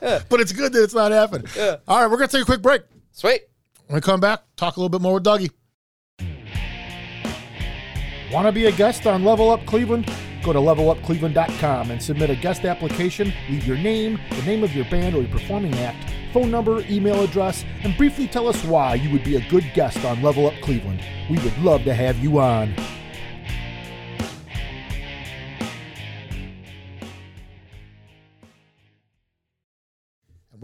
but 0.28 0.40
it's 0.40 0.52
good 0.52 0.72
that 0.72 0.82
it's 0.82 0.94
not 0.94 1.12
happening. 1.12 1.46
Yeah. 1.56 1.76
All 1.88 2.00
right, 2.00 2.10
we're 2.10 2.16
gonna 2.16 2.28
take 2.28 2.42
a 2.42 2.46
quick 2.46 2.62
break. 2.62 2.82
Sweet. 3.12 3.42
When 3.86 3.94
we 3.94 4.00
come 4.00 4.20
back, 4.20 4.42
talk 4.56 4.76
a 4.76 4.80
little 4.80 4.88
bit 4.88 5.00
more 5.00 5.14
with 5.14 5.24
Dougie. 5.24 5.50
Want 8.32 8.46
to 8.46 8.52
be 8.52 8.66
a 8.66 8.72
guest 8.72 9.06
on 9.06 9.24
Level 9.24 9.50
Up 9.50 9.64
Cleveland? 9.66 10.12
Go 10.42 10.52
to 10.52 10.58
levelupcleveland.com 10.58 11.90
and 11.90 12.02
submit 12.02 12.30
a 12.30 12.36
guest 12.36 12.64
application. 12.64 13.32
Leave 13.48 13.66
your 13.66 13.76
name, 13.76 14.18
the 14.30 14.42
name 14.42 14.64
of 14.64 14.74
your 14.74 14.84
band 14.86 15.14
or 15.14 15.20
your 15.22 15.30
performing 15.30 15.74
act, 15.74 16.12
phone 16.32 16.50
number, 16.50 16.80
email 16.90 17.22
address, 17.22 17.64
and 17.82 17.96
briefly 17.96 18.26
tell 18.26 18.48
us 18.48 18.62
why 18.64 18.94
you 18.94 19.10
would 19.10 19.24
be 19.24 19.36
a 19.36 19.48
good 19.48 19.64
guest 19.74 20.04
on 20.04 20.22
Level 20.22 20.46
Up 20.46 20.54
Cleveland. 20.60 21.00
We 21.30 21.38
would 21.38 21.56
love 21.58 21.84
to 21.84 21.94
have 21.94 22.18
you 22.18 22.38
on. 22.40 22.74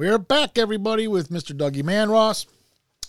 We're 0.02 0.18
back, 0.18 0.58
everybody, 0.58 1.06
with 1.06 1.28
Mr. 1.28 1.56
Dougie 1.56 1.84
Manross. 1.84 2.46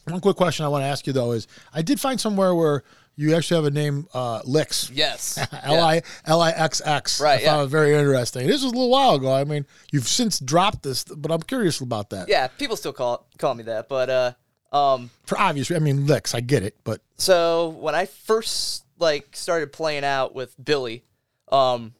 One 0.06 0.21
quick 0.21 0.36
question 0.36 0.63
I 0.63 0.67
want 0.67 0.84
to 0.84 0.86
ask 0.86 1.08
you 1.08 1.12
though 1.12 1.32
is 1.32 1.47
I 1.73 1.82
did 1.82 1.99
find 1.99 2.21
somewhere 2.21 2.53
where 2.53 2.84
you 3.15 3.34
actually 3.34 3.56
have 3.56 3.65
a 3.65 3.71
name 3.71 4.08
uh, 4.13 4.41
Lix. 4.45 4.91
Yes. 4.91 5.39
L 5.63 5.79
I 5.79 6.03
L 6.25 6.39
I 6.39 6.51
X 6.51 6.84
X. 6.86 7.19
Right, 7.19 7.41
I 7.41 7.45
found 7.45 7.62
yeah. 7.62 7.63
it 7.63 7.69
very 7.69 7.95
interesting. 7.95 8.45
This 8.45 8.63
was 8.63 8.71
a 8.71 8.75
little 8.75 8.91
while 8.91 9.15
ago. 9.15 9.34
I 9.34 9.43
mean, 9.43 9.65
you've 9.91 10.08
since 10.08 10.39
dropped 10.39 10.84
this, 10.84 11.03
but 11.03 11.32
I'm 11.32 11.41
curious 11.41 11.82
about 11.82 12.12
that. 12.12 12.29
Yeah. 12.29 12.45
People 12.45 12.75
still 12.75 12.93
call 12.93 13.25
call 13.39 13.56
me 13.56 13.63
that, 13.63 13.89
but 13.89 14.12
uh, 14.12 14.34
um, 14.71 15.10
For 15.25 15.39
obvious, 15.39 15.71
I 15.71 15.79
mean, 15.79 16.06
Lix, 16.06 16.36
I 16.36 16.41
get 16.41 16.62
it, 16.62 16.77
but 16.84 17.01
So 17.17 17.69
when 17.69 17.95
I 17.95 18.06
first 18.06 18.86
like 18.99 19.36
started 19.36 19.73
playing 19.73 20.03
out 20.03 20.36
with 20.36 20.53
Billy, 20.63 21.03
um, 21.51 21.95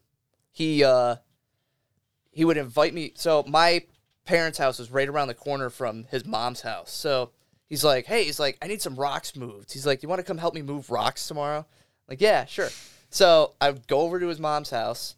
he 0.51 0.84
uh, 0.84 1.15
he 2.29 2.45
would 2.45 2.58
invite 2.58 2.93
me. 2.93 3.13
So 3.15 3.43
my 3.47 3.86
parents' 4.25 4.57
house 4.57 4.79
was 4.79 4.91
right 4.91 5.07
around 5.07 5.27
the 5.27 5.33
corner 5.33 5.69
from 5.69 6.05
his 6.05 6.25
mom's 6.25 6.62
house. 6.62 6.91
So 6.91 7.31
he's 7.67 7.83
like, 7.83 8.05
"Hey, 8.05 8.25
he's 8.25 8.39
like, 8.39 8.57
I 8.62 8.67
need 8.67 8.81
some 8.81 8.95
rocks 8.95 9.36
moved." 9.36 9.73
He's 9.73 9.86
like, 9.86 10.03
"You 10.03 10.09
want 10.09 10.19
to 10.19 10.23
come 10.23 10.38
help 10.38 10.53
me 10.53 10.62
move 10.62 10.89
rocks 10.89 11.27
tomorrow?" 11.27 11.59
I'm 11.59 11.65
like, 12.07 12.21
yeah, 12.21 12.45
sure. 12.45 12.69
So 13.09 13.53
I 13.62 13.71
would 13.71 13.88
go 13.88 14.01
over 14.01 14.19
to 14.19 14.27
his 14.27 14.39
mom's 14.39 14.69
house. 14.69 15.15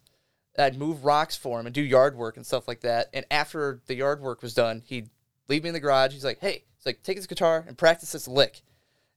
I'd 0.58 0.78
move 0.78 1.04
rocks 1.04 1.36
for 1.36 1.60
him 1.60 1.66
and 1.66 1.74
do 1.74 1.82
yard 1.82 2.16
work 2.16 2.36
and 2.36 2.46
stuff 2.46 2.66
like 2.68 2.80
that. 2.80 3.08
And 3.12 3.26
after 3.30 3.80
the 3.86 3.94
yard 3.94 4.20
work 4.20 4.42
was 4.42 4.54
done, 4.54 4.82
he'd 4.86 5.10
leave 5.48 5.62
me 5.62 5.68
in 5.68 5.74
the 5.74 5.80
garage. 5.80 6.12
He's 6.12 6.24
like, 6.24 6.40
"Hey, 6.40 6.64
he's 6.76 6.86
like, 6.86 7.02
take 7.02 7.16
his 7.16 7.26
guitar 7.26 7.64
and 7.66 7.76
practice 7.76 8.12
this 8.12 8.28
lick." 8.28 8.62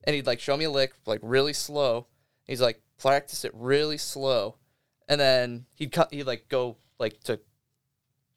and 0.03 0.15
he'd 0.15 0.27
like 0.27 0.39
show 0.39 0.57
me 0.57 0.65
a 0.65 0.71
lick 0.71 0.93
like 1.05 1.19
really 1.21 1.53
slow. 1.53 2.07
He's 2.45 2.61
like 2.61 2.81
practice 2.97 3.45
it 3.45 3.51
really 3.53 3.97
slow, 3.97 4.55
and 5.07 5.19
then 5.19 5.65
he'd 5.75 5.91
cut. 5.91 6.13
He'd 6.13 6.23
like 6.23 6.47
go 6.49 6.77
like 6.99 7.21
to 7.23 7.39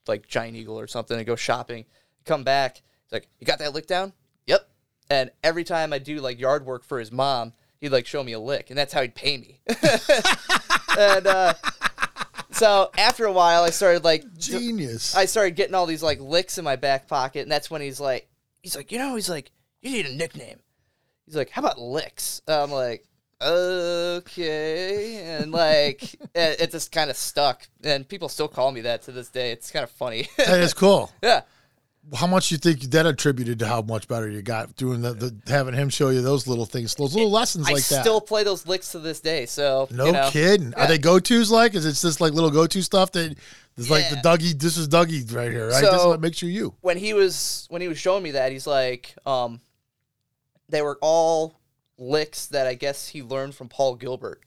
like 0.06 0.26
Giant 0.26 0.56
Eagle 0.56 0.78
or 0.78 0.86
something 0.86 1.16
and 1.16 1.26
go 1.26 1.36
shopping. 1.36 1.84
Come 2.24 2.44
back. 2.44 2.76
He's 2.76 3.12
like, 3.12 3.28
"You 3.38 3.46
got 3.46 3.58
that 3.58 3.74
lick 3.74 3.86
down?" 3.86 4.12
Yep. 4.46 4.68
And 5.10 5.30
every 5.42 5.64
time 5.64 5.92
I 5.92 5.98
do 5.98 6.20
like 6.20 6.38
yard 6.40 6.64
work 6.64 6.84
for 6.84 6.98
his 6.98 7.12
mom, 7.12 7.52
he'd 7.80 7.90
like 7.90 8.06
show 8.06 8.22
me 8.22 8.32
a 8.32 8.40
lick, 8.40 8.70
and 8.70 8.78
that's 8.78 8.92
how 8.92 9.02
he'd 9.02 9.14
pay 9.14 9.36
me. 9.36 9.60
and 10.98 11.26
uh, 11.26 11.54
so 12.50 12.90
after 12.96 13.24
a 13.24 13.32
while, 13.32 13.62
I 13.62 13.70
started 13.70 14.04
like 14.04 14.24
genius. 14.38 15.14
I 15.14 15.24
started 15.26 15.56
getting 15.56 15.74
all 15.74 15.86
these 15.86 16.02
like 16.02 16.20
licks 16.20 16.58
in 16.58 16.64
my 16.64 16.76
back 16.76 17.08
pocket, 17.08 17.40
and 17.40 17.50
that's 17.50 17.70
when 17.70 17.82
he's 17.82 18.00
like, 18.00 18.28
he's 18.62 18.76
like, 18.76 18.92
you 18.92 18.98
know, 18.98 19.14
he's 19.14 19.28
like, 19.28 19.50
you 19.80 19.90
need 19.90 20.06
a 20.06 20.14
nickname. 20.14 20.60
He's 21.26 21.36
like, 21.36 21.50
how 21.50 21.60
about 21.60 21.80
licks? 21.80 22.40
I'm 22.46 22.70
like, 22.70 23.04
okay, 23.44 25.22
and 25.40 25.52
like, 25.52 26.02
it, 26.34 26.60
it 26.60 26.70
just 26.70 26.92
kind 26.92 27.10
of 27.10 27.16
stuck, 27.16 27.66
and 27.84 28.08
people 28.08 28.28
still 28.28 28.48
call 28.48 28.72
me 28.72 28.82
that 28.82 29.02
to 29.02 29.12
this 29.12 29.28
day. 29.28 29.50
It's 29.52 29.70
kind 29.70 29.82
of 29.84 29.90
funny. 29.90 30.28
that 30.36 30.60
is 30.60 30.74
cool. 30.74 31.10
yeah, 31.22 31.42
How 32.14 32.26
much 32.26 32.50
you 32.50 32.58
think 32.58 32.80
that 32.80 33.06
attributed 33.06 33.58
to 33.60 33.66
how 33.66 33.82
much 33.82 34.08
better 34.08 34.28
you 34.28 34.42
got 34.42 34.76
doing 34.76 35.02
the, 35.02 35.12
the 35.14 35.36
having 35.52 35.74
him 35.74 35.88
show 35.88 36.08
you 36.10 36.20
those 36.20 36.46
little 36.46 36.66
things, 36.66 36.94
those 36.94 37.14
little 37.14 37.30
lessons 37.30 37.68
I 37.68 37.72
like 37.74 37.84
that? 37.84 38.00
still 38.02 38.20
play 38.20 38.44
those 38.44 38.66
licks 38.66 38.92
to 38.92 38.98
this 38.98 39.20
day. 39.20 39.46
So 39.46 39.88
No 39.90 40.06
you 40.06 40.12
know, 40.12 40.28
kidding. 40.30 40.72
yeah. 40.72 40.84
Are 40.84 40.88
they 40.88 40.98
go 40.98 41.18
tos 41.18 41.50
like? 41.50 41.74
Is 41.74 41.86
it 41.86 41.94
just 41.94 42.20
like 42.20 42.32
little 42.32 42.50
go 42.50 42.66
to 42.66 42.82
stuff 42.82 43.12
that 43.12 43.36
is 43.76 43.90
like 43.90 44.08
the 44.10 44.16
Dougie? 44.16 44.58
This 44.58 44.76
is 44.76 44.88
Dougie 44.88 45.34
right 45.34 45.50
here, 45.50 45.68
right? 45.68 45.80
this 45.80 45.94
is 45.94 46.00
So- 46.02 46.08
what 46.08 46.20
makes 46.20 46.42
you 46.42 46.48
you. 46.48 46.74
when 46.80 46.96
he 46.98 47.14
was 47.14 47.66
when 47.70 47.80
he 47.82 47.88
was 47.88 47.98
showing 47.98 48.22
me 48.22 48.32
that, 48.32 48.52
he's 48.52 48.66
like, 48.66 49.14
um, 49.26 49.60
they 50.68 50.82
were 50.82 50.98
all 51.02 51.54
licks 51.98 52.46
that 52.46 52.66
I 52.66 52.74
guess 52.74 53.08
he 53.08 53.22
learned 53.22 53.54
from 53.54 53.68
Paul 53.68 53.94
Gilbert. 53.96 54.40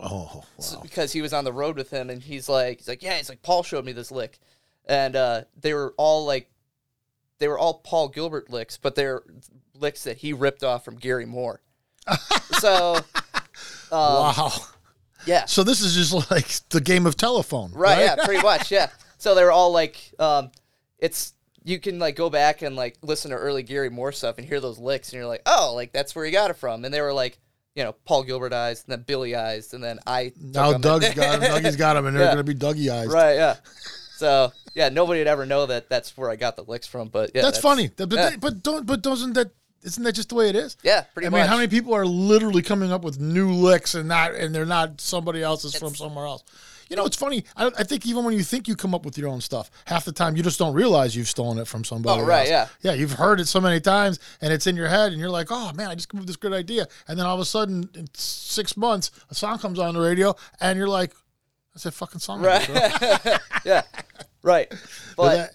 Oh, 0.00 0.44
So- 0.58 0.80
because 0.80 1.12
he 1.12 1.22
was 1.22 1.32
on 1.32 1.44
the 1.44 1.52
road 1.52 1.76
with 1.76 1.90
him 1.90 2.10
and 2.10 2.22
he's 2.22 2.48
like 2.48 2.78
he's 2.78 2.88
like 2.88 3.02
yeah 3.02 3.16
he's 3.18 3.28
like 3.28 3.42
Paul 3.42 3.62
showed 3.62 3.84
me 3.84 3.92
this 3.92 4.10
lick 4.10 4.38
and 4.86 5.14
uh, 5.14 5.42
they 5.60 5.74
were 5.74 5.94
all 5.96 6.24
like 6.26 6.50
they 7.38 7.46
were 7.48 7.58
all 7.58 7.74
Paul 7.74 8.08
Gilbert 8.08 8.50
licks 8.50 8.76
but 8.76 8.94
they're 8.96 9.22
licks 9.78 10.02
that 10.04 10.16
he 10.18 10.32
ripped 10.32 10.64
off 10.64 10.84
from 10.84 10.96
Gary 10.96 11.26
Moore 11.26 11.60
so 12.58 12.96
um, 12.96 13.04
wow. 13.92 14.50
yeah 15.26 15.44
So 15.44 15.62
this 15.62 15.80
is 15.82 15.94
just 15.94 16.30
like 16.32 16.48
the 16.70 16.80
game 16.80 17.06
of 17.06 17.16
telephone, 17.16 17.70
right, 17.72 17.96
right? 17.96 18.00
yeah 18.18 18.24
pretty 18.24 18.42
much 18.46 18.72
yeah 18.72 18.90
so 19.18 19.34
they 19.36 19.44
were 19.44 19.52
all 19.52 19.70
like 19.72 20.12
um, 20.18 20.50
it's 20.98 21.34
you 21.64 21.78
can 21.78 21.98
like 21.98 22.16
go 22.16 22.28
back 22.30 22.62
and 22.62 22.74
like 22.76 22.96
listen 23.02 23.30
to 23.30 23.36
early 23.36 23.62
Gary 23.62 23.90
Moore 23.90 24.12
stuff 24.12 24.38
and 24.38 24.46
hear 24.46 24.60
those 24.60 24.78
licks 24.78 25.08
and 25.10 25.18
you're 25.18 25.26
like 25.28 25.42
oh 25.46 25.72
like 25.74 25.92
that's 25.92 26.14
where 26.14 26.24
he 26.24 26.30
got 26.30 26.50
it 26.50 26.56
from 26.56 26.84
and 26.84 26.92
they 26.92 27.00
were 27.00 27.12
like 27.12 27.38
you 27.74 27.82
know 27.84 27.92
Paul 28.04 28.24
Gilbert 28.24 28.52
eyes 28.52 28.84
and 28.84 28.92
then 28.92 29.04
Billy 29.06 29.34
eyes 29.34 29.72
and 29.72 29.82
then 29.82 29.98
I 30.06 30.32
Now 30.40 30.76
Doug's 30.76 31.06
and- 31.06 31.14
got 31.16 31.42
him. 31.42 31.50
Dougie's 31.62 31.76
got 31.76 31.96
him, 31.96 32.06
and 32.06 32.16
they're 32.16 32.24
Yeah. 32.24 32.34
going 32.34 32.44
to 32.46 32.54
be 32.54 32.58
Dougie 32.58 32.90
eyes. 32.92 33.08
Right, 33.08 33.34
yeah. 33.34 33.56
So 34.16 34.52
yeah, 34.74 34.88
nobody 34.88 35.20
would 35.20 35.26
ever 35.26 35.46
know 35.46 35.66
that 35.66 35.88
that's 35.88 36.16
where 36.16 36.30
I 36.30 36.36
got 36.36 36.56
the 36.56 36.62
licks 36.64 36.86
from. 36.86 37.08
But 37.08 37.30
yeah, 37.34 37.42
That's, 37.42 37.58
funny. 37.58 37.88
But, 37.96 38.08
but, 38.10 38.16
yeah. 38.18 38.36
but 38.40 38.62
don't. 38.62 38.86
But 38.86 39.02
doesn't 39.02 39.32
that? 39.34 39.50
Isn't 39.84 40.04
that 40.04 40.12
just 40.12 40.28
the 40.28 40.34
way 40.36 40.48
it 40.48 40.54
is? 40.54 40.76
Yeah, 40.84 41.00
pretty 41.14 41.26
good. 41.28 41.34
I 41.34 41.38
much. 41.38 41.40
mean, 41.44 41.48
how 41.48 41.56
many 41.56 41.68
people 41.68 41.92
are 41.94 42.06
literally 42.06 42.62
coming 42.62 42.92
up 42.92 43.02
with 43.02 43.18
new 43.18 43.50
licks 43.50 43.94
and 43.96 44.06
not, 44.06 44.34
and 44.34 44.54
they're 44.54 44.64
not 44.64 45.00
somebody 45.00 45.42
else's 45.42 45.74
from 45.74 45.94
somewhere 45.94 46.24
else? 46.26 46.44
You 46.92 46.96
know, 46.96 47.06
it's 47.06 47.16
funny. 47.16 47.42
I, 47.56 47.68
I 47.78 47.84
think 47.84 48.04
even 48.06 48.22
when 48.22 48.34
you 48.34 48.42
think 48.42 48.68
you 48.68 48.76
come 48.76 48.94
up 48.94 49.06
with 49.06 49.16
your 49.16 49.26
own 49.30 49.40
stuff, 49.40 49.70
half 49.86 50.04
the 50.04 50.12
time 50.12 50.36
you 50.36 50.42
just 50.42 50.58
don't 50.58 50.74
realize 50.74 51.16
you've 51.16 51.26
stolen 51.26 51.56
it 51.56 51.66
from 51.66 51.84
somebody. 51.84 52.20
Oh, 52.20 52.24
right, 52.26 52.50
else. 52.50 52.70
yeah, 52.82 52.92
you've 52.92 53.12
heard 53.12 53.40
it 53.40 53.48
so 53.48 53.62
many 53.62 53.80
times, 53.80 54.18
and 54.42 54.52
it's 54.52 54.66
in 54.66 54.76
your 54.76 54.88
head, 54.88 55.10
and 55.10 55.18
you're 55.18 55.30
like, 55.30 55.46
"Oh 55.48 55.72
man, 55.72 55.88
I 55.88 55.94
just 55.94 56.10
came 56.10 56.18
up 56.18 56.24
with 56.24 56.26
this 56.26 56.36
great 56.36 56.52
idea," 56.52 56.86
and 57.08 57.18
then 57.18 57.24
all 57.24 57.34
of 57.34 57.40
a 57.40 57.46
sudden, 57.46 57.88
in 57.94 58.08
six 58.12 58.76
months, 58.76 59.10
a 59.30 59.34
song 59.34 59.58
comes 59.58 59.78
on 59.78 59.94
the 59.94 60.02
radio, 60.02 60.34
and 60.60 60.76
you're 60.76 60.86
like, 60.86 61.14
"That's 61.72 61.86
a 61.86 61.92
fucking 61.92 62.20
song." 62.20 62.42
Right. 62.42 62.68
yeah. 63.64 63.84
Right. 64.42 64.70
But 65.16 65.34
that- 65.34 65.50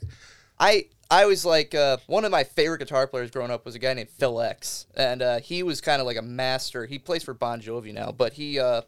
I 0.60 0.86
I 1.12 1.28
was 1.28 1.46
like 1.46 1.76
uh, 1.76 1.98
one 2.08 2.26
of 2.26 2.32
my 2.32 2.46
favorite 2.46 2.80
guitar 2.80 3.06
players 3.06 3.30
growing 3.30 3.52
up 3.52 3.64
was 3.64 3.76
a 3.76 3.80
guy 3.80 3.94
named 3.94 4.10
Phil 4.10 4.42
X, 4.42 4.88
and 4.96 5.22
uh, 5.22 5.40
he 5.40 5.62
was 5.62 5.82
kind 5.82 6.02
of 6.02 6.08
like 6.08 6.18
a 6.18 6.24
master. 6.24 6.88
He 6.88 6.98
plays 6.98 7.24
for 7.24 7.36
Bon 7.36 7.62
Jovi 7.62 7.94
now, 7.94 8.12
but 8.12 8.34
he 8.34 8.60
uh, 8.60 8.82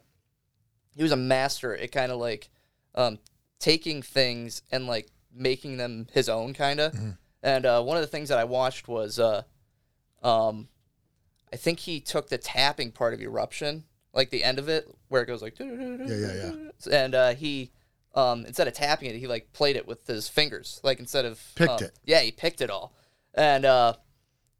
he 0.95 1.03
was 1.03 1.11
a 1.11 1.17
master 1.17 1.75
at 1.75 1.91
kind 1.91 2.11
of 2.11 2.19
like 2.19 2.49
um, 2.95 3.19
taking 3.59 4.01
things 4.01 4.61
and 4.71 4.87
like 4.87 5.09
making 5.33 5.77
them 5.77 6.07
his 6.11 6.29
own 6.29 6.53
kind 6.53 6.79
of. 6.79 6.93
And 7.41 7.65
uh, 7.65 7.81
one 7.81 7.95
of 7.95 8.01
the 8.01 8.07
things 8.07 8.29
that 8.29 8.37
I 8.37 8.43
watched 8.43 8.87
was 8.87 9.17
uh, 9.17 9.43
um, 10.23 10.67
I 11.51 11.55
think 11.55 11.79
he 11.79 11.99
took 11.99 12.29
the 12.29 12.37
tapping 12.37 12.91
part 12.91 13.13
of 13.13 13.21
Eruption, 13.21 13.85
like 14.13 14.29
the 14.29 14.43
end 14.43 14.59
of 14.59 14.69
it 14.69 14.87
where 15.07 15.21
it 15.21 15.27
goes 15.27 15.41
like 15.41 15.59
yeah, 15.59 15.65
yeah. 15.67 16.51
yeah, 16.51 16.51
and 16.91 17.15
uh, 17.15 17.33
he 17.33 17.71
um, 18.15 18.45
instead 18.45 18.67
of 18.67 18.73
tapping 18.73 19.09
it, 19.09 19.15
he 19.15 19.27
like 19.27 19.53
played 19.53 19.75
it 19.75 19.87
with 19.87 20.05
his 20.07 20.27
fingers, 20.27 20.79
like 20.83 20.99
instead 20.99 21.25
of 21.25 21.41
Picked 21.55 21.81
uh, 21.81 21.85
it. 21.85 21.99
Yeah, 22.05 22.19
he 22.21 22.31
picked 22.31 22.61
it 22.61 22.69
all, 22.69 22.93
and 23.33 23.65
uh, 23.65 23.93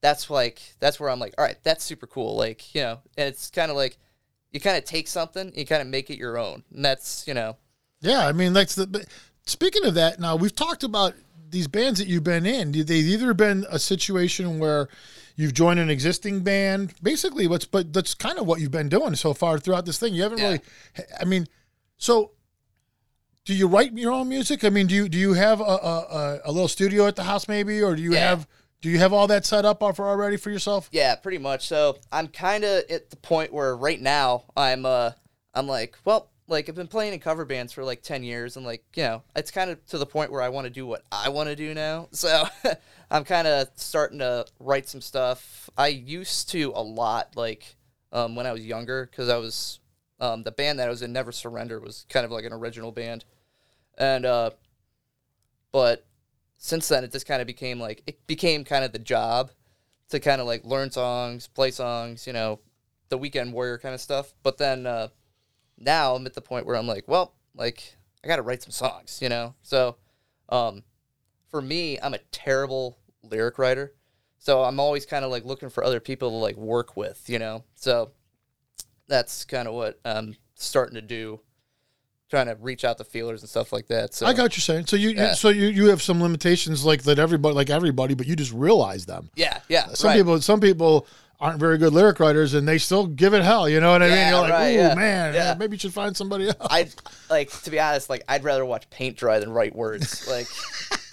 that's 0.01 0.29
like 0.29 0.61
that's 0.79 0.99
where 0.99 1.09
I'm 1.09 1.19
like, 1.19 1.33
all 1.37 1.45
right, 1.45 1.57
that's 1.63 1.83
super 1.83 2.07
cool. 2.07 2.35
Like 2.35 2.73
you 2.73 2.81
know, 2.81 2.99
and 3.17 3.27
it's 3.27 3.49
kind 3.49 3.69
of 3.69 3.77
like 3.77 3.97
you 4.51 4.59
kind 4.59 4.77
of 4.77 4.83
take 4.85 5.07
something, 5.07 5.51
you 5.55 5.65
kind 5.65 5.81
of 5.81 5.87
make 5.87 6.09
it 6.09 6.17
your 6.17 6.37
own, 6.37 6.63
and 6.73 6.83
that's 6.83 7.25
you 7.27 7.33
know, 7.33 7.57
Yeah, 8.01 8.25
I 8.27 8.31
mean, 8.31 8.53
that's 8.53 8.75
the. 8.75 9.05
Speaking 9.45 9.83
of 9.85 9.95
that, 9.95 10.19
now 10.19 10.35
we've 10.35 10.55
talked 10.55 10.83
about 10.83 11.13
these 11.49 11.67
bands 11.67 11.99
that 11.99 12.07
you've 12.07 12.23
been 12.23 12.45
in. 12.45 12.71
They've 12.71 12.91
either 12.91 13.33
been 13.33 13.65
a 13.71 13.79
situation 13.79 14.59
where 14.59 14.87
you've 15.35 15.53
joined 15.55 15.79
an 15.79 15.89
existing 15.89 16.41
band, 16.41 16.93
basically. 17.01 17.47
What's 17.47 17.65
but 17.65 17.91
that's 17.91 18.13
kind 18.13 18.37
of 18.37 18.45
what 18.45 18.59
you've 18.59 18.69
been 18.71 18.89
doing 18.89 19.15
so 19.15 19.33
far 19.33 19.57
throughout 19.57 19.85
this 19.85 19.97
thing. 19.97 20.13
You 20.13 20.21
haven't 20.23 20.37
Yeah. 20.39 20.45
really. 20.45 20.61
I 21.19 21.25
mean, 21.25 21.47
so 21.97 22.31
do 23.45 23.55
you 23.55 23.67
write 23.67 23.93
your 23.97 24.11
own 24.11 24.29
music? 24.29 24.63
I 24.63 24.69
mean, 24.69 24.85
do 24.87 24.93
you 24.93 25.09
do 25.09 25.17
you 25.17 25.33
have 25.33 25.59
a 25.59 25.63
a, 25.63 25.67
a, 25.67 26.39
a 26.45 26.51
little 26.51 26.67
studio 26.67 27.07
at 27.07 27.15
the 27.15 27.23
house 27.23 27.47
maybe, 27.47 27.81
or 27.81 27.95
do 27.95 28.01
you 28.03 28.13
Yeah. 28.13 28.29
have 28.29 28.47
do 28.81 28.89
you 28.89 28.99
have 28.99 29.13
all 29.13 29.27
that 29.27 29.45
set 29.45 29.65
up 29.65 29.79
for 29.79 30.07
already 30.07 30.37
for 30.37 30.49
yourself? 30.49 30.89
yeah, 30.91 31.15
pretty 31.15 31.37
much. 31.37 31.67
So 31.67 31.97
I'm 32.11 32.27
kind 32.27 32.63
of 32.63 32.83
at 32.89 33.09
the 33.09 33.17
point 33.17 33.51
where 33.53 33.75
right 33.75 33.99
now 33.99 34.45
I'm 34.55 34.85
uh 34.85 35.11
I'm 35.53 35.67
like, 35.67 35.97
well, 36.05 36.29
like 36.47 36.69
I've 36.69 36.75
been 36.75 36.87
playing 36.87 37.13
in 37.13 37.19
cover 37.19 37.45
bands 37.45 37.73
for 37.73 37.83
like 37.83 38.01
10 38.01 38.23
years 38.23 38.55
and 38.57 38.65
like, 38.65 38.83
you 38.95 39.03
know, 39.03 39.23
it's 39.35 39.51
kind 39.51 39.69
of 39.69 39.85
to 39.87 39.97
the 39.97 40.05
point 40.05 40.31
where 40.31 40.41
I 40.41 40.49
want 40.49 40.65
to 40.65 40.69
do 40.69 40.85
what 40.85 41.03
I 41.11 41.29
want 41.29 41.49
to 41.49 41.55
do 41.55 41.73
now. 41.73 42.07
So 42.13 42.45
I'm 43.11 43.23
kind 43.23 43.47
of 43.47 43.69
starting 43.75 44.19
to 44.19 44.45
write 44.59 44.87
some 44.87 45.01
stuff. 45.01 45.69
I 45.77 45.87
used 45.87 46.49
to 46.51 46.71
a 46.75 46.81
lot 46.81 47.35
like 47.35 47.75
um, 48.11 48.35
when 48.35 48.45
I 48.45 48.51
was 48.51 48.65
younger 48.65 49.07
cuz 49.07 49.29
I 49.29 49.37
was 49.37 49.79
um, 50.19 50.43
the 50.43 50.51
band 50.51 50.79
that 50.79 50.87
I 50.87 50.91
was 50.91 51.01
in 51.01 51.13
Never 51.13 51.31
Surrender 51.31 51.79
was 51.79 52.05
kind 52.09 52.25
of 52.25 52.31
like 52.31 52.45
an 52.45 52.53
original 52.53 52.91
band. 52.91 53.25
And 53.97 54.25
uh 54.25 54.51
but 55.71 56.05
since 56.59 56.89
then 56.89 57.05
it 57.05 57.11
just 57.11 57.25
kind 57.25 57.41
of 57.41 57.47
became 57.47 57.79
like 57.79 58.03
it 58.05 58.27
became 58.27 58.63
kind 58.65 58.83
of 58.83 58.91
the 58.91 58.99
job 58.99 59.49
to 60.09 60.19
kind 60.19 60.41
of 60.41 60.45
like 60.45 60.65
learn 60.65 60.91
songs, 60.91 61.47
play 61.47 61.71
songs, 61.71 62.27
you 62.27 62.33
know, 62.33 62.59
the 63.07 63.17
weekend 63.17 63.53
warrior 63.53 63.77
kind 63.77 63.95
of 63.95 64.01
stuff. 64.01 64.33
But 64.43 64.57
then 64.57 64.85
uh, 64.85 65.07
now 65.77 66.15
I'm 66.15 66.25
at 66.25 66.33
the 66.33 66.41
point 66.41 66.65
where 66.65 66.75
I'm 66.75 66.87
like, 66.87 67.07
well, 67.07 67.33
like 67.55 67.95
I 68.23 68.27
got 68.27 68.35
to 68.35 68.41
write 68.41 68.61
some 68.61 68.71
songs, 68.71 69.19
you 69.21 69.29
know. 69.29 69.55
So 69.63 69.95
um, 70.49 70.83
for 71.49 71.61
me, 71.61 71.97
I'm 72.01 72.13
a 72.13 72.19
terrible 72.31 72.97
lyric 73.23 73.57
writer, 73.57 73.93
so 74.37 74.63
I'm 74.63 74.79
always 74.79 75.05
kind 75.05 75.23
of 75.23 75.31
like 75.31 75.45
looking 75.45 75.69
for 75.69 75.83
other 75.83 76.01
people 76.01 76.29
to 76.29 76.35
like 76.35 76.57
work 76.57 76.97
with, 76.97 77.29
you 77.29 77.39
know. 77.39 77.63
So 77.75 78.11
that's 79.07 79.45
kind 79.45 79.67
of 79.67 79.73
what 79.73 79.99
I'm 80.03 80.35
starting 80.55 80.95
to 80.95 81.01
do, 81.01 81.39
trying 82.29 82.47
to 82.47 82.55
reach 82.55 82.85
out 82.85 82.97
to 82.99 83.03
feelers 83.03 83.41
and 83.41 83.49
stuff 83.49 83.73
like 83.73 83.87
that. 83.87 84.13
So 84.13 84.25
I 84.25 84.33
got 84.33 84.43
what 84.43 84.57
you're 84.57 84.61
saying. 84.61 84.85
So 84.85 84.95
you, 84.95 85.09
you 85.09 85.33
so 85.33 85.49
you 85.49 85.67
you 85.67 85.87
have 85.87 86.01
some 86.01 86.21
limitations 86.21 86.85
like 86.85 87.03
that 87.03 87.19
everybody 87.19 87.55
like 87.55 87.69
everybody, 87.69 88.13
but 88.13 88.27
you 88.27 88.35
just 88.35 88.53
realize 88.53 89.05
them. 89.05 89.29
yeah, 89.35 89.59
yeah, 89.67 89.87
Some 89.93 90.09
right. 90.09 90.17
people, 90.17 90.39
some 90.41 90.59
people 90.59 91.07
aren't 91.41 91.59
very 91.59 91.77
good 91.77 91.93
lyric 91.93 92.19
writers, 92.19 92.53
and 92.53 92.67
they 92.67 92.77
still 92.77 93.07
give 93.07 93.33
it 93.33 93.41
hell. 93.43 93.67
You 93.69 93.79
know 93.79 93.91
what 93.91 94.01
I 94.03 94.07
mean? 94.07 94.17
Yeah, 94.17 94.29
You're 94.31 94.41
like, 94.41 94.51
right, 94.51 94.71
ooh, 94.71 94.77
yeah, 94.77 94.95
man, 94.95 95.33
yeah. 95.33 95.55
maybe 95.57 95.75
you 95.75 95.79
should 95.79 95.93
find 95.93 96.15
somebody 96.15 96.47
else. 96.47 96.57
I'd 96.69 96.93
like 97.29 97.49
to 97.63 97.71
be 97.71 97.79
honest, 97.79 98.09
like 98.09 98.23
I'd 98.27 98.43
rather 98.43 98.65
watch 98.65 98.89
paint 98.89 99.17
dry 99.17 99.39
than 99.39 99.49
write 99.51 99.75
words. 99.75 100.27
Like, 100.27 100.47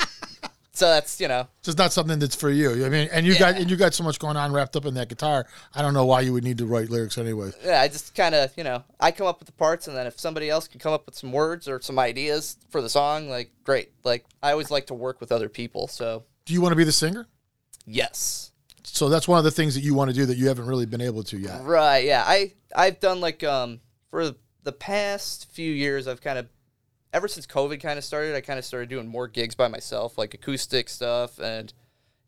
so 0.77 0.89
that's 0.89 1.21
you 1.21 1.29
know, 1.29 1.49
It's 1.59 1.67
just 1.67 1.79
not 1.79 1.93
something 1.93 2.19
that's 2.19 2.37
for 2.37 2.51
you. 2.51 2.85
I 2.85 2.89
mean, 2.89 3.09
and 3.13 3.27
you 3.27 3.39
got 3.39 3.57
and 3.57 3.71
you 3.71 3.77
got 3.77 3.95
so 3.95 4.05
much 4.05 4.19
going 4.19 4.37
on 4.37 4.53
wrapped 4.53 4.77
up 4.77 4.85
in 4.85 4.95
that 4.95 5.09
guitar. 5.09 5.47
I 5.75 5.83
don't 5.83 5.95
know 5.95 6.05
why 6.05 6.21
you 6.21 6.33
would 6.33 6.45
need 6.45 6.59
to 6.59 6.67
write 6.67 6.91
lyrics 6.91 7.17
anyways. 7.19 7.55
yeah. 7.65 7.81
I 7.81 7.89
just 7.89 8.15
kind 8.15 8.35
of 8.35 8.51
you 8.57 8.65
know, 8.65 8.85
I 9.01 9.11
come 9.11 9.27
up 9.27 9.39
with 9.41 9.47
the 9.47 9.53
parts, 9.53 9.89
and 9.89 9.97
then 9.97 10.07
if 10.07 10.19
somebody 10.21 10.51
else 10.51 10.69
can 10.69 10.79
come 10.81 10.93
up 10.93 11.07
with 11.07 11.15
some 11.17 11.33
words 11.33 11.67
or 11.69 11.81
some 11.81 11.99
ideas 11.99 12.57
for 12.71 12.81
the 12.83 12.89
song, 12.89 13.29
like 13.29 13.51
great. 13.65 13.91
Like 14.05 14.25
I 14.43 14.53
always 14.53 14.71
like 14.71 14.87
to 14.89 14.95
work 14.95 15.21
with 15.21 15.33
other 15.33 15.49
people. 15.49 15.89
So 15.89 16.25
Do 16.45 16.53
you 16.55 16.61
want 16.61 16.73
to 16.73 16.77
be 16.77 16.85
the 16.85 16.93
singer? 16.93 17.27
yes, 17.87 18.53
So 18.85 19.09
that's 19.09 19.29
one 19.29 19.39
of 19.39 19.45
the 19.45 19.51
things 19.51 19.75
that 19.75 19.83
you 19.83 19.95
want 19.95 20.11
to 20.11 20.15
do 20.17 20.27
that 20.27 20.37
you 20.37 20.49
haven't 20.49 20.67
really 20.67 20.87
been 20.87 21.01
able 21.01 21.23
to 21.25 21.39
yet. 21.39 21.63
right, 21.63 22.05
yeah. 22.05 22.23
I 22.27 22.53
I've 22.75 23.01
done 23.01 23.21
like 23.21 23.43
um 23.45 23.81
for 24.11 24.35
the 24.63 24.73
past 24.73 25.51
few 25.53 25.73
years, 25.73 26.09
I've 26.09 26.21
kind 26.21 26.39
of 26.39 26.49
ever 27.17 27.29
since 27.29 27.47
COVID 27.47 27.81
kind 27.81 27.99
of 27.99 28.05
started, 28.05 28.35
I 28.35 28.43
kind 28.43 28.59
of 28.59 28.65
started 28.65 28.91
doing 28.91 29.09
more 29.09 29.27
gigs 29.27 29.55
by 29.55 29.69
myself, 29.69 30.19
like 30.19 30.35
acoustic 30.35 30.91
stuff, 30.91 31.39
and 31.41 31.73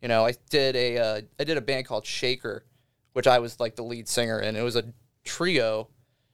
you 0.00 0.08
know, 0.08 0.24
I 0.24 0.34
did 0.48 0.76
a 0.76 0.98
uh, 0.98 1.20
I 1.38 1.44
did 1.44 1.58
a 1.58 1.60
band 1.60 1.86
called 1.86 2.06
Shaker, 2.06 2.64
which 3.12 3.26
I 3.26 3.38
was 3.38 3.60
like 3.60 3.76
the 3.76 3.82
lead 3.82 4.08
singer, 4.08 4.38
and 4.38 4.56
it 4.56 4.62
was 4.62 4.76
a 4.76 4.84
trio, 5.24 5.88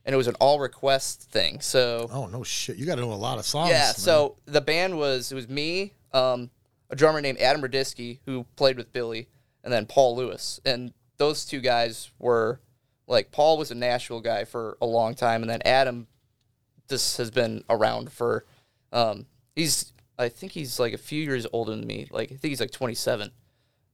and 0.05 0.15
it 0.15 0.17
was 0.17 0.29
an 0.29 0.37
all 0.37 0.61
request 0.61 1.23
thing. 1.31 1.61
So 1.61 2.09
Oh 2.13 2.27
no 2.27 2.45
shit! 2.45 2.77
You 2.77 2.87
got 2.87 2.95
to 2.95 3.01
know 3.01 3.13
a 3.13 3.15
lot 3.15 3.39
of 3.39 3.45
songs. 3.45 3.71
yeah, 3.71 3.87
man. 3.87 3.95
so 3.95 4.37
the 4.47 4.61
band 4.61 4.97
was 4.97 5.33
it 5.33 5.35
was 5.35 5.49
me, 5.49 5.95
um, 6.13 6.51
a 6.91 6.97
drummer 6.97 7.21
named 7.21 7.39
Adam 7.39 7.61
Radisky 7.61 8.21
who 8.25 8.47
played 8.55 8.77
with 8.77 8.93
Billy, 8.93 9.29
and 9.65 9.73
then 9.73 9.85
Paul 9.85 10.15
Lewis, 10.15 10.61
and 10.65 10.93
those 11.17 11.45
two 11.45 11.61
guys 11.61 12.13
were 12.21 12.61
like 13.09 13.33
Paul 13.33 13.59
was 13.59 13.73
a 13.73 13.75
Nashville 13.75 14.21
guy 14.21 14.45
for 14.45 14.79
a 14.81 14.87
long 14.87 15.17
time, 15.17 15.43
and 15.43 15.51
then 15.51 15.61
Adam 15.65 16.07
just 16.89 17.17
has 17.19 17.31
been 17.31 17.65
around 17.71 18.13
for 18.13 18.45
um, 18.93 19.27
he's 19.57 19.93
I 20.19 20.29
think 20.29 20.53
he's 20.53 20.79
like 20.79 20.93
a 20.93 20.99
few 20.99 21.23
years 21.23 21.47
older 21.53 21.73
than 21.75 21.87
me, 21.87 22.07
like 22.11 22.31
I 22.31 22.37
think 22.37 22.51
he's 22.51 22.61
like 22.61 22.71
twenty 22.71 22.95
seven. 22.95 23.31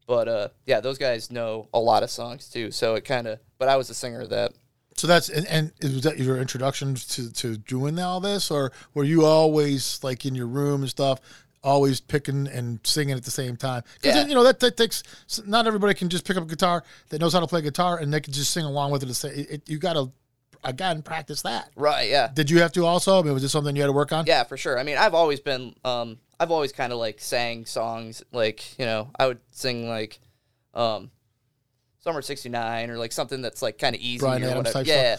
But 0.06 0.28
uh, 0.28 0.48
yeah, 0.66 0.80
those 0.80 0.98
guys 0.98 1.30
know 1.30 1.68
a 1.72 1.78
lot 1.78 2.02
of 2.02 2.10
songs 2.10 2.48
too. 2.48 2.72
So 2.72 2.94
it 2.96 3.04
kind 3.04 3.26
of, 3.28 3.38
but 3.58 3.68
I 3.68 3.76
was 3.76 3.88
the 3.88 3.94
singer 3.94 4.20
of 4.22 4.30
that. 4.30 4.52
So 4.96 5.06
that's 5.06 5.28
and, 5.28 5.46
and 5.46 5.72
was 5.82 6.02
that 6.02 6.18
your 6.18 6.38
introduction 6.38 6.94
to 6.96 7.32
to 7.32 7.56
doing 7.56 7.98
all 7.98 8.20
this, 8.20 8.50
or 8.50 8.72
were 8.92 9.04
you 9.04 9.24
always 9.24 10.00
like 10.02 10.26
in 10.26 10.34
your 10.34 10.48
room 10.48 10.80
and 10.82 10.90
stuff, 10.90 11.20
always 11.62 12.00
picking 12.00 12.48
and 12.48 12.80
singing 12.82 13.14
at 13.14 13.22
the 13.24 13.30
same 13.30 13.56
time? 13.56 13.82
Because 14.02 14.16
Yeah. 14.16 14.26
you 14.26 14.34
know 14.34 14.42
that 14.42 14.60
that 14.60 14.76
takes. 14.76 15.02
Not 15.46 15.66
everybody 15.66 15.94
can 15.94 16.08
just 16.08 16.26
pick 16.26 16.36
up 16.36 16.42
a 16.42 16.46
guitar 16.46 16.82
that 17.10 17.20
knows 17.20 17.32
how 17.32 17.40
to 17.40 17.46
play 17.46 17.62
guitar 17.62 17.98
and 17.98 18.12
they 18.12 18.20
can 18.20 18.32
just 18.32 18.50
sing 18.50 18.64
along 18.64 18.90
with 18.90 19.02
it. 19.04 19.24
It, 19.24 19.50
it- 19.50 19.70
you 19.70 19.78
got 19.78 19.92
to 19.94 20.10
again 20.64 21.02
practice 21.02 21.42
that. 21.42 21.70
Right? 21.76 22.08
Yeah. 22.08 22.30
Did 22.32 22.50
you 22.50 22.60
have 22.60 22.72
to 22.72 22.84
also? 22.84 23.20
I 23.20 23.22
mean, 23.22 23.34
was 23.34 23.42
this 23.42 23.52
something 23.52 23.74
you 23.76 23.82
had 23.82 23.88
to 23.88 23.92
work 23.92 24.12
on? 24.12 24.26
Yeah, 24.26 24.44
for 24.44 24.56
sure. 24.56 24.78
I 24.78 24.82
mean, 24.82 24.96
I've 24.96 25.14
always 25.14 25.40
been, 25.40 25.74
um, 25.84 26.18
I've 26.38 26.50
always 26.50 26.72
kind 26.72 26.92
of 26.92 26.98
like 26.98 27.20
sang 27.20 27.66
songs, 27.66 28.22
like 28.32 28.78
you 28.78 28.86
know, 28.86 29.10
I 29.18 29.26
would 29.26 29.40
sing 29.50 29.88
like, 29.88 30.20
um, 30.74 31.10
Summer 32.02 32.22
'69 32.22 32.90
or 32.90 32.96
like 32.96 33.12
something 33.12 33.42
that's 33.42 33.60
like 33.60 33.78
kind 33.78 33.94
of 33.94 34.00
easy 34.00 34.20
Bryan 34.20 34.42
or 34.42 34.46
Adams 34.46 34.68
whatever. 34.68 34.84
type 34.84 34.86
yeah, 34.86 35.16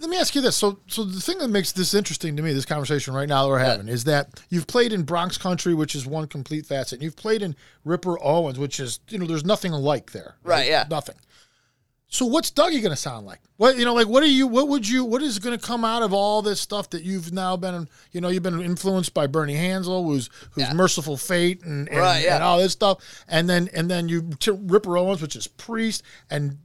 Let 0.00 0.08
me 0.08 0.16
ask 0.16 0.34
you 0.34 0.40
this. 0.40 0.56
So, 0.56 0.80
so 0.86 1.04
the 1.04 1.20
thing 1.20 1.36
that 1.38 1.48
makes 1.48 1.72
this 1.72 1.92
interesting 1.92 2.36
to 2.36 2.42
me, 2.42 2.54
this 2.54 2.64
conversation 2.64 3.12
right 3.12 3.28
now 3.28 3.42
that 3.42 3.50
we're 3.50 3.58
having, 3.58 3.86
is 3.86 4.04
that 4.04 4.42
you've 4.48 4.66
played 4.66 4.94
in 4.94 5.02
Bronx 5.02 5.36
Country, 5.36 5.74
which 5.74 5.94
is 5.94 6.06
one 6.06 6.26
complete 6.26 6.64
facet. 6.64 6.94
And 6.94 7.02
you've 7.02 7.16
played 7.16 7.42
in 7.42 7.54
Ripper 7.84 8.18
Owens, 8.22 8.58
which 8.58 8.80
is 8.80 9.00
you 9.10 9.18
know, 9.18 9.26
there's 9.26 9.44
nothing 9.44 9.72
alike 9.72 10.12
there. 10.12 10.36
Right, 10.42 10.68
yeah. 10.68 10.86
Nothing. 10.88 11.16
So, 12.12 12.26
what's 12.26 12.50
Dougie 12.50 12.82
going 12.82 12.90
to 12.90 12.96
sound 12.96 13.24
like? 13.24 13.38
What 13.56 13.76
you 13.76 13.84
know, 13.84 13.94
like 13.94 14.08
what 14.08 14.24
are 14.24 14.26
you? 14.26 14.48
What 14.48 14.66
would 14.66 14.86
you? 14.86 15.04
What 15.04 15.22
is 15.22 15.38
going 15.38 15.56
to 15.56 15.64
come 15.64 15.84
out 15.84 16.02
of 16.02 16.12
all 16.12 16.42
this 16.42 16.60
stuff 16.60 16.90
that 16.90 17.04
you've 17.04 17.32
now 17.32 17.56
been? 17.56 17.88
You 18.10 18.20
know, 18.20 18.28
you've 18.28 18.42
been 18.42 18.60
influenced 18.60 19.14
by 19.14 19.28
Bernie 19.28 19.54
Hansel, 19.54 20.04
who's 20.04 20.28
who's 20.50 20.64
Yeah. 20.64 20.72
Mercyful 20.72 21.16
Fate, 21.16 21.62
and 21.62 21.88
and, 21.88 21.98
Right, 21.98 22.24
yeah. 22.24 22.34
and 22.34 22.42
all 22.42 22.58
this 22.58 22.72
stuff, 22.72 22.98
and 23.28 23.48
then 23.48 23.68
and 23.72 23.88
then 23.88 24.08
you 24.08 24.30
to 24.40 24.54
Ripper 24.54 24.98
Owens, 24.98 25.22
which 25.22 25.36
is 25.36 25.46
Priest, 25.46 26.02
and 26.28 26.58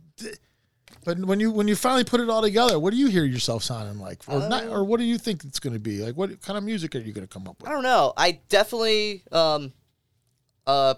but 1.03 1.20
when 1.20 1.39
you 1.39 1.51
when 1.51 1.67
you 1.67 1.76
finally 1.76 2.03
put 2.03 2.22
it 2.22 2.30
all 2.30 2.41
together, 2.41 2.80
what 2.80 2.89
do 2.91 2.97
you 2.97 3.07
hear 3.07 3.24
yourself 3.24 3.61
sounding 3.61 3.99
like, 4.01 4.24
or 4.28 4.49
not, 4.49 4.65
or 4.65 4.84
what 4.84 4.99
do 4.99 5.03
you 5.05 5.20
think 5.20 5.43
it's 5.43 5.59
going 5.59 5.74
to 5.74 5.80
be? 5.80 5.99
Like, 5.99 6.17
what 6.17 6.41
kind 6.41 6.57
of 6.57 6.63
music 6.63 6.95
are 6.95 6.99
you 6.99 7.13
going 7.13 7.28
to 7.28 7.32
come 7.32 7.47
up 7.47 7.61
with? 7.61 7.70
I 7.70 7.74
don't 7.74 7.84
know. 7.84 8.13
I 8.17 8.39
definitely, 8.49 9.22
um, 9.32 9.74
uh, 10.65 10.95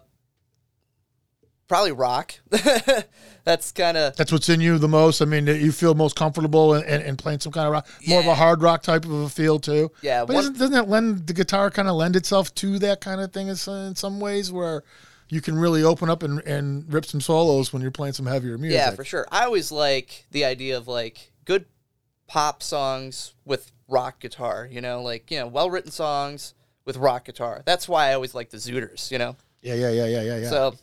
probably 1.68 1.92
rock. 1.92 2.36
That's 3.44 3.72
kind 3.72 3.98
of 3.98 4.16
That's 4.16 4.32
what's 4.32 4.50
in 4.50 4.60
you 4.62 4.78
the 4.78 4.88
most. 4.88 5.22
I 5.22 5.26
mean, 5.26 5.48
you 5.48 5.72
feel 5.72 5.96
most 5.96 6.16
comfortable 6.16 6.74
in, 6.74 6.84
in, 6.84 7.02
in 7.02 7.18
playing 7.18 7.40
some 7.40 7.52
kind 7.52 7.68
of 7.68 7.74
rock, 7.74 7.88
more 8.08 8.20
of 8.20 8.28
a 8.28 8.36
hard 8.36 8.62
rock 8.62 8.84
type 8.84 9.06
of 9.06 9.12
a 9.12 9.30
feel 9.30 9.60
too. 9.60 9.92
Yeah, 10.02 10.26
but 10.26 10.36
one- 10.36 10.54
doesn't 10.54 10.72
that 10.72 10.90
lend 10.90 11.28
the 11.28 11.34
guitar 11.34 11.70
kind 11.70 11.88
of 11.88 11.96
lend 11.96 12.16
itself 12.16 12.54
to 12.56 12.80
that 12.80 13.02
kind 13.02 13.22
of 13.22 13.32
thing 13.32 13.48
in 13.48 13.56
some, 13.56 13.88
in 13.88 13.96
some 13.96 14.20
ways 14.20 14.52
where 14.52 14.84
you 15.30 15.42
can 15.42 15.58
really 15.58 15.84
open 15.84 16.10
up 16.10 16.24
and, 16.24 16.40
and 16.42 16.92
rip 16.92 17.06
some 17.06 17.22
solos 17.22 17.74
when 17.74 17.82
you're 17.82 17.92
playing 17.92 18.14
some 18.14 18.26
heavier 18.26 18.58
music? 18.58 18.78
yeah, 18.78 18.92
for 18.92 19.04
sure. 19.04 19.28
I 19.32 19.44
always 19.46 19.72
like 19.72 20.26
the 20.32 20.46
idea 20.46 20.78
of 20.78 20.88
like 20.88 21.32
good 21.46 21.66
pop 22.28 22.64
songs 22.64 23.34
with 23.46 23.72
rock 23.88 24.20
guitar. 24.20 24.68
You 24.70 24.82
know, 24.82 25.02
like 25.02 25.32
you 25.32 25.40
know, 25.40 25.48
well 25.48 25.70
written 25.70 25.92
songs 25.92 26.54
with 26.86 26.98
rock 26.98 27.26
guitar. 27.26 27.62
That's 27.66 27.88
why 27.88 28.10
I 28.10 28.14
always 28.14 28.34
like 28.36 28.50
the 28.50 28.58
Zooters. 28.58 29.12
You 29.12 29.18
know. 29.20 29.36
yeah, 29.62 29.74
yeah, 29.76 29.92
yeah, 29.92 30.06
yeah, 30.06 30.22
yeah. 30.22 30.38
yeah. 30.38 30.50
So, 30.50 30.76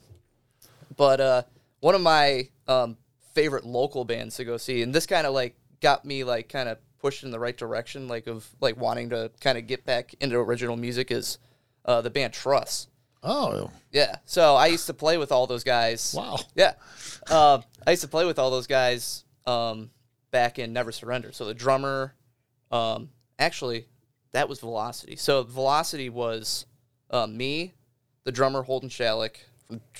but 0.97 1.20
uh, 1.20 1.42
one 1.80 1.95
of 1.95 2.01
my 2.01 2.49
um, 2.68 2.97
favorite 3.34 3.64
local 3.64 4.05
bands 4.05 4.36
to 4.36 4.45
go 4.45 4.57
see, 4.57 4.82
and 4.82 4.95
this 4.95 5.07
kind 5.07 5.26
of 5.26 5.34
like 5.34 5.57
got 5.80 6.05
me 6.05 6.24
like 6.24 6.49
kind 6.49 6.68
of 6.68 6.78
pushed 6.99 7.24
in 7.24 7.30
the 7.30 7.38
right 7.38 7.57
direction, 7.57 8.09
like 8.09 8.26
of 8.26 8.49
like 8.61 8.76
wanting 8.76 9.11
to 9.11 9.30
kind 9.40 9.59
of 9.59 9.66
get 9.66 9.84
back 9.84 10.14
into 10.20 10.36
original 10.36 10.76
music 10.76 11.11
is 11.11 11.38
uh, 11.84 12.01
the 12.01 12.11
band 12.11 12.32
Truss. 12.32 12.88
oh, 13.22 13.70
Yeah, 13.92 14.16
so 14.24 14.55
I 14.55 14.66
used 14.68 14.86
to 14.86 14.95
play 14.95 15.18
with 15.18 15.30
all 15.32 15.47
those 15.47 15.64
guys. 15.64 16.14
wow. 16.16 16.38
Yeah, 16.55 16.74
uh, 17.30 17.61
I 17.86 17.90
used 17.90 18.03
to 18.03 18.09
play 18.09 18.24
with 18.24 18.38
all 18.38 18.51
those 18.51 18.66
guys 18.66 19.24
um, 19.47 19.90
back 20.30 20.59
in 20.59 20.72
Never 20.72 20.92
Surrender. 20.92 21.32
So 21.32 21.45
the 21.45 21.55
drummer, 21.55 22.14
um, 22.70 23.11
actually, 23.38 23.86
that 24.32 24.49
was 24.49 24.61
Velocity. 24.61 25.16
So 25.16 25.42
Velocity 25.42 26.09
was 26.09 26.66
uh, 27.11 27.26
me, 27.26 27.74
the 28.24 28.32
drummer 28.32 28.62
Holden 28.62 28.88
Shalik 28.88 29.36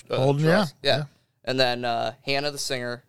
uh, 0.09 0.17
Holden, 0.17 0.45
yeah, 0.45 0.65
yeah, 0.81 0.97
yeah. 0.97 1.03
and 1.43 1.59
then 1.59 1.85
uh, 1.85 2.13
Hannah 2.25 2.51
the 2.51 2.57
singer, 2.57 3.03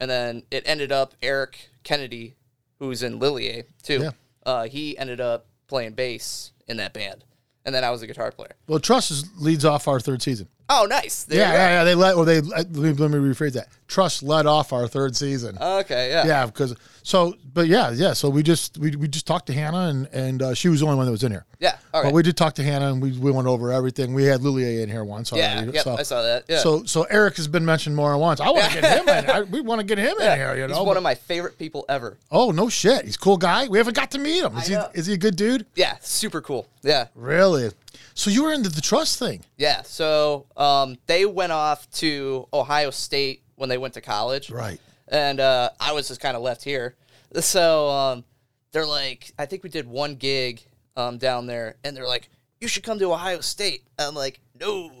and 0.00 0.10
then 0.10 0.42
it 0.50 0.62
ended 0.66 0.92
up 0.92 1.14
Eric 1.22 1.70
Kennedy, 1.82 2.36
who's 2.78 3.02
in 3.02 3.18
Lillier 3.18 3.64
too. 3.82 4.00
Yeah. 4.02 4.10
Uh, 4.44 4.64
he 4.64 4.96
ended 4.98 5.20
up 5.20 5.46
playing 5.68 5.92
bass 5.92 6.52
in 6.66 6.76
that 6.78 6.92
band, 6.92 7.24
and 7.64 7.74
then 7.74 7.84
I 7.84 7.90
was 7.90 8.02
a 8.02 8.06
guitar 8.06 8.30
player. 8.30 8.54
Well, 8.66 8.80
Trust 8.80 9.10
is, 9.10 9.24
leads 9.38 9.64
off 9.64 9.88
our 9.88 10.00
third 10.00 10.22
season. 10.22 10.48
Oh, 10.68 10.86
nice. 10.88 11.24
There 11.24 11.38
Yeah, 11.38 11.46
you 11.46 11.52
go. 11.52 11.58
yeah, 11.58 11.68
yeah. 11.70 11.84
They 11.84 11.94
let, 11.94 12.14
or 12.16 12.24
they 12.24 12.40
let 12.40 12.70
me, 12.70 12.92
let 12.92 13.10
me 13.10 13.18
rephrase 13.18 13.52
that. 13.52 13.68
Trust 13.88 14.22
led 14.22 14.46
off 14.46 14.72
our 14.72 14.88
third 14.88 15.14
season. 15.14 15.58
Okay, 15.60 16.10
yeah. 16.10 16.26
yeah, 16.26 16.46
because 16.46 16.74
so, 17.02 17.34
but 17.52 17.66
yeah, 17.66 17.90
yeah. 17.90 18.14
So 18.14 18.30
we 18.30 18.42
just 18.42 18.78
we, 18.78 18.96
we 18.96 19.06
just 19.06 19.26
talked 19.26 19.46
to 19.48 19.52
Hannah 19.52 19.88
and 19.88 20.06
and 20.12 20.40
uh, 20.42 20.54
she 20.54 20.68
was 20.68 20.80
the 20.80 20.86
only 20.86 20.96
one 20.96 21.04
that 21.06 21.12
was 21.12 21.24
in 21.24 21.30
here. 21.32 21.44
Yeah. 21.58 21.76
All 21.92 22.00
right. 22.00 22.08
But 22.08 22.14
we 22.14 22.22
did 22.22 22.36
talk 22.36 22.54
to 22.54 22.62
Hannah 22.62 22.90
and 22.90 23.02
we, 23.02 23.12
we 23.18 23.30
went 23.30 23.46
over 23.48 23.70
everything. 23.70 24.14
We 24.14 24.24
had 24.24 24.42
Lilier 24.42 24.82
in 24.82 24.88
here 24.88 25.04
once 25.04 25.30
yeah. 25.32 25.56
already. 25.56 25.72
Yep. 25.72 25.84
so, 25.84 25.96
I 25.96 26.02
saw 26.04 26.22
that. 26.22 26.44
Yeah. 26.48 26.58
so 26.60 26.84
so 26.84 27.02
Eric 27.04 27.36
has 27.36 27.48
been 27.48 27.66
mentioned 27.66 27.94
more 27.94 28.10
than 28.10 28.20
once. 28.20 28.40
I 28.40 28.48
want 28.50 28.72
to 28.72 28.80
get 28.80 28.98
him 28.98 29.08
in. 29.08 29.30
I, 29.30 29.42
we 29.42 29.60
want 29.60 29.80
to 29.80 29.86
get 29.86 29.98
him 29.98 30.16
in 30.20 30.38
here. 30.38 30.54
You 30.54 30.68
know, 30.68 30.78
He's 30.78 30.86
one 30.86 30.96
of 30.96 31.02
my 31.02 31.14
favorite 31.14 31.58
people 31.58 31.84
ever. 31.88 32.16
oh 32.30 32.50
no 32.50 32.68
shit, 32.70 33.04
he's 33.04 33.16
a 33.16 33.18
cool 33.18 33.36
guy. 33.36 33.68
We 33.68 33.76
haven't 33.76 33.96
got 33.96 34.10
to 34.12 34.18
meet 34.18 34.42
him. 34.42 34.56
Is 34.56 34.68
he 34.68 34.74
know. 34.74 34.88
is 34.94 35.06
he 35.06 35.14
a 35.14 35.18
good 35.18 35.36
dude? 35.36 35.66
Yeah. 35.74 35.96
Super 36.00 36.40
cool. 36.40 36.66
Yeah. 36.82 37.08
Really? 37.14 37.70
So 38.14 38.30
you 38.30 38.44
were 38.44 38.52
into 38.52 38.68
the 38.68 38.80
trust 38.80 39.18
thing. 39.18 39.44
Yeah. 39.56 39.82
So 39.82 40.46
um, 40.56 40.96
they 41.06 41.26
went 41.26 41.52
off 41.52 41.90
to 41.92 42.48
Ohio 42.52 42.90
State 42.90 43.42
when 43.56 43.68
they 43.68 43.78
went 43.78 43.94
to 43.94 44.00
college. 44.00 44.50
Right. 44.50 44.80
And 45.08 45.40
uh, 45.40 45.70
I 45.80 45.92
was 45.92 46.08
just 46.08 46.20
kind 46.20 46.36
of 46.36 46.42
left 46.42 46.64
here. 46.64 46.96
So 47.40 47.88
um, 47.88 48.24
they're 48.72 48.86
like, 48.86 49.32
I 49.38 49.46
think 49.46 49.62
we 49.62 49.68
did 49.68 49.86
one 49.86 50.16
gig 50.16 50.62
um, 50.96 51.18
down 51.18 51.46
there, 51.46 51.76
and 51.84 51.96
they're 51.96 52.06
like, 52.06 52.28
you 52.60 52.68
should 52.68 52.82
come 52.82 52.98
to 52.98 53.12
Ohio 53.12 53.40
State. 53.40 53.82
I'm 53.98 54.14
like, 54.14 54.40
no, 54.60 54.92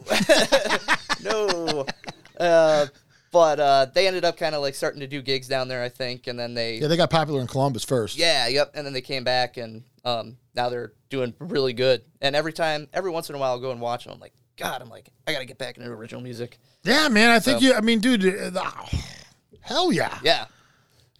no. 1.22 1.86
Uh, 2.40 2.86
but 3.32 3.58
uh, 3.58 3.86
they 3.92 4.06
ended 4.06 4.24
up 4.24 4.36
kind 4.36 4.54
of 4.54 4.60
like 4.62 4.74
starting 4.76 5.00
to 5.00 5.06
do 5.08 5.20
gigs 5.22 5.48
down 5.48 5.66
there, 5.66 5.82
I 5.82 5.88
think, 5.88 6.26
and 6.28 6.38
then 6.38 6.54
they 6.54 6.76
Yeah, 6.76 6.86
they 6.86 6.96
got 6.96 7.10
popular 7.10 7.40
in 7.40 7.46
Columbus 7.48 7.82
first. 7.84 8.16
Yeah, 8.16 8.46
yep. 8.46 8.70
And 8.74 8.86
then 8.86 8.92
they 8.92 9.00
came 9.00 9.24
back, 9.24 9.56
and 9.56 9.82
um, 10.04 10.36
now 10.54 10.68
they're 10.68 10.92
doing 11.10 11.34
really 11.40 11.72
good. 11.72 12.02
And 12.20 12.36
every 12.36 12.52
time, 12.52 12.88
every 12.92 13.10
once 13.10 13.28
in 13.28 13.34
a 13.34 13.38
while, 13.38 13.50
I'll 13.52 13.60
go 13.60 13.72
and 13.72 13.80
watch 13.80 14.04
them. 14.04 14.12
I'm 14.14 14.20
like, 14.20 14.34
God, 14.56 14.80
I'm 14.82 14.88
like, 14.90 15.08
I 15.26 15.32
gotta 15.32 15.46
get 15.46 15.58
back 15.58 15.76
into 15.78 15.90
original 15.90 16.20
music. 16.20 16.58
Yeah, 16.84 17.08
man. 17.08 17.30
I 17.30 17.38
think 17.40 17.60
So- 17.60 17.66
you. 17.66 17.74
I 17.74 17.80
mean, 17.80 17.98
dude. 18.00 18.24
uh, 18.24 18.50
oh, 18.54 18.88
hell 19.60 19.92
yeah. 19.92 20.18
Yeah, 20.22 20.44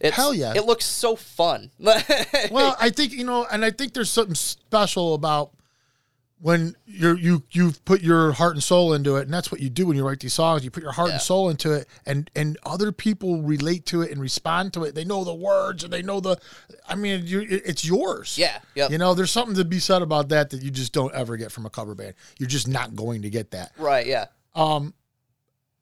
it's, 0.00 0.16
Hell 0.16 0.34
yeah. 0.34 0.52
It 0.54 0.66
looks 0.66 0.84
so 0.84 1.16
fun. 1.16 1.70
Well, 2.50 2.76
I 2.80 2.90
think 2.90 3.12
you 3.12 3.24
know, 3.24 3.46
and 3.50 3.64
I 3.64 3.70
think 3.70 3.94
there's 3.94 4.10
something 4.10 4.34
special 4.34 5.14
about 5.14 5.52
when 6.42 6.74
you're 6.86 7.16
you 7.16 7.44
you've 7.52 7.84
put 7.84 8.02
your 8.02 8.32
heart 8.32 8.54
and 8.54 8.62
soul 8.62 8.94
into 8.94 9.14
it, 9.14 9.22
and 9.22 9.32
that's 9.32 9.52
what 9.52 9.60
you 9.60 9.70
do 9.70 9.86
when 9.86 9.96
you 9.96 10.04
write 10.04 10.18
these 10.18 10.34
songs. 10.34 10.64
You 10.64 10.72
put 10.72 10.82
your 10.82 10.90
heart 10.90 11.10
Yeah. 11.10 11.14
and 11.14 11.22
soul 11.22 11.48
into 11.50 11.72
it, 11.72 11.86
and 12.04 12.28
and 12.34 12.58
other 12.66 12.90
people 12.90 13.40
relate 13.42 13.86
to 13.86 14.02
it 14.02 14.10
and 14.10 14.20
respond 14.20 14.72
to 14.74 14.82
it. 14.82 14.96
They 14.96 15.04
know 15.04 15.22
the 15.22 15.32
words 15.34 15.84
and 15.84 15.92
they 15.92 16.02
know 16.02 16.18
the. 16.18 16.36
I 16.88 16.96
mean, 16.96 17.24
you, 17.24 17.46
it's 17.48 17.84
yours. 17.84 18.36
yeah, 18.36 18.58
yep. 18.74 18.90
You 18.90 18.98
know, 18.98 19.14
there's 19.14 19.30
something 19.30 19.54
to 19.54 19.64
be 19.64 19.78
said 19.78 20.02
about 20.02 20.30
that 20.30 20.50
that 20.50 20.62
you 20.62 20.72
just 20.72 20.92
don't 20.92 21.14
ever 21.14 21.36
get 21.36 21.52
from 21.52 21.64
a 21.64 21.70
cover 21.70 21.94
band. 21.94 22.14
You're 22.40 22.48
just 22.48 22.66
not 22.66 22.96
going 22.96 23.22
to 23.22 23.30
get 23.30 23.52
that. 23.52 23.70
right, 23.78 24.04
yeah. 24.04 24.26
Um, 24.56 24.94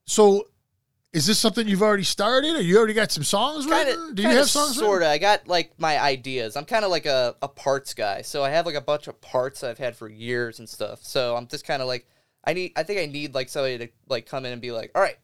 so. 0.05 0.47
Is 1.13 1.27
this 1.27 1.41
something 1.41 1.67
you've 1.67 1.83
already 1.83 2.05
started, 2.05 2.55
or 2.55 2.61
you 2.61 2.79
already 2.79 2.95
got 2.95 3.11
some 3.11 3.25
songs 3.25 3.67
Kind 3.67 3.89
written? 3.89 4.15
Do 4.15 4.23
you 4.23 4.29
have 4.29 4.49
songs? 4.49 4.77
Sort 4.77 5.03
of. 5.03 5.09
I 5.09 5.19
got 5.19 5.49
like 5.49 5.73
my 5.79 5.99
ideas. 6.01 6.57
I'm 6.57 6.65
kind 6.65 6.85
of 6.85 6.91
like 6.93 7.07
a, 7.07 7.35
a 7.43 7.49
parts 7.49 7.95
guy, 7.95 8.23
so 8.23 8.45
I 8.45 8.51
have 8.51 8.65
like 8.65 8.77
a 8.77 8.81
bunch 8.81 9.09
of 9.09 9.21
parts 9.21 9.65
I've 9.65 9.79
had 9.79 9.97
for 9.97 10.09
years 10.09 10.61
and 10.61 10.69
stuff. 10.69 11.01
So 11.03 11.35
I'm 11.35 11.49
just 11.49 11.67
kind 11.67 11.83
of 11.83 11.89
like, 11.89 12.07
I 12.45 12.53
need. 12.53 12.73
I 12.77 12.85
think 12.85 13.01
I 13.01 13.07
need 13.07 13.35
like 13.35 13.49
somebody 13.49 13.79
to 13.79 13.89
like 14.09 14.27
come 14.27 14.47
in 14.47 14.53
and 14.53 14.63
be 14.63 14.71
like, 14.71 14.93
all 14.95 15.03
right, 15.03 15.17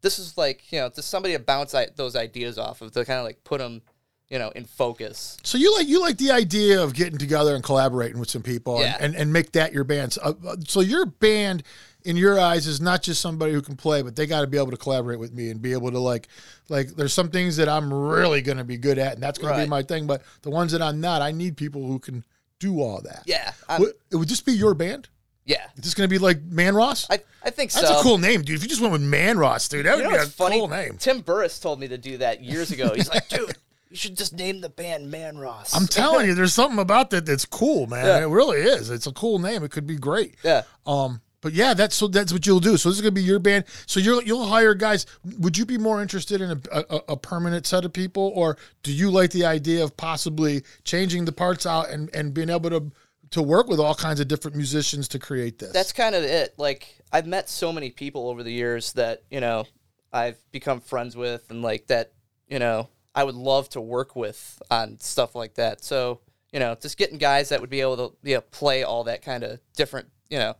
this 0.00 0.20
is 0.20 0.38
like 0.38 0.70
you 0.70 0.78
know, 0.78 0.90
just 0.90 1.08
somebody 1.10 1.34
to 1.34 1.40
bounce 1.40 1.74
I- 1.74 1.88
those 1.96 2.14
ideas 2.14 2.56
off 2.56 2.80
of 2.80 2.92
to 2.92 3.04
kind 3.04 3.18
of 3.18 3.24
like 3.24 3.42
put 3.42 3.58
them, 3.58 3.82
you 4.28 4.38
know, 4.38 4.50
in 4.50 4.64
focus. 4.64 5.38
So 5.42 5.58
you 5.58 5.74
like 5.76 5.88
you 5.88 6.00
like 6.00 6.18
the 6.18 6.30
idea 6.30 6.80
of 6.80 6.94
getting 6.94 7.18
together 7.18 7.56
and 7.56 7.64
collaborating 7.64 8.20
with 8.20 8.30
some 8.30 8.42
people 8.42 8.78
Yeah. 8.80 8.94
and, 9.00 9.06
and, 9.06 9.22
and 9.22 9.32
make 9.32 9.50
that 9.52 9.72
your 9.72 9.82
band. 9.82 10.12
So, 10.12 10.22
uh, 10.46 10.54
so 10.68 10.82
your 10.82 11.04
band, 11.04 11.64
in 12.06 12.16
your 12.16 12.38
eyes, 12.40 12.66
is 12.66 12.80
not 12.80 13.02
just 13.02 13.20
somebody 13.20 13.52
who 13.52 13.60
can 13.62 13.76
play, 13.76 14.02
but 14.02 14.16
they 14.16 14.26
got 14.26 14.40
to 14.42 14.46
be 14.46 14.56
able 14.56 14.70
to 14.70 14.76
collaborate 14.76 15.18
with 15.18 15.32
me 15.32 15.50
and 15.50 15.60
be 15.60 15.72
able 15.72 15.90
to 15.90 15.98
like 15.98 16.28
like. 16.68 16.88
There's 16.90 17.12
some 17.12 17.30
things 17.30 17.56
that 17.56 17.68
I'm 17.68 17.92
really 17.92 18.40
going 18.42 18.58
to 18.58 18.64
be 18.64 18.76
good 18.76 18.98
at, 18.98 19.14
and 19.14 19.22
that's 19.22 19.38
going 19.38 19.54
to 19.56 19.62
be 19.64 19.68
my 19.68 19.82
thing. 19.82 20.06
But 20.06 20.22
the 20.42 20.50
ones 20.50 20.72
that 20.72 20.80
I'm 20.82 21.00
not, 21.00 21.22
I 21.22 21.32
need 21.32 21.56
people 21.56 21.86
who 21.86 21.98
can 21.98 22.24
do 22.58 22.80
all 22.80 23.00
that. 23.02 23.22
Yeah, 23.26 23.52
Would, 23.78 23.92
would 24.12 24.28
this 24.28 24.40
be 24.40 24.52
your 24.52 24.72
band? 24.74 25.08
yeah. 25.44 25.66
Is 25.76 25.84
this 25.84 25.94
going 25.94 26.08
to 26.08 26.12
be 26.12 26.18
like 26.18 26.40
Manross? 26.48 27.06
I 27.10 27.20
I 27.44 27.50
think 27.50 27.70
so. 27.70 27.80
That's 27.82 28.00
a 28.00 28.02
cool 28.02 28.18
name, 28.18 28.42
dude. 28.42 28.56
If 28.56 28.62
you 28.62 28.68
just 28.68 28.80
went 28.80 28.92
with 28.92 29.02
Manross, 29.02 29.68
dude, 29.68 29.86
that 29.86 29.98
You 29.98 30.04
would 30.04 30.10
be 30.10 30.16
a 30.16 30.24
funny? 30.26 30.58
cool 30.58 30.68
name. 30.68 30.96
Tim 30.98 31.20
Burris 31.20 31.58
told 31.60 31.78
me 31.80 31.86
to 31.88 31.98
do 31.98 32.16
that 32.18 32.42
years 32.42 32.70
ago. 32.70 32.92
He's 32.94 33.08
like, 33.10 33.28
dude, 33.28 33.52
you 33.90 33.96
should 33.96 34.16
just 34.16 34.32
name 34.34 34.60
the 34.60 34.68
band 34.68 35.12
Manross. 35.12 35.76
I'm 35.76 35.86
telling 35.86 36.26
you, 36.26 36.34
there's 36.34 36.54
something 36.54 36.80
about 36.80 37.10
that 37.10 37.26
that's 37.26 37.44
cool, 37.44 37.86
man. 37.86 38.06
Yeah. 38.06 38.22
It 38.22 38.28
really 38.28 38.58
is. 38.62 38.90
It's 38.90 39.06
a 39.06 39.12
cool 39.12 39.38
name. 39.38 39.62
It 39.62 39.70
could 39.70 39.86
be 39.86 39.96
great. 39.96 40.34
yeah. 40.42 40.62
Um, 40.86 41.20
but 41.46 41.54
yeah, 41.54 41.74
that's 41.74 41.94
so 41.94 42.08
that's 42.08 42.32
what 42.32 42.44
you'll 42.44 42.58
do. 42.58 42.76
So 42.76 42.88
this 42.88 42.98
is 42.98 43.02
gonna 43.02 43.12
be 43.12 43.22
your 43.22 43.38
band. 43.38 43.66
So 43.86 44.00
you'll 44.00 44.20
you'll 44.20 44.48
hire 44.48 44.74
guys. 44.74 45.06
Would 45.38 45.56
you 45.56 45.64
be 45.64 45.78
more 45.78 46.02
interested 46.02 46.40
in 46.40 46.50
a, 46.50 46.60
a, 46.72 47.00
a 47.10 47.16
permanent 47.16 47.68
set 47.68 47.84
of 47.84 47.92
people, 47.92 48.32
or 48.34 48.56
do 48.82 48.92
you 48.92 49.12
like 49.12 49.30
the 49.30 49.44
idea 49.44 49.84
of 49.84 49.96
possibly 49.96 50.64
changing 50.82 51.24
the 51.24 51.30
parts 51.30 51.64
out 51.64 51.88
and, 51.88 52.12
and 52.12 52.34
being 52.34 52.50
able 52.50 52.68
to 52.70 52.90
to 53.30 53.42
work 53.42 53.68
with 53.68 53.78
all 53.78 53.94
kinds 53.94 54.18
of 54.18 54.26
different 54.26 54.56
musicians 54.56 55.06
to 55.06 55.20
create 55.20 55.60
this? 55.60 55.70
that's 55.70 55.92
kind 55.92 56.16
of 56.16 56.24
it. 56.24 56.52
Like 56.58 56.98
I've 57.12 57.28
met 57.28 57.48
so 57.48 57.72
many 57.72 57.90
people 57.90 58.28
over 58.28 58.42
the 58.42 58.50
years 58.50 58.92
that 58.94 59.22
you 59.30 59.38
know 59.38 59.66
I've 60.12 60.38
become 60.50 60.80
friends 60.80 61.16
with, 61.16 61.48
and 61.48 61.62
like 61.62 61.86
that 61.86 62.10
you 62.48 62.58
know 62.58 62.88
I 63.14 63.22
would 63.22 63.36
love 63.36 63.68
to 63.68 63.80
work 63.80 64.16
with 64.16 64.60
on 64.68 64.98
stuff 64.98 65.36
like 65.36 65.54
that. 65.54 65.84
So 65.84 66.22
you 66.52 66.58
know, 66.58 66.74
just 66.74 66.98
getting 66.98 67.18
guys 67.18 67.50
that 67.50 67.60
would 67.60 67.70
be 67.70 67.82
able 67.82 67.96
to 68.10 68.16
you 68.28 68.34
know, 68.34 68.40
play 68.40 68.82
all 68.82 69.04
that 69.04 69.22
kind 69.22 69.44
of 69.44 69.60
different, 69.76 70.08
you 70.28 70.38
know, 70.38 70.56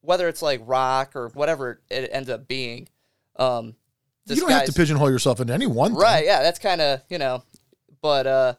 whether 0.00 0.28
it's 0.28 0.42
like 0.42 0.60
rock 0.64 1.16
or 1.16 1.28
whatever 1.30 1.80
it 1.90 2.10
ends 2.12 2.28
up 2.28 2.48
being. 2.48 2.88
Um, 3.36 3.74
you 4.26 4.36
don't 4.36 4.50
have 4.50 4.64
to 4.64 4.72
pigeonhole 4.72 5.10
yourself 5.10 5.40
into 5.40 5.52
any 5.52 5.66
one 5.66 5.92
thing. 5.92 6.00
Right, 6.00 6.24
yeah, 6.24 6.42
that's 6.42 6.58
kind 6.58 6.80
of, 6.80 7.02
you 7.08 7.18
know, 7.18 7.42
but 8.00 8.26
uh 8.26 8.54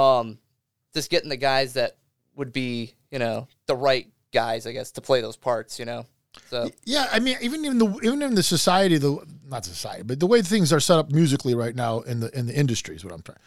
um 0.00 0.38
just 0.94 1.10
getting 1.10 1.28
the 1.28 1.36
guys 1.36 1.74
that 1.74 1.96
would 2.36 2.52
be, 2.52 2.94
you 3.10 3.18
know, 3.18 3.48
the 3.66 3.76
right 3.76 4.08
guys, 4.32 4.66
I 4.66 4.72
guess, 4.72 4.92
to 4.92 5.00
play 5.00 5.20
those 5.20 5.36
parts, 5.36 5.78
you 5.78 5.84
know. 5.84 6.06
So, 6.48 6.70
Yeah, 6.84 7.08
I 7.12 7.18
mean, 7.18 7.36
even 7.42 7.64
in 7.64 7.78
the 7.78 8.00
even 8.02 8.22
in 8.22 8.34
the 8.34 8.42
society, 8.42 8.98
the 8.98 9.18
not 9.46 9.64
society, 9.64 10.02
but 10.02 10.20
the 10.20 10.26
way 10.26 10.42
things 10.42 10.72
are 10.72 10.80
set 10.80 10.98
up 10.98 11.10
musically 11.10 11.54
right 11.54 11.74
now 11.74 12.00
in 12.00 12.20
the 12.20 12.36
in 12.38 12.46
the 12.46 12.54
industry 12.54 12.96
is 12.96 13.04
what 13.04 13.12
I'm 13.12 13.22
trying. 13.22 13.38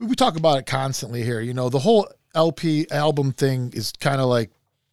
We 0.00 0.14
talk 0.14 0.36
about 0.36 0.58
it 0.58 0.66
constantly 0.66 1.22
here. 1.22 1.40
You 1.40 1.54
know, 1.54 1.68
the 1.68 1.78
whole 1.78 2.08
LP 2.34 2.90
album 2.90 3.32
thing 3.32 3.72
is 3.74 3.92
kind 4.00 4.20
of 4.20 4.26
like 4.26 4.50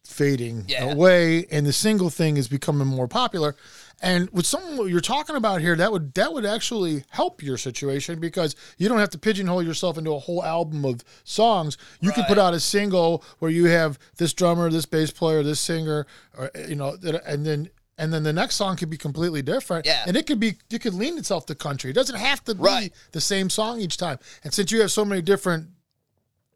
fading 0.08 0.64
Yeah. 0.68 0.90
away, 0.92 1.46
and 1.50 1.66
the 1.66 1.72
single 1.72 2.10
thing 2.10 2.36
is 2.38 2.48
becoming 2.48 2.86
more 2.88 3.06
popular. 3.06 3.54
And 4.00 4.30
with 4.30 4.46
some 4.46 4.76
what 4.76 4.86
you're 4.90 5.00
talking 5.00 5.34
about 5.36 5.60
here, 5.60 5.74
that 5.76 5.90
would 5.92 6.14
that 6.14 6.32
would 6.32 6.46
actually 6.46 7.04
help 7.10 7.42
your 7.42 7.58
situation 7.58 8.20
because 8.20 8.54
you 8.78 8.88
don't 8.88 8.98
have 9.00 9.10
to 9.10 9.18
pigeonhole 9.18 9.62
yourself 9.62 9.98
into 9.98 10.12
a 10.12 10.18
whole 10.20 10.44
album 10.44 10.84
of 10.84 11.02
songs. 11.24 11.76
You 12.00 12.12
can 12.12 12.24
put 12.24 12.38
out 12.38 12.54
a 12.54 12.60
single 12.60 13.24
where 13.40 13.50
you 13.50 13.66
have 13.66 13.98
this 14.16 14.32
drummer, 14.32 14.70
this 14.70 14.86
bass 14.86 15.10
player, 15.10 15.42
this 15.42 15.60
singer, 15.60 16.06
or 16.36 16.50
you 16.68 16.76
know, 16.76 16.96
and 17.26 17.44
then 17.44 17.70
and 17.98 18.12
then 18.12 18.22
the 18.22 18.32
next 18.32 18.54
song 18.54 18.76
could 18.76 18.88
be 18.90 18.96
completely 18.96 19.42
different. 19.42 19.84
Yeah. 19.84 20.04
and 20.06 20.16
it 20.16 20.26
could 20.26 20.38
be 20.40 20.56
it 20.70 20.80
could 20.80 20.94
lean 20.94 21.18
itself 21.18 21.46
to 21.46 21.54
country. 21.56 21.90
It 21.90 21.94
doesn't 21.94 22.16
have 22.16 22.44
to 22.44 22.54
be 22.54 22.62
Right. 22.62 22.92
the 23.12 23.20
same 23.20 23.50
song 23.50 23.80
each 23.80 23.96
time. 23.96 24.18
And 24.44 24.54
since 24.54 24.70
you 24.70 24.80
have 24.80 24.92
so 24.92 25.04
many 25.04 25.20
different 25.22 25.70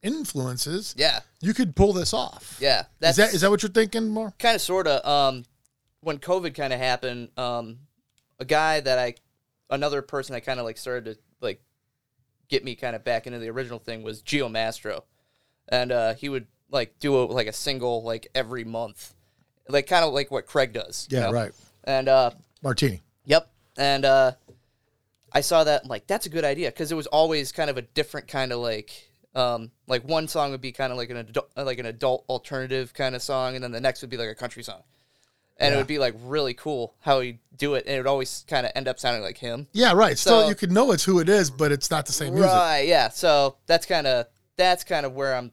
influences, 0.02 0.94
Yeah, 0.96 1.20
you 1.40 1.54
could 1.54 1.74
pull 1.76 1.92
this 1.92 2.12
off. 2.12 2.56
yeah. 2.60 2.80
Is 2.80 2.86
That's 3.00 3.16
that 3.18 3.34
is 3.34 3.40
that 3.42 3.50
what 3.50 3.62
you're 3.62 3.70
thinking 3.70 4.08
more? 4.08 4.32
kind 4.38 4.54
of 4.56 4.60
sort 4.60 4.86
of 4.86 5.04
um 5.06 5.44
when 6.00 6.18
covid 6.18 6.54
kind 6.54 6.72
of 6.72 6.78
happened 6.80 7.28
um 7.36 7.78
a 8.40 8.44
guy 8.44 8.80
that 8.80 8.98
i 8.98 9.14
another 9.70 10.02
person 10.02 10.32
that 10.32 10.40
kind 10.40 10.58
of 10.58 10.66
like 10.66 10.76
started 10.76 11.14
to 11.14 11.18
like 11.40 11.62
get 12.48 12.64
me 12.64 12.74
kind 12.74 12.96
of 12.96 13.04
back 13.04 13.26
into 13.26 13.38
the 13.38 13.48
original 13.48 13.78
thing 13.78 14.02
was 14.02 14.20
geo 14.20 14.48
mastro 14.48 15.04
and 15.68 15.92
uh 15.92 16.14
he 16.14 16.28
would 16.28 16.46
like 16.70 16.98
do 16.98 17.16
a, 17.16 17.22
like 17.24 17.46
a 17.46 17.52
single 17.52 18.02
like 18.02 18.26
every 18.34 18.64
month 18.64 19.14
like 19.68 19.86
kind 19.86 20.04
of 20.04 20.12
like 20.12 20.30
what 20.32 20.46
craig 20.46 20.72
does 20.72 21.06
Yeah, 21.10 21.20
know? 21.26 21.32
right. 21.32 21.52
and 21.84 22.08
uh 22.08 22.30
Martini. 22.62 23.00
Yep. 23.26 23.48
And 23.76 24.04
uh, 24.04 24.32
I 25.32 25.40
saw 25.40 25.64
that 25.64 25.82
I'm 25.84 25.88
like 25.88 26.06
that's 26.08 26.26
a 26.26 26.28
good 26.28 26.44
idea 26.44 26.68
because 26.70 26.90
it 26.92 26.94
was 26.96 27.06
always 27.08 27.52
kind 27.52 27.70
of 27.70 27.76
a 27.76 27.82
different 27.82 28.26
kind 28.28 28.52
of 28.52 28.58
like 28.58 28.90
um, 29.34 29.70
like 29.86 30.06
one 30.06 30.28
song 30.28 30.50
would 30.50 30.60
be 30.60 30.72
kind 30.72 30.92
of 30.92 30.98
like 30.98 31.10
an 31.10 31.16
adult, 31.16 31.50
like 31.56 31.78
an 31.78 31.86
adult 31.86 32.24
alternative 32.28 32.92
kind 32.94 33.14
of 33.14 33.22
song, 33.22 33.54
and 33.54 33.64
then 33.64 33.72
the 33.72 33.80
next 33.80 34.00
would 34.02 34.10
be 34.10 34.16
like 34.16 34.28
a 34.28 34.34
country 34.34 34.62
song, 34.62 34.82
and 35.58 35.70
Yeah. 35.72 35.76
it 35.76 35.80
would 35.80 35.86
be 35.86 35.98
like 35.98 36.14
really 36.22 36.54
cool 36.54 36.94
how 37.00 37.20
he 37.20 37.38
do 37.56 37.74
it, 37.74 37.84
and 37.86 37.94
it 37.94 37.98
would 37.98 38.06
always 38.06 38.44
kind 38.48 38.66
of 38.66 38.72
end 38.74 38.88
up 38.88 38.98
sounding 38.98 39.22
like 39.22 39.38
him. 39.38 39.68
Yeah, 39.72 39.92
right. 39.92 40.18
Still, 40.18 40.42
So- 40.42 40.48
you 40.48 40.54
could 40.54 40.72
know 40.72 40.92
it's 40.92 41.04
who 41.04 41.18
it 41.20 41.28
is, 41.28 41.50
but 41.50 41.72
it's 41.72 41.90
not 41.90 42.06
the 42.06 42.12
same 42.12 42.34
music. 42.34 42.50
Right. 42.50 42.86
Yeah. 42.88 43.08
So 43.08 43.56
that's 43.66 43.86
kind 43.86 44.06
of 44.06 44.26
that's 44.56 44.84
kind 44.84 45.06
of 45.06 45.12
where 45.14 45.34
I'm, 45.34 45.50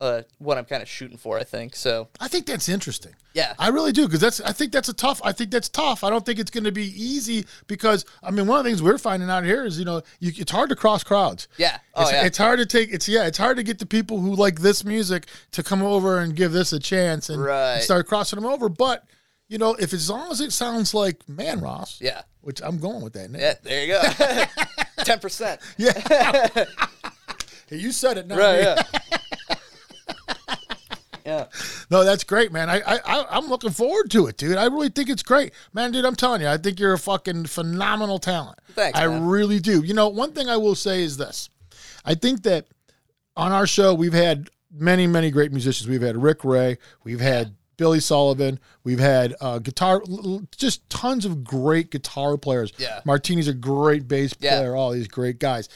uh, 0.00 0.22
what 0.38 0.56
I'm 0.56 0.64
kind 0.64 0.82
of 0.82 0.88
shooting 0.88 1.18
for. 1.18 1.38
I 1.38 1.44
think 1.44 1.76
so. 1.76 2.08
I 2.18 2.28
think 2.28 2.46
that's 2.46 2.68
interesting. 2.68 3.14
Yeah. 3.34 3.54
I 3.58 3.68
really 3.68 3.92
do 3.92 4.06
because 4.06 4.20
that's. 4.20 4.40
I 4.40 4.52
think 4.52 4.72
that's 4.72 4.88
a 4.88 4.94
tough. 4.94 5.20
I 5.22 5.32
think 5.32 5.50
that's 5.50 5.68
tough. 5.68 6.02
I 6.02 6.10
don't 6.10 6.24
think 6.24 6.38
it's 6.38 6.50
going 6.50 6.64
to 6.64 6.72
be 6.72 6.86
easy 6.86 7.44
because 7.66 8.04
I 8.22 8.30
mean, 8.30 8.46
one 8.46 8.58
of 8.58 8.64
the 8.64 8.70
things 8.70 8.82
we're 8.82 8.98
finding 8.98 9.28
out 9.28 9.44
here 9.44 9.64
is 9.64 9.78
you 9.78 9.84
know 9.84 10.02
you, 10.18 10.32
it's 10.36 10.50
hard 10.50 10.70
to 10.70 10.76
cross 10.76 11.04
crowds. 11.04 11.48
Yeah. 11.58 11.78
Oh 11.94 12.02
it's, 12.02 12.12
yeah. 12.12 12.24
it's 12.24 12.38
hard 12.38 12.58
to 12.58 12.66
take. 12.66 12.92
It's 12.92 13.08
yeah. 13.08 13.26
It's 13.26 13.38
hard 13.38 13.58
to 13.58 13.62
get 13.62 13.78
the 13.78 13.86
people 13.86 14.20
who 14.20 14.34
like 14.34 14.60
this 14.60 14.84
music 14.84 15.26
to 15.52 15.62
come 15.62 15.82
over 15.82 16.18
and 16.18 16.34
give 16.34 16.52
this 16.52 16.72
a 16.72 16.80
chance 16.80 17.28
and, 17.28 17.46
and 17.46 17.82
start 17.82 18.06
crossing 18.06 18.40
them 18.40 18.50
over. 18.50 18.68
But 18.68 19.04
you 19.48 19.58
know, 19.58 19.74
if 19.74 19.92
as 19.92 20.08
long 20.08 20.30
as 20.30 20.40
it 20.40 20.52
sounds 20.52 20.94
like 20.94 21.26
Manross, 21.26 22.00
yeah. 22.00 22.22
which 22.40 22.62
I'm 22.62 22.78
going 22.78 23.02
with 23.02 23.12
that 23.14 23.30
name. 23.30 23.42
Yeah. 23.42 23.54
There 23.62 23.84
you 23.84 23.92
go. 23.92 24.44
Ten 25.04 25.18
percent. 25.18 25.60
Yeah. 25.76 26.64
Hey, 27.70 27.76
you 27.76 27.92
said 27.92 28.18
it 28.18 28.26
now. 28.26 28.36
Right. 28.36 28.62
Yeah. 28.62 28.82
Yeah. 31.24 31.46
No, 31.90 32.04
that's 32.04 32.24
great, 32.24 32.50
man. 32.52 32.70
I, 32.70 32.80
I, 32.80 32.98
I 33.04 33.26
I'm 33.30 33.46
looking 33.48 33.70
forward 33.70 34.10
to 34.12 34.26
it, 34.26 34.36
dude. 34.36 34.56
I 34.56 34.64
really 34.66 34.88
think 34.88 35.08
it's 35.08 35.22
great, 35.22 35.52
man, 35.72 35.92
dude. 35.92 36.04
I'm 36.04 36.16
telling 36.16 36.40
you, 36.40 36.48
I 36.48 36.56
think 36.56 36.80
you're 36.80 36.92
a 36.94 36.98
fucking 36.98 37.46
phenomenal 37.46 38.18
talent. 38.18 38.58
Thanks, 38.74 38.98
I 38.98 39.06
man. 39.06 39.26
really 39.26 39.58
do. 39.60 39.82
You 39.84 39.94
know, 39.94 40.08
one 40.08 40.32
thing 40.32 40.48
I 40.48 40.56
will 40.56 40.74
say 40.74 41.02
is 41.02 41.16
this: 41.16 41.50
I 42.04 42.14
think 42.14 42.42
that 42.44 42.66
on 43.36 43.52
our 43.52 43.66
show 43.66 43.94
we've 43.94 44.12
had 44.12 44.48
many, 44.72 45.06
many 45.06 45.30
great 45.30 45.52
musicians. 45.52 45.88
We've 45.88 46.02
had 46.02 46.16
Rick 46.16 46.44
Ray, 46.44 46.78
we've 47.04 47.20
had 47.20 47.54
Billy 47.76 48.00
Sullivan, 48.00 48.60
we've 48.84 48.98
had 48.98 49.34
uh, 49.40 49.58
guitar, 49.58 50.02
just 50.56 50.88
tons 50.90 51.24
of 51.24 51.42
great 51.42 51.90
guitar 51.90 52.36
players. 52.36 52.72
Yeah. 52.78 53.00
Martini's 53.06 53.48
a 53.48 53.54
great 53.54 54.06
bass 54.06 54.34
Yeah. 54.38 54.58
player. 54.58 54.76
All 54.76 54.90
these 54.92 55.08
great 55.08 55.38
guys. 55.38 55.68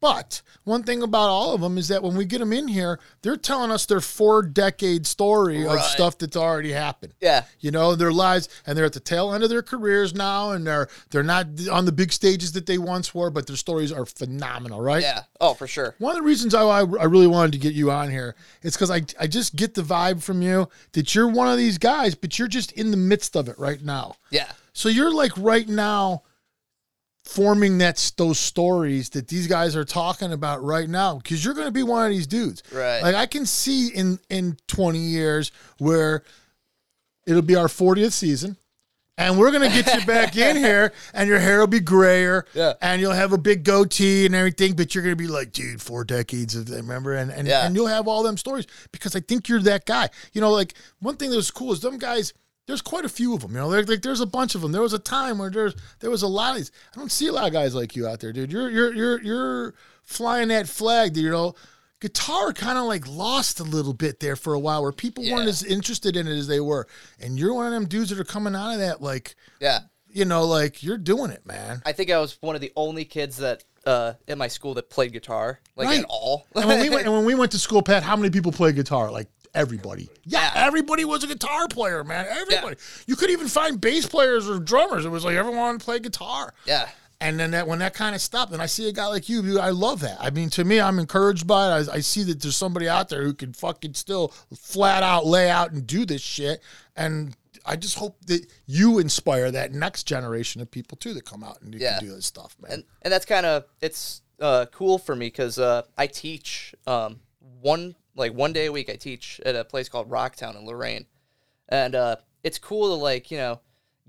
But 0.00 0.40
one 0.64 0.82
thing 0.82 1.02
about 1.02 1.28
all 1.28 1.52
of 1.52 1.60
them 1.60 1.76
is 1.76 1.88
that 1.88 2.02
when 2.02 2.16
we 2.16 2.24
get 2.24 2.38
them 2.38 2.52
in 2.52 2.68
here, 2.68 2.98
they're 3.22 3.36
telling 3.36 3.70
us 3.70 3.84
their 3.84 4.00
four 4.00 4.42
decade 4.42 5.06
story 5.06 5.66
of 5.66 5.80
stuff 5.82 6.16
that's 6.16 6.36
already 6.36 6.72
happened. 6.72 7.12
Yeah. 7.20 7.44
You 7.60 7.70
know, 7.70 7.94
their 7.94 8.12
lives, 8.12 8.48
and 8.66 8.76
they're 8.76 8.86
at 8.86 8.94
the 8.94 9.00
tail 9.00 9.32
end 9.34 9.44
of 9.44 9.50
their 9.50 9.62
careers 9.62 10.14
now, 10.14 10.52
and 10.52 10.66
they're 10.66 10.88
they're 11.10 11.22
not 11.22 11.46
on 11.70 11.84
the 11.84 11.92
big 11.92 12.12
stages 12.12 12.52
that 12.52 12.64
they 12.64 12.78
once 12.78 13.14
were, 13.14 13.30
but 13.30 13.46
their 13.46 13.56
stories 13.56 13.92
are 13.92 14.06
phenomenal, 14.06 14.80
right? 14.80 15.02
Yeah. 15.02 15.24
Oh, 15.40 15.52
for 15.54 15.66
sure. 15.66 15.94
One 15.98 16.12
of 16.12 16.18
the 16.18 16.26
reasons 16.26 16.54
I, 16.54 16.62
I 16.62 16.80
I 16.80 17.04
really 17.04 17.26
wanted 17.26 17.52
to 17.52 17.58
get 17.58 17.74
you 17.74 17.90
on 17.90 18.10
here 18.10 18.34
is 18.62 18.74
because 18.74 18.90
I, 18.90 19.02
I 19.18 19.26
just 19.26 19.54
get 19.54 19.74
the 19.74 19.82
vibe 19.82 20.22
from 20.22 20.40
you 20.40 20.68
that 20.92 21.14
you're 21.14 21.28
one 21.28 21.48
of 21.48 21.58
these 21.58 21.76
guys, 21.76 22.14
but 22.14 22.38
you're 22.38 22.48
just 22.48 22.72
in 22.72 22.90
the 22.90 22.96
midst 22.96 23.36
of 23.36 23.48
it 23.48 23.58
right 23.58 23.82
now. 23.82 24.16
Yeah. 24.30 24.50
So 24.72 24.88
you're 24.88 25.12
like 25.12 25.32
right 25.36 25.68
now 25.68 26.22
forming 27.30 27.78
that 27.78 28.12
those 28.16 28.38
stories 28.40 29.10
that 29.10 29.28
these 29.28 29.46
guys 29.46 29.76
are 29.76 29.84
talking 29.84 30.32
about 30.32 30.62
right 30.64 30.88
now 30.88 31.16
because 31.18 31.44
you're 31.44 31.54
going 31.54 31.68
to 31.68 31.72
be 31.72 31.84
one 31.84 32.04
of 32.04 32.10
these 32.10 32.26
dudes. 32.26 32.62
Right. 32.72 33.00
Like 33.00 33.14
I 33.14 33.26
can 33.26 33.46
see 33.46 33.88
in 33.88 34.18
in 34.28 34.56
20 34.66 34.98
years 34.98 35.52
where 35.78 36.24
it'll 37.26 37.42
be 37.42 37.54
our 37.54 37.68
40th 37.68 38.12
season 38.12 38.56
and 39.16 39.38
we're 39.38 39.52
going 39.52 39.70
to 39.70 39.82
get 39.82 39.94
you 40.00 40.04
back 40.06 40.36
in 40.36 40.56
here 40.66 40.92
and 41.14 41.28
your 41.28 41.38
hair 41.38 41.60
will 41.60 41.66
be 41.68 41.78
grayer 41.78 42.46
Yeah. 42.54 42.72
and 42.82 43.00
you'll 43.00 43.12
have 43.12 43.32
a 43.32 43.38
big 43.38 43.62
goatee 43.62 44.26
and 44.26 44.34
everything 44.34 44.74
but 44.74 44.92
you're 44.94 45.04
going 45.04 45.16
to 45.16 45.22
be 45.22 45.28
like 45.28 45.52
dude 45.52 45.80
four 45.80 46.02
decades 46.04 46.56
of 46.56 46.68
remember 46.68 47.14
and 47.14 47.30
and, 47.30 47.46
Yeah. 47.46 47.64
and 47.64 47.76
you'll 47.76 47.86
have 47.86 48.08
all 48.08 48.24
them 48.24 48.38
stories 48.38 48.66
because 48.92 49.14
I 49.14 49.20
think 49.20 49.48
you're 49.48 49.60
that 49.62 49.86
guy. 49.86 50.08
You 50.32 50.40
know 50.40 50.50
like 50.50 50.74
one 50.98 51.16
thing 51.16 51.30
that 51.30 51.36
was 51.36 51.50
cool 51.52 51.72
is 51.72 51.80
them 51.80 51.98
guys 51.98 52.32
there's 52.70 52.80
quite 52.82 53.04
a 53.04 53.08
few 53.08 53.34
of 53.34 53.42
them, 53.42 53.50
you 53.52 53.58
know. 53.58 53.70
There, 53.70 53.82
like, 53.84 54.02
there's 54.02 54.20
a 54.20 54.26
bunch 54.26 54.54
of 54.54 54.60
them. 54.62 54.72
There 54.72 54.80
was 54.82 54.92
a 54.92 54.98
time 54.98 55.38
where 55.38 55.50
there's 55.50 55.74
there 56.00 56.10
was 56.10 56.22
a 56.22 56.28
lot 56.28 56.52
of 56.52 56.56
these. 56.58 56.72
I 56.94 56.98
don't 56.98 57.12
see 57.12 57.26
a 57.26 57.32
lot 57.32 57.46
of 57.46 57.52
guys 57.52 57.74
like 57.74 57.94
you 57.96 58.06
out 58.06 58.20
there, 58.20 58.32
dude. 58.32 58.50
You're 58.52 58.70
you're 58.70 58.94
you're 58.94 59.22
you're 59.22 59.74
flying 60.02 60.48
that 60.48 60.68
flag. 60.68 61.16
You 61.16 61.30
know, 61.30 61.54
guitar 62.00 62.52
kind 62.52 62.78
of 62.78 62.84
like 62.84 63.06
lost 63.06 63.60
a 63.60 63.64
little 63.64 63.92
bit 63.92 64.20
there 64.20 64.36
for 64.36 64.54
a 64.54 64.58
while, 64.58 64.82
where 64.82 64.92
people 64.92 65.24
weren't 65.30 65.48
as 65.48 65.62
interested 65.62 66.16
in 66.16 66.26
it 66.26 66.36
as 66.36 66.46
they 66.48 66.60
were. 66.60 66.86
And 67.20 67.38
you're 67.38 67.52
one 67.54 67.66
of 67.66 67.72
them 67.72 67.86
dudes 67.86 68.10
that 68.10 68.18
are 68.18 68.24
coming 68.24 68.54
out 68.54 68.72
of 68.72 68.78
that, 68.78 69.02
like 69.02 69.34
Yeah. 69.60 69.80
you 70.08 70.24
know, 70.24 70.44
like 70.44 70.82
you're 70.82 70.98
doing 70.98 71.30
it, 71.30 71.44
man. 71.46 71.82
I 71.84 71.92
think 71.92 72.10
I 72.10 72.18
was 72.18 72.38
one 72.40 72.54
of 72.54 72.60
the 72.60 72.72
only 72.76 73.04
kids 73.04 73.36
that 73.38 73.64
uh, 73.86 74.12
in 74.28 74.36
my 74.38 74.48
school 74.48 74.74
that 74.74 74.90
played 74.90 75.12
guitar, 75.12 75.58
like 75.76 75.88
Right. 75.88 76.00
at 76.00 76.06
all. 76.08 76.46
And 76.54 76.66
when 76.68 76.80
we 76.80 76.90
went 76.90 77.02
and 77.06 77.14
when 77.14 77.24
we 77.24 77.34
went 77.34 77.52
to 77.52 77.58
school, 77.58 77.82
Pat, 77.82 78.02
how 78.02 78.14
many 78.16 78.30
people 78.30 78.52
play 78.52 78.72
guitar? 78.72 79.10
Like 79.10 79.28
everybody. 79.54 80.10
Yeah, 80.24 80.40
Yeah. 80.54 80.66
everybody 80.66 81.04
was 81.04 81.24
a 81.24 81.26
guitar 81.26 81.68
player, 81.68 82.04
man. 82.04 82.26
Everybody. 82.28 82.76
You 83.06 83.16
couldn't 83.16 83.32
even 83.32 83.48
find 83.48 83.80
bass 83.80 84.06
players 84.06 84.48
or 84.48 84.58
drummers. 84.58 85.04
It 85.04 85.08
was 85.10 85.24
like 85.24 85.36
everyone 85.36 85.60
wanted 85.60 85.78
to 85.80 85.84
play 85.84 85.98
guitar. 85.98 86.54
yeah. 86.66 86.88
And 87.22 87.38
then 87.38 87.50
that 87.50 87.66
when 87.68 87.80
that 87.80 87.92
kind 87.92 88.14
of 88.14 88.22
stopped, 88.22 88.50
and 88.52 88.62
I 88.62 88.66
see 88.66 88.88
a 88.88 88.92
guy 88.92 89.06
like 89.08 89.28
you, 89.28 89.42
dude, 89.42 89.58
I 89.58 89.68
love 89.68 90.00
that. 90.00 90.16
I 90.20 90.30
mean, 90.30 90.48
to 90.50 90.64
me, 90.64 90.80
I'm 90.80 90.98
encouraged 90.98 91.46
by 91.46 91.66
it. 91.80 91.90
I, 91.90 91.96
I 91.96 92.00
see 92.00 92.22
that 92.22 92.40
there's 92.40 92.56
somebody 92.56 92.88
out 92.88 93.10
there 93.10 93.22
who 93.24 93.34
can 93.34 93.52
fucking 93.52 93.92
still 93.92 94.28
flat 94.56 95.02
out 95.02 95.26
lay 95.26 95.50
out 95.50 95.70
and 95.72 95.86
do 95.86 96.06
this 96.06 96.22
shit. 96.22 96.62
And 96.96 97.36
I 97.66 97.76
just 97.76 97.98
hope 97.98 98.16
that 98.24 98.50
you 98.64 98.98
inspire 99.00 99.50
that 99.50 99.74
next 99.74 100.04
generation 100.04 100.62
of 100.62 100.70
people 100.70 100.96
too 100.96 101.12
that 101.12 101.26
come 101.26 101.44
out 101.44 101.60
and 101.60 101.74
Yeah. 101.74 101.98
can 101.98 102.08
do 102.08 102.14
this 102.14 102.24
stuff, 102.24 102.56
man. 102.58 102.72
and 102.72 102.84
and 103.02 103.12
that's 103.12 103.26
kind 103.26 103.44
of 103.44 103.64
it's 103.82 104.22
uh, 104.40 104.64
cool 104.72 104.96
for 104.96 105.14
me 105.14 105.26
because 105.26 105.58
uh, 105.58 105.82
I 105.98 106.06
teach 106.06 106.74
um, 106.86 107.20
one 107.60 107.96
like 108.20 108.32
one 108.34 108.52
day 108.52 108.66
a 108.66 108.72
week. 108.72 108.88
I 108.88 108.94
teach 108.94 109.40
at 109.44 109.56
a 109.56 109.64
place 109.64 109.88
called 109.88 110.08
Rocktown 110.08 110.56
in 110.56 110.64
Lorain, 110.64 111.06
and 111.68 111.94
uh, 111.94 112.16
it's 112.44 112.58
cool 112.58 112.88
to 112.88 113.02
like 113.02 113.30
you 113.30 113.38
know 113.38 113.60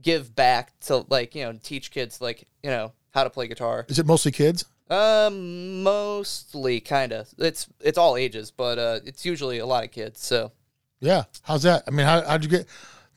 give 0.02 0.36
back 0.36 0.80
to 0.82 1.06
like 1.10 1.34
you 1.34 1.44
know 1.44 1.60
teach 1.64 1.90
kids 1.92 2.22
like 2.22 2.48
you 2.62 2.70
know 2.70 2.92
how 3.14 3.24
to 3.24 3.30
play 3.30 3.48
guitar. 3.48 3.86
Is 3.90 3.98
it 3.98 4.06
mostly 4.06 4.32
kids? 4.32 4.66
Um, 4.90 5.84
mostly 5.84 6.82
kind 6.82 7.14
of. 7.14 7.30
It's 7.38 7.68
it's 7.80 7.98
all 7.98 8.18
ages, 8.18 8.52
but 8.52 8.78
uh, 8.78 9.00
it's 9.06 9.26
usually 9.26 9.58
a 9.60 9.66
lot 9.66 9.84
of 9.86 9.92
kids. 9.92 10.20
So 10.24 10.52
Yeah. 11.00 11.24
How's 11.44 11.64
that? 11.64 11.84
I 11.88 11.92
mean, 11.92 12.06
how, 12.06 12.22
how'd 12.22 12.44
you 12.44 12.50
get? 12.50 12.68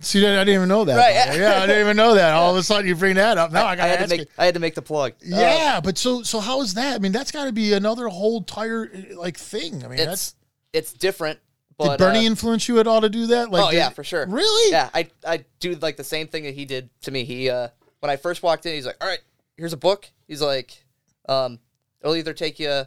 See, 0.00 0.24
I 0.24 0.44
didn't 0.44 0.54
even 0.54 0.68
know 0.68 0.84
that. 0.84 0.96
Right, 0.96 1.14
by 1.26 1.32
the 1.32 1.38
way. 1.38 1.44
yeah. 1.44 1.62
I 1.62 1.66
didn't 1.66 1.80
even 1.80 1.96
know 1.96 2.14
that. 2.14 2.32
All 2.34 2.50
of 2.50 2.56
a 2.56 2.62
sudden, 2.70 2.86
you 2.86 2.94
bring 2.94 3.14
that 3.14 3.38
up. 3.38 3.52
Now 3.52 3.66
I, 3.66 3.72
I 3.72 3.76
got 3.76 3.88
had 3.88 4.00
to 4.00 4.08
make 4.08 4.20
you. 4.20 4.26
I 4.38 4.44
had 4.44 4.54
to 4.54 4.60
make 4.60 4.74
the 4.74 4.82
plug. 4.82 5.12
Uh, 5.12 5.36
Yeah, 5.36 5.80
but 5.82 5.98
so 5.98 6.22
so 6.22 6.40
how 6.40 6.60
is 6.60 6.74
that? 6.74 6.94
I 6.94 6.98
mean, 6.98 7.12
that's 7.12 7.32
got 7.32 7.46
to 7.46 7.52
be 7.52 7.72
another 7.72 8.08
whole 8.08 8.42
tire 8.42 8.90
like 9.16 9.36
thing. 9.36 9.84
I 9.84 9.88
mean, 9.88 9.96
that's 9.98 10.34
it's 10.74 10.92
different. 10.92 11.38
did 11.80 11.86
But 11.88 11.98
Bernie 11.98 12.20
uh, 12.20 12.30
influence 12.30 12.68
you 12.68 12.78
at 12.80 12.86
all 12.86 13.00
to 13.00 13.08
do 13.08 13.28
that? 13.28 13.50
Like, 13.50 13.64
oh 13.64 13.70
yeah, 13.70 13.88
did- 13.88 13.94
for 13.94 14.04
sure. 14.04 14.26
Really? 14.26 14.70
Yeah, 14.72 14.90
I 14.92 15.08
I 15.26 15.44
do 15.60 15.74
like 15.76 15.96
the 15.96 16.04
same 16.04 16.26
thing 16.28 16.42
that 16.44 16.54
he 16.54 16.66
did 16.66 16.90
to 17.02 17.10
me. 17.10 17.24
He 17.24 17.48
uh 17.48 17.68
when 18.00 18.10
I 18.10 18.16
first 18.16 18.42
walked 18.42 18.66
in, 18.66 18.74
he's 18.74 18.84
like, 18.84 18.96
"All 19.00 19.08
right, 19.08 19.20
here's 19.56 19.72
a 19.72 19.78
book." 19.78 20.10
He's 20.28 20.42
like, 20.42 20.84
um, 21.28 21.58
it'll 22.02 22.16
either 22.16 22.34
take 22.34 22.58
you, 22.60 22.82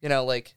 you 0.00 0.08
know, 0.08 0.24
like 0.24 0.54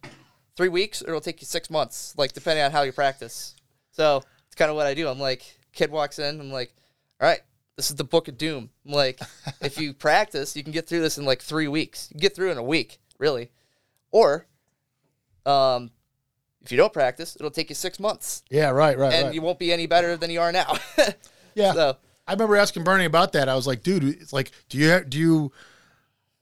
three 0.56 0.70
weeks, 0.70 1.02
or 1.02 1.10
it'll 1.10 1.20
take 1.22 1.42
you 1.42 1.48
six 1.48 1.70
months, 1.70 2.14
like 2.18 2.32
depending 2.32 2.64
on 2.64 2.72
how 2.72 2.84
you 2.84 2.94
practice. 2.94 3.56
So 3.92 4.24
it's 4.48 4.56
kind 4.56 4.70
of 4.70 4.78
what 4.78 4.88
I 4.88 4.94
do. 4.94 5.08
I'm 5.10 5.20
like, 5.20 5.44
kid 5.74 5.92
walks 5.92 6.18
in, 6.20 6.40
I'm 6.40 6.52
like, 6.52 6.74
"All 7.20 7.28
right, 7.28 7.42
this 7.76 7.90
is 7.90 7.98
the 7.98 8.04
Book 8.04 8.28
of 8.28 8.38
Doom." 8.38 8.70
I'm 8.86 8.92
like, 8.94 9.20
if 9.62 9.80
you 9.80 9.94
practice, 9.94 10.56
you 10.56 10.64
can 10.64 10.72
get 10.72 10.88
through 10.88 11.02
this 11.02 11.18
in 11.18 11.26
like 11.26 11.42
three 11.42 11.68
weeks. 11.68 12.08
You 12.10 12.16
can 12.16 12.22
get 12.22 12.36
through 12.36 12.52
in 12.52 12.58
a 12.58 12.64
week, 12.64 13.00
really, 13.20 13.50
or 14.12 14.48
um. 15.46 15.92
If 16.66 16.72
you 16.72 16.78
don't 16.78 16.92
practice, 16.92 17.36
it'll 17.36 17.52
take 17.52 17.70
you 17.70 17.76
six 17.76 18.00
months, 18.00 18.44
Yeah, 18.50 18.72
right, 18.72 18.98
right, 18.98 19.14
and 19.14 19.26
right. 19.28 19.34
you 19.36 19.42
won't 19.42 19.60
be 19.60 19.72
any 19.72 19.86
better 19.86 20.18
than 20.18 20.30
you 20.32 20.42
are 20.42 20.52
now. 20.52 20.78
yeah. 21.56 21.74
So 21.74 21.98
I 22.28 22.34
remember 22.34 22.56
asking 22.58 22.84
Bernie 22.84 23.06
about 23.06 23.34
that. 23.34 23.48
I 23.48 23.56
was 23.56 23.68
like, 23.68 23.84
dude, 23.84 24.04
it's 24.04 24.34
like, 24.34 24.52
do 24.70 24.78
you 24.78 25.00
do 25.08 25.18
you 25.20 25.52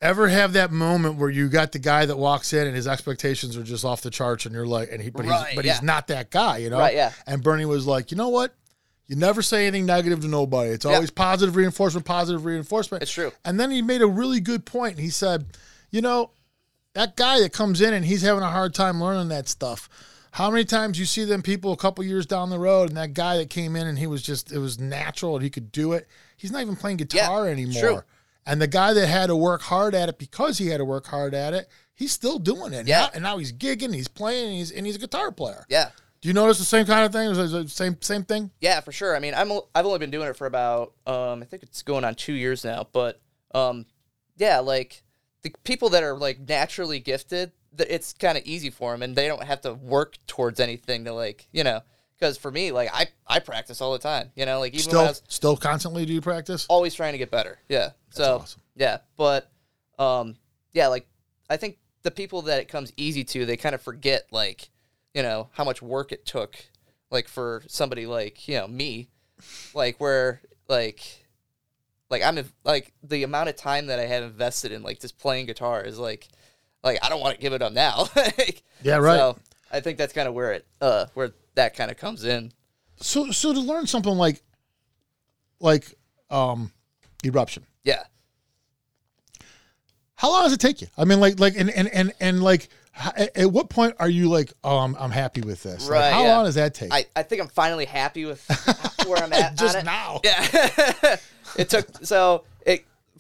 ever 0.02 0.28
have 0.28 0.54
that 0.54 0.72
moment 0.72 1.16
where 1.18 1.30
you 1.30 1.48
got 1.50 1.72
the 1.72 1.80
guy 1.80 2.06
that 2.06 2.18
walks 2.18 2.52
in 2.54 2.68
and 2.68 2.76
his 2.76 2.88
expectations 2.88 3.56
are 3.58 3.64
just 3.64 3.86
off 3.86 4.02
the 4.02 4.10
charts, 4.10 4.46
and 4.46 4.54
you're 4.56 4.68
like, 4.68 4.90
and 4.92 5.02
he, 5.02 5.10
but 5.10 5.26
Right, 5.26 5.48
he's 5.48 5.56
but 5.56 5.66
yeah. 5.66 5.74
he's 5.74 5.82
not 5.82 6.08
that 6.08 6.30
guy, 6.30 6.58
you 6.58 6.70
know? 6.70 6.80
Right, 6.80 6.94
yeah. 6.96 7.12
And 7.28 7.42
Bernie 7.44 7.66
was 7.66 7.86
like, 7.88 8.12
you 8.12 8.18
know 8.18 8.30
what? 8.30 8.54
You 9.08 9.16
never 9.18 9.42
say 9.42 9.68
anything 9.68 9.86
negative 9.86 10.22
to 10.22 10.28
nobody. 10.28 10.72
It's 10.72 10.86
always 10.86 11.10
positive 11.12 11.56
reinforcement, 11.58 12.06
positive 12.06 12.46
reinforcement. 12.46 13.04
It's 13.04 13.12
true. 13.12 13.32
And 13.44 13.60
then 13.60 13.70
he 13.70 13.82
made 13.82 14.02
a 14.02 14.08
really 14.08 14.40
good 14.40 14.66
point. 14.66 14.98
He 15.00 15.10
said, 15.10 15.46
you 15.92 16.02
know, 16.02 16.32
that 16.94 17.16
guy 17.18 17.40
that 17.42 17.52
comes 17.52 17.82
in 17.82 17.94
and 17.94 18.06
he's 18.06 18.22
having 18.22 18.44
a 18.44 18.50
hard 18.50 18.74
time 18.74 19.04
learning 19.04 19.28
that 19.30 19.48
stuff. 19.50 19.90
How 20.34 20.50
many 20.50 20.66
times 20.66 20.98
you 21.00 21.06
see 21.06 21.26
them 21.26 21.44
people 21.44 21.72
a 21.74 21.78
couple 21.78 22.04
years 22.04 22.26
down 22.26 22.50
the 22.50 22.58
road, 22.58 22.90
and 22.90 22.98
that 22.98 23.14
guy 23.14 23.38
that 23.38 23.50
came 23.52 23.76
in 23.76 23.86
and 23.86 24.00
he 24.00 24.08
was 24.08 24.24
just 24.24 24.52
it 24.52 24.58
was 24.58 24.80
natural 24.80 25.36
and 25.36 25.44
he 25.44 25.50
could 25.52 25.72
do 25.72 25.94
it. 25.94 26.08
He's 26.38 26.52
not 26.52 26.62
even 26.64 26.76
playing 26.76 26.98
guitar 26.98 27.48
anymore. 27.48 27.82
true. 27.82 28.02
And 28.46 28.60
the 28.62 28.68
guy 28.68 28.94
that 28.94 29.08
had 29.08 29.28
to 29.28 29.36
work 29.36 29.62
hard 29.62 29.94
at 29.96 30.10
it 30.10 30.18
because 30.18 30.58
he 30.58 30.68
had 30.68 30.78
to 30.80 30.86
work 30.86 31.06
hard 31.06 31.34
at 31.36 31.54
it, 31.54 31.70
he's 31.94 32.12
still 32.12 32.40
doing 32.40 32.74
it. 32.74 32.88
Yeah. 32.88 33.02
Now- 33.02 33.10
and 33.14 33.24
now 33.24 33.38
he's 33.38 33.54
gigging, 33.54 33.94
he's 33.94 34.08
playing, 34.08 34.48
and 34.50 34.56
he's 34.56 34.72
and 34.72 34.86
he's 34.88 34.96
a 34.96 35.00
guitar 35.00 35.32
player. 35.32 35.66
Yeah. 35.70 35.92
Do 36.22 36.28
you 36.30 36.34
notice 36.34 36.58
the 36.58 36.66
same 36.66 36.86
kind 36.88 37.06
of 37.06 37.12
thing? 37.12 37.30
Is 37.30 37.54
it 37.54 37.64
the 37.66 37.70
same 37.70 38.02
same 38.02 38.24
thing? 38.24 38.50
Yeah, 38.60 38.80
for 38.80 38.92
sure. 38.92 39.16
I 39.16 39.20
mean, 39.20 39.34
I'm 39.36 39.52
I've 39.76 39.86
only 39.86 40.00
been 40.00 40.10
doing 40.12 40.28
it 40.30 40.36
for 40.36 40.48
about 40.48 40.94
um 41.06 41.44
I 41.44 41.46
think 41.46 41.62
it's 41.64 41.84
going 41.84 42.04
on 42.04 42.16
2 42.16 42.34
years 42.34 42.64
now, 42.66 42.88
but 42.92 43.22
um 43.54 43.86
yeah, 44.38 44.60
like 44.60 45.04
the 45.44 45.54
people 45.64 45.90
that 45.90 46.02
are 46.02 46.18
like 46.18 46.40
naturally 46.40 47.00
gifted, 47.00 47.52
it's 47.80 48.14
kind 48.14 48.38
of 48.38 48.44
easy 48.46 48.70
for 48.70 48.92
them 48.92 49.02
and 49.02 49.16
they 49.16 49.28
don't 49.28 49.44
have 49.44 49.62
to 49.62 49.74
work 49.74 50.18
towards 50.28 50.60
anything 50.60 51.06
to 51.06 51.14
like, 51.14 51.48
you 51.52 51.64
know, 51.64 51.82
cuz 52.20 52.38
for 52.38 52.52
me 52.52 52.72
like 52.72 52.90
I 52.94 53.08
I 53.28 53.40
practice 53.40 53.82
all 53.82 53.94
the 53.94 54.00
time, 54.00 54.32
you 54.36 54.46
know, 54.46 54.60
like 54.60 54.74
even 54.74 54.84
Still, 54.84 55.04
was 55.06 55.22
still 55.28 55.58
constantly 55.58 56.06
do 56.06 56.14
you 56.14 56.22
practice? 56.22 56.66
always 56.70 56.94
trying 56.94 57.14
to 57.14 57.18
get 57.18 57.32
better. 57.32 57.60
Yeah. 57.70 57.92
so 58.12 58.40
awesome. 58.40 58.62
yeah, 58.76 59.00
but 59.18 59.50
um 60.00 60.36
yeah, 60.74 60.88
like 60.88 61.08
I 61.50 61.58
think 61.58 61.78
the 62.04 62.12
people 62.12 62.44
that 62.44 62.60
it 62.60 62.68
comes 62.68 62.92
easy 62.98 63.24
to, 63.24 63.46
they 63.46 63.56
kind 63.58 63.74
of 63.76 63.82
forget 63.82 64.24
like, 64.32 64.70
you 65.14 65.24
know, 65.24 65.50
how 65.54 65.64
much 65.64 65.82
work 65.82 66.12
it 66.12 66.26
took 66.26 66.56
like 67.12 67.28
for 67.28 67.64
somebody 67.68 68.06
like, 68.06 68.48
you 68.48 68.58
know, 68.58 68.68
me, 68.68 69.08
like 69.74 70.00
where 70.00 70.42
like 70.68 71.02
like 72.10 72.22
I'm 72.24 72.38
like 72.64 72.94
the 73.04 73.24
amount 73.24 73.50
of 73.50 73.56
time 73.56 73.88
that 73.88 74.00
I 74.00 74.06
have 74.06 74.24
invested 74.24 74.72
in 74.72 74.84
like 74.84 75.00
just 75.00 75.18
playing 75.18 75.46
guitar 75.46 75.82
is 75.84 75.98
like 76.00 76.28
like 76.84 77.00
I 77.04 77.10
don't 77.10 77.22
want 77.22 77.36
to 77.36 77.42
give 77.42 77.54
it 77.54 77.62
up 77.62 77.74
now. 77.74 78.08
Like, 78.16 78.64
Yeah, 78.82 78.98
right. 78.98 79.18
So 79.18 79.38
I 79.72 79.80
think 79.80 79.98
that's 79.98 80.14
kind 80.14 80.28
of 80.28 80.34
where 80.34 80.54
it 80.54 80.66
uh 80.82 81.06
where 81.14 81.32
that 81.56 81.76
kind 81.76 81.92
of 81.92 81.98
comes 81.98 82.24
in. 82.24 82.52
So 82.98 83.32
so 83.32 83.54
to 83.54 83.60
learn 83.60 83.88
something 83.88 84.16
like 84.16 84.42
like 85.60 85.94
um 86.30 86.72
eruption. 87.24 87.66
Yeah. 87.84 88.04
How 90.16 90.32
long 90.32 90.44
does 90.44 90.54
it 90.54 90.60
take 90.60 90.82
you? 90.82 90.88
I 90.98 91.04
mean, 91.04 91.20
like, 91.20 91.40
like, 91.40 91.56
and 91.58 91.70
and 91.70 91.88
and, 91.90 92.14
and 92.22 92.42
like, 92.42 92.70
at, 92.96 93.36
at 93.36 93.52
what 93.52 93.70
point 93.70 93.96
are 94.00 94.08
you 94.08 94.30
like, 94.30 94.54
oh, 94.64 94.78
I'm, 94.78 94.96
I'm 94.96 95.12
happy 95.12 95.42
with 95.42 95.64
this? 95.64 95.90
Like, 95.90 96.00
Right, 96.00 96.14
how 96.14 96.24
yeah. 96.24 96.36
long 96.36 96.46
does 96.46 96.56
that 96.56 96.74
take? 96.74 96.94
I, 96.94 97.06
I 97.16 97.24
think 97.24 97.42
I'm 97.42 97.50
finally 97.50 97.86
happy 97.86 98.24
with 98.26 98.42
where 99.06 99.22
I'm 99.22 99.34
at. 99.34 99.58
Just 99.58 99.84
now. 99.84 100.22
Yeah. 100.24 100.48
it 101.58 101.70
took 101.70 102.06
so 102.06 102.46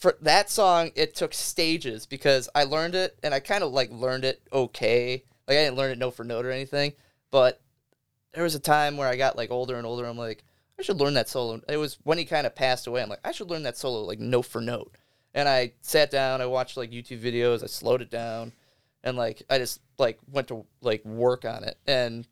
for 0.03 0.17
that 0.19 0.49
song 0.49 0.91
it 0.95 1.15
took 1.15 1.33
stages 1.33 2.05
because 2.05 2.49
I 2.53 2.65
learned 2.65 2.93
it 2.93 3.17
and 3.23 3.33
I 3.33 3.39
kind 3.39 3.63
of 3.63 3.71
like 3.71 3.89
learned 3.89 4.25
it 4.25 4.41
okay. 4.51 5.23
Like 5.47 5.57
I 5.57 5.63
didn't 5.63 5.77
learn 5.77 5.91
it 5.91 5.97
note 5.97 6.15
for 6.15 6.25
note 6.25 6.45
or 6.45 6.51
anything, 6.51 6.91
but 7.31 7.61
there 8.33 8.43
was 8.43 8.53
a 8.53 8.59
time 8.59 8.97
where 8.97 9.07
I 9.07 9.15
got 9.15 9.37
like 9.37 9.49
older 9.49 9.77
and 9.77 9.87
older. 9.87 10.03
I'm 10.03 10.17
like, 10.17 10.43
I 10.77 10.81
should 10.81 10.99
learn 10.99 11.13
that 11.13 11.29
solo. 11.29 11.61
It 11.69 11.77
was 11.77 11.99
when 12.03 12.17
he 12.17 12.25
kind 12.25 12.45
of 12.45 12.53
passed 12.53 12.85
away. 12.85 13.01
I'm 13.01 13.07
like, 13.07 13.21
I 13.23 13.31
should 13.31 13.49
learn 13.49 13.63
that 13.63 13.77
solo 13.77 14.01
like 14.01 14.19
note 14.19 14.45
for 14.45 14.59
note. 14.59 14.93
And 15.33 15.47
I 15.47 15.71
sat 15.79 16.11
down, 16.11 16.41
I 16.41 16.47
watched 16.47 16.75
like 16.75 16.91
YouTube 16.91 17.21
videos, 17.21 17.63
I 17.63 17.67
slowed 17.67 18.01
it 18.01 18.11
down, 18.11 18.51
and 19.05 19.15
like 19.15 19.41
I 19.49 19.57
just 19.57 19.79
like 19.97 20.19
went 20.29 20.49
to 20.49 20.65
like 20.81 21.05
work 21.05 21.45
on 21.45 21.63
it. 21.63 21.77
And 21.87 22.27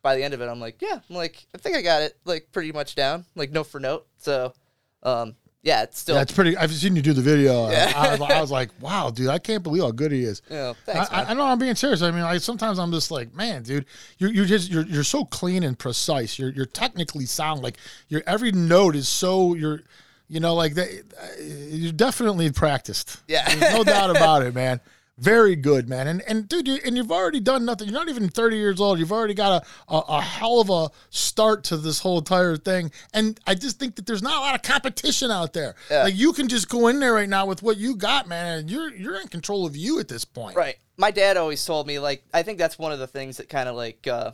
by 0.00 0.14
the 0.14 0.22
end 0.22 0.32
of 0.32 0.42
it, 0.42 0.48
I'm 0.48 0.60
like, 0.60 0.80
yeah, 0.80 1.00
I'm 1.10 1.16
like, 1.16 1.44
I 1.52 1.58
think 1.58 1.74
I 1.74 1.82
got 1.82 2.02
it 2.02 2.16
like 2.24 2.52
pretty 2.52 2.70
much 2.70 2.94
down, 2.94 3.24
like 3.34 3.50
note 3.50 3.66
for 3.66 3.80
note. 3.80 4.06
So, 4.18 4.54
um, 5.02 5.34
yeah, 5.62 5.82
it's 5.82 5.98
still, 5.98 6.16
yeah, 6.16 6.24
pretty. 6.24 6.56
I've 6.56 6.72
seen 6.72 6.94
you 6.94 7.02
do 7.02 7.12
the 7.12 7.22
video. 7.22 7.68
Yeah. 7.76 7.92
I, 7.96 8.06
I, 8.06 8.10
was, 8.12 8.20
I 8.20 8.40
was 8.40 8.50
like, 8.50 8.70
wow, 8.80 9.10
dude, 9.10 9.28
I 9.28 9.38
can't 9.38 9.62
believe 9.62 9.82
how 9.82 9.90
good 9.90 10.12
he 10.12 10.22
is. 10.22 10.40
you 10.48 10.56
know, 10.56 10.76
thanks, 10.84 11.10
I, 11.10 11.22
I. 11.22 11.30
I 11.30 11.34
know 11.34 11.44
I'm 11.44 11.58
being 11.58 11.74
serious. 11.74 12.02
I 12.02 12.10
mean, 12.10 12.22
like 12.22 12.40
sometimes 12.40 12.78
I'm 12.78 12.92
just 12.92 13.10
like, 13.10 13.34
man, 13.34 13.62
dude, 13.64 13.86
you're 14.18 14.30
you're 14.32 14.44
just 14.44 14.70
you're 14.70 14.86
you're 14.86 15.04
so 15.04 15.24
clean 15.24 15.64
and 15.64 15.78
precise. 15.78 16.38
You're 16.38 16.50
you're 16.50 16.66
technically 16.66 17.26
sound. 17.26 17.62
Like 17.62 17.78
your 18.08 18.22
every 18.26 18.52
note 18.52 18.94
is 18.94 19.08
so 19.08 19.54
you're, 19.54 19.80
you 20.28 20.40
know, 20.40 20.54
like 20.54 20.74
that. 20.74 20.88
Uh, 20.88 21.42
you're 21.42 21.92
definitely 21.92 22.52
practiced. 22.52 23.22
Yeah. 23.26 23.52
There's 23.52 23.74
no 23.74 23.84
doubt 23.84 24.10
about 24.10 24.42
it, 24.42 24.54
man. 24.54 24.80
Very 25.18 25.56
good, 25.56 25.88
man. 25.88 26.08
And 26.08 26.20
and 26.28 26.46
dude, 26.46 26.68
you, 26.68 26.78
and 26.84 26.94
you've 26.94 27.10
already 27.10 27.40
done 27.40 27.64
nothing. 27.64 27.88
You're 27.88 27.98
not 27.98 28.10
even 28.10 28.28
30 28.28 28.58
years 28.58 28.80
old. 28.82 28.98
You've 28.98 29.12
already 29.12 29.32
got 29.32 29.64
a, 29.88 29.94
a 29.94 29.98
a 29.98 30.20
hell 30.20 30.60
of 30.60 30.68
a 30.68 30.90
start 31.08 31.64
to 31.64 31.78
this 31.78 32.00
whole 32.00 32.18
entire 32.18 32.58
thing. 32.58 32.90
And 33.14 33.40
I 33.46 33.54
just 33.54 33.78
think 33.78 33.96
that 33.96 34.06
there's 34.06 34.22
not 34.22 34.36
a 34.36 34.40
lot 34.40 34.54
of 34.54 34.60
competition 34.62 35.30
out 35.30 35.54
there. 35.54 35.74
Yeah. 35.90 36.04
Like 36.04 36.16
you 36.16 36.34
can 36.34 36.48
just 36.48 36.68
go 36.68 36.88
in 36.88 37.00
there 37.00 37.14
right 37.14 37.30
now 37.30 37.46
with 37.46 37.62
what 37.62 37.78
you 37.78 37.96
got, 37.96 38.28
man, 38.28 38.58
and 38.58 38.70
you're 38.70 38.94
you're 38.94 39.18
in 39.18 39.28
control 39.28 39.64
of 39.64 39.74
you 39.74 40.00
at 40.00 40.08
this 40.08 40.26
point. 40.26 40.54
Right. 40.54 40.76
My 40.98 41.10
dad 41.10 41.38
always 41.38 41.64
told 41.64 41.86
me 41.86 41.98
like 41.98 42.22
I 42.34 42.42
think 42.42 42.58
that's 42.58 42.78
one 42.78 42.92
of 42.92 42.98
the 42.98 43.06
things 43.06 43.38
that 43.38 43.48
kind 43.48 43.70
of 43.70 43.74
like 43.74 44.06
uh, 44.06 44.32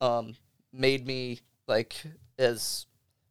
um, 0.00 0.34
made 0.72 1.06
me 1.06 1.38
like 1.68 1.94
as 2.40 2.86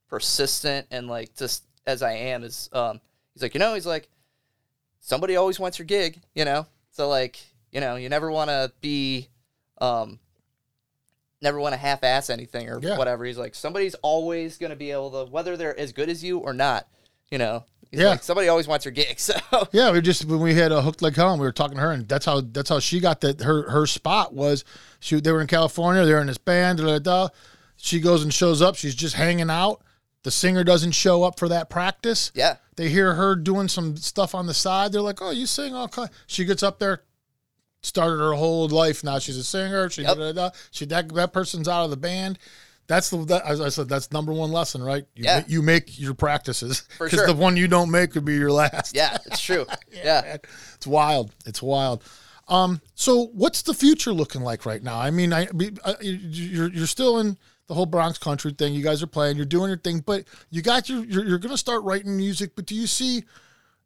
persistent 0.08 0.88
and 0.90 1.10
like 1.10 1.36
just 1.36 1.66
as 1.86 2.02
I 2.02 2.14
am 2.14 2.46
is 2.46 2.70
um, 2.72 3.02
he's 3.34 3.44
like 3.44 3.54
you 3.56 3.60
know 3.60 3.74
he's 3.74 3.86
like 3.86 4.08
somebody 5.02 5.36
always 5.36 5.60
wants 5.60 5.78
your 5.78 5.86
gig 5.86 6.22
you 6.34 6.46
know 6.46 6.66
so 6.94 7.10
like 7.10 7.38
you 7.72 7.80
know 7.82 7.96
you 7.98 8.08
never 8.10 8.32
want 8.32 8.50
to 8.50 8.72
be 8.82 9.28
um, 9.82 10.18
never 11.42 11.60
want 11.60 11.74
to 11.74 11.78
half-ass 11.78 12.30
anything 12.30 12.70
or 12.70 12.80
Yeah. 12.82 12.98
whatever 12.98 13.26
he's 13.26 13.38
like 13.38 13.54
somebody's 13.56 13.96
always 13.96 14.58
going 14.58 14.70
to 14.70 14.76
be 14.76 14.92
able 14.92 15.12
to 15.26 15.32
whether 15.32 15.58
they're 15.58 15.78
as 15.78 15.92
good 15.92 16.10
as 16.10 16.24
you 16.24 16.40
or 16.40 16.54
not 16.54 16.88
you 17.30 17.38
know 17.38 17.66
he's 17.92 18.00
Yeah. 18.00 18.10
like 18.12 18.24
somebody 18.24 18.48
always 18.48 18.68
wants 18.68 18.86
your 18.86 18.94
gig 18.94 19.20
so 19.20 19.34
Yeah, 19.74 19.92
we 19.92 20.02
just 20.02 20.26
when 20.26 20.40
we 20.40 20.54
had 20.54 20.72
a 20.72 20.82
hooked 20.82 21.02
like 21.02 21.16
hell, 21.16 21.32
and 21.32 21.42
we 21.42 21.46
were 21.48 21.52
talking 21.52 21.76
to 21.76 21.82
her, 21.82 21.92
and 21.92 22.08
that's 22.08 22.26
how 22.26 22.42
that's 22.42 22.70
how 22.70 22.80
she 22.80 23.00
got 23.00 23.22
that 23.22 23.42
her 23.42 23.70
her 23.70 23.86
spot 23.86 24.34
was. 24.34 24.64
She 25.00 25.20
they 25.20 25.32
were 25.32 25.42
in 25.42 25.48
California, 25.48 26.06
they 26.06 26.14
were 26.14 26.22
in 26.22 26.28
this 26.28 26.38
band, 26.38 26.78
da, 26.80 26.86
da, 26.86 27.00
da. 27.00 27.28
She 27.76 28.00
goes 28.00 28.24
and 28.24 28.34
shows 28.34 28.62
up. 28.62 28.76
She's 28.76 28.96
just 28.96 29.16
hanging 29.16 29.50
out. 29.50 29.82
The 30.24 30.32
singer 30.32 30.64
doesn't 30.64 30.92
show 30.94 31.24
up 31.24 31.38
for 31.38 31.50
that 31.50 31.70
practice. 31.70 32.32
yeah 32.34 32.56
They 32.78 32.90
hear 32.90 33.14
her 33.16 33.36
doing 33.36 33.68
some 33.68 33.98
stuff 33.98 34.34
on 34.34 34.48
the 34.48 34.54
side. 34.54 34.92
They're 34.92 35.02
like, 35.02 35.22
"Oh, 35.22 35.32
you 35.32 35.46
sing 35.46 35.76
all 35.76 35.88
kind." 35.88 36.10
She 36.28 36.46
gets 36.46 36.64
up 36.64 36.80
there, 36.80 37.04
started 37.82 38.18
her 38.18 38.34
whole 38.34 38.68
life. 38.70 39.04
Now 39.04 39.20
she's 39.20 39.38
a 39.38 39.44
singer. 39.44 39.90
She 39.90 40.04
Yep. 40.04 40.18
da, 40.18 40.24
da, 40.24 40.32
da. 40.32 40.50
she 40.72 40.86
that 40.86 41.14
that 41.14 41.34
person's 41.34 41.68
out 41.68 41.84
of 41.84 41.90
the 41.90 41.98
band. 41.98 42.40
That's 42.88 43.10
the 43.10 43.24
that, 43.26 43.46
as 43.46 43.62
I 43.62 43.70
said. 43.70 43.88
That's 43.90 44.12
number 44.12 44.34
one 44.34 44.52
lesson, 44.52 44.82
right? 44.84 45.06
You, 45.16 45.24
Yeah. 45.26 45.44
you 45.48 45.62
make 45.62 46.00
your 46.00 46.14
practices 46.14 46.84
because 47.00 47.12
sure. 47.12 47.28
the 47.28 47.34
one 47.34 47.56
you 47.58 47.68
don't 47.68 47.92
make 47.92 48.12
could 48.12 48.26
be 48.26 48.36
your 48.36 48.52
last. 48.52 48.96
yeah 48.96 49.18
it's 49.26 49.42
true 49.42 49.66
yeah. 49.92 50.22
man. 50.22 50.40
It's 50.76 50.88
wild. 50.88 51.32
It's 51.46 51.62
wild. 51.62 52.04
Um, 52.50 52.82
so 52.96 53.28
what's 53.34 53.62
the 53.62 53.74
future 53.74 54.12
looking 54.12 54.42
like 54.42 54.66
right 54.66 54.84
now? 54.84 55.00
I 55.00 55.12
mean, 55.12 55.32
I, 55.32 55.46
be- 55.48 55.78
I 55.86 55.96
you're 56.02 56.70
you're 56.72 56.88
still 56.88 57.20
in 57.20 57.38
the 57.68 57.74
whole 57.74 57.86
Bronx 57.86 58.18
country 58.18 58.52
thing. 58.52 58.74
You 58.74 58.84
guys 58.84 59.02
are 59.04 59.08
playing. 59.08 59.38
You're 59.38 59.46
doing 59.46 59.70
your 59.70 59.78
thing, 59.78 60.00
but 60.00 60.26
you 60.50 60.62
got 60.62 60.90
your 60.90 61.04
you're, 61.06 61.26
you're 61.26 61.40
going 61.40 61.54
to 61.54 61.58
start 61.58 61.84
writing 61.84 62.18
music. 62.18 62.56
But 62.56 62.66
do 62.66 62.76
you 62.76 62.88
see 62.88 63.24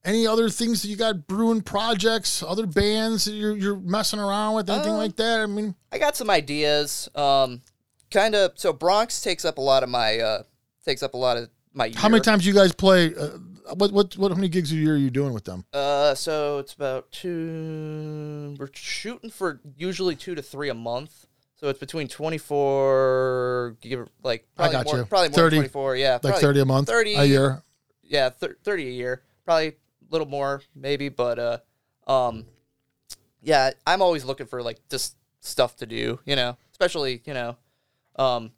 any 0.04 0.26
other 0.26 0.50
things 0.50 0.82
that 0.82 0.88
you 0.88 0.96
got 0.96 1.28
brewing 1.28 1.62
projects, 1.62 2.42
other 2.42 2.66
bands 2.66 3.26
that 3.26 3.34
you're 3.34 3.56
you're 3.58 3.78
messing 3.78 4.20
around 4.20 4.56
with, 4.56 4.70
anything 4.70 4.94
Uh, 4.94 4.98
like 4.98 5.16
that? 5.18 5.40
I 5.42 5.46
mean, 5.46 5.76
I 5.92 5.98
got 5.98 6.16
some 6.16 6.30
ideas. 6.30 7.10
Um, 7.16 7.62
kind 8.10 8.34
of. 8.36 8.52
So 8.56 8.74
Bronx 8.74 9.22
takes 9.22 9.46
up 9.46 9.58
a 9.58 9.62
lot 9.62 9.84
of 9.84 9.90
my 9.90 10.20
uh, 10.20 10.44
takes 10.86 11.04
up 11.04 11.14
a 11.14 11.18
lot 11.18 11.38
of 11.38 11.50
my. 11.74 11.92
how 11.96 12.08
many 12.10 12.18
year. 12.18 12.24
times 12.24 12.46
you 12.46 12.54
guys 12.54 12.74
play? 12.74 13.14
Uh, 13.14 13.30
what 13.76 13.92
what 13.92 14.18
what? 14.18 14.32
How 14.32 14.36
many 14.36 14.48
gigs 14.50 14.72
a 14.72 14.76
year 14.76 14.94
are 14.94 14.98
you 14.98 15.10
doing 15.12 15.34
with 15.34 15.44
them? 15.44 15.66
Uh, 15.74 16.16
so 16.16 16.58
it's 16.60 16.74
about 16.74 17.12
two. 17.12 18.56
We're 18.58 18.70
shooting 18.74 19.30
for 19.30 19.60
usually 19.76 20.16
two 20.16 20.36
to 20.36 20.42
three 20.42 20.70
a 20.70 20.74
month. 20.74 21.27
So 21.60 21.68
it's 21.70 21.80
between 21.80 22.08
twenty 22.08 22.38
four. 22.38 23.76
Give 23.82 24.08
like 24.24 24.48
I 24.58 24.72
got 24.72 24.86
more, 24.86 24.98
you. 24.98 25.06
Probably 25.06 25.30
more 25.30 25.36
30 25.36 25.50
than 25.50 25.60
twenty 25.60 25.70
four. 25.70 25.96
Yeah, 25.96 26.20
Like 26.22 26.36
thirty 26.36 26.60
a 26.60 26.66
month, 26.66 26.88
30 26.88 27.16
a 27.16 27.24
year. 27.26 27.64
yeah, 28.04 28.30
thir- 28.30 28.58
30 28.64 28.88
a 28.88 28.92
year. 28.92 29.22
Probably 29.44 29.68
a 29.70 29.74
little 30.12 30.28
more, 30.28 30.62
maybe, 30.76 31.10
but 31.10 31.40
uh 31.40 31.58
um 32.12 32.46
yeah, 33.42 33.72
I'm 33.86 34.02
always 34.02 34.24
looking 34.26 34.46
for 34.46 34.62
like 34.62 34.80
just 34.90 35.16
stuff 35.42 35.76
to 35.78 35.86
do, 35.86 36.20
you 36.26 36.36
know, 36.36 36.58
especially, 36.72 37.22
you 37.26 37.34
know, 37.34 37.58
um 38.18 38.52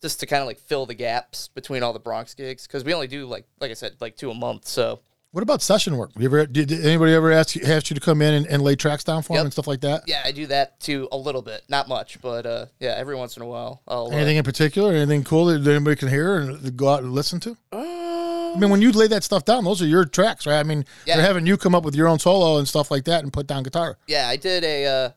just 0.00 0.18
to 0.20 0.26
kind 0.26 0.40
of 0.40 0.46
like 0.46 0.58
fill 0.58 0.86
the 0.86 0.94
gaps 0.94 1.48
between 1.48 1.82
all 1.82 1.92
the 1.92 2.00
Bronx 2.00 2.34
gigs 2.34 2.66
cuz 2.66 2.82
we 2.82 2.94
only 2.94 3.06
do 3.08 3.26
like 3.26 3.46
like 3.60 3.70
I 3.70 3.74
said 3.74 3.96
like 4.00 4.16
two 4.16 4.30
a 4.30 4.34
month. 4.34 4.66
So, 4.66 5.00
What 5.32 5.40
about 5.42 5.62
session 5.62 5.96
work? 5.96 6.10
You 6.18 6.26
ever 6.26 6.44
did, 6.44 6.70
anybody 6.70 7.14
ever 7.14 7.32
ask 7.32 7.56
you 7.56 7.62
asked 7.64 7.88
you 7.88 7.94
to 7.94 8.00
come 8.00 8.20
in 8.20 8.34
and, 8.34 8.46
and 8.46 8.62
lay 8.62 8.76
tracks 8.76 9.02
down 9.02 9.22
for 9.22 9.34
them 9.34 9.46
and 9.46 9.52
stuff 9.52 9.66
like 9.66 9.80
that? 9.80 10.02
yeah, 10.06 10.20
I 10.22 10.30
do 10.30 10.46
that 10.48 10.78
too 10.78 11.08
a 11.10 11.16
little 11.16 11.40
bit, 11.40 11.62
not 11.70 11.88
much, 11.88 12.20
but 12.20 12.44
uh 12.44 12.66
yeah, 12.80 12.94
every 12.98 13.14
once 13.16 13.36
in 13.38 13.42
a 13.42 13.46
while 13.46 13.80
I'll 13.88 14.08
uh, 14.08 14.10
Anything 14.10 14.36
in 14.36 14.44
particular? 14.44 14.92
Anything 14.92 15.24
cool 15.24 15.46
that 15.46 15.66
anybody 15.66 15.96
can 15.96 16.08
hear 16.08 16.36
and 16.36 16.76
go 16.76 16.90
out 16.90 17.02
and 17.02 17.12
listen 17.12 17.40
to? 17.40 17.56
uh, 17.72 18.52
I 18.54 18.56
mean, 18.58 18.68
when 18.68 18.82
you 18.82 18.92
lay 18.92 19.06
that 19.06 19.24
stuff 19.24 19.46
down, 19.46 19.64
those 19.64 19.80
are 19.80 19.86
your 19.86 20.04
tracks, 20.04 20.46
right? 20.46 20.58
I 20.60 20.64
mean, 20.64 20.84
Yeah. 21.06 21.16
they're 21.16 21.24
having 21.26 21.46
you 21.46 21.56
come 21.56 21.74
up 21.74 21.82
with 21.84 21.94
your 21.94 22.08
own 22.08 22.18
solo 22.18 22.58
and 22.58 22.68
stuff 22.68 22.90
like 22.90 23.04
that 23.04 23.22
and 23.22 23.32
put 23.32 23.46
down 23.46 23.62
guitar. 23.62 23.96
Yeah, 24.06 24.28
I 24.28 24.36
did 24.36 24.62
a 24.64 24.84
uh, 24.86 25.10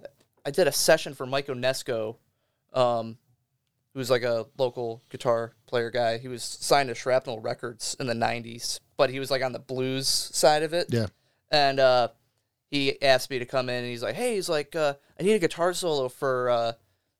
I 0.45 0.51
did 0.51 0.66
a 0.68 0.72
session 0.72 1.13
for 1.13 1.26
Mike 1.26 1.47
Onesko, 1.47 2.16
um, 2.74 3.18
who 3.93 3.99
was 3.99 4.09
like 4.09 4.24
a 4.24 4.45
local 4.57 5.03
guitar 5.09 5.55
player 5.68 5.91
guy. 5.91 6.20
He 6.20 6.30
was 6.30 6.41
signed 6.41 6.88
to 6.88 6.95
Shrapnel 6.95 7.41
Records 7.41 7.97
in 7.99 8.07
the 8.07 8.13
'90s, 8.13 8.80
but 8.97 9.09
he 9.09 9.19
was 9.19 9.31
like 9.31 9.43
on 9.43 9.51
the 9.51 9.59
blues 9.59 10.07
side 10.07 10.63
of 10.63 10.73
it. 10.73 10.87
Yeah. 10.89 11.07
And 11.51 11.79
uh, 11.79 12.09
he 12.71 13.01
asked 13.01 13.29
me 13.29 13.39
to 13.39 13.45
come 13.45 13.69
in, 13.69 13.83
and 13.83 13.87
he's 13.87 14.03
like, 14.03 14.15
"Hey, 14.15 14.35
he's 14.35 14.49
like, 14.49 14.75
uh, 14.75 14.95
I 15.19 15.23
need 15.23 15.33
a 15.33 15.39
guitar 15.39 15.73
solo 15.73 16.09
for 16.09 16.49
uh, 16.49 16.73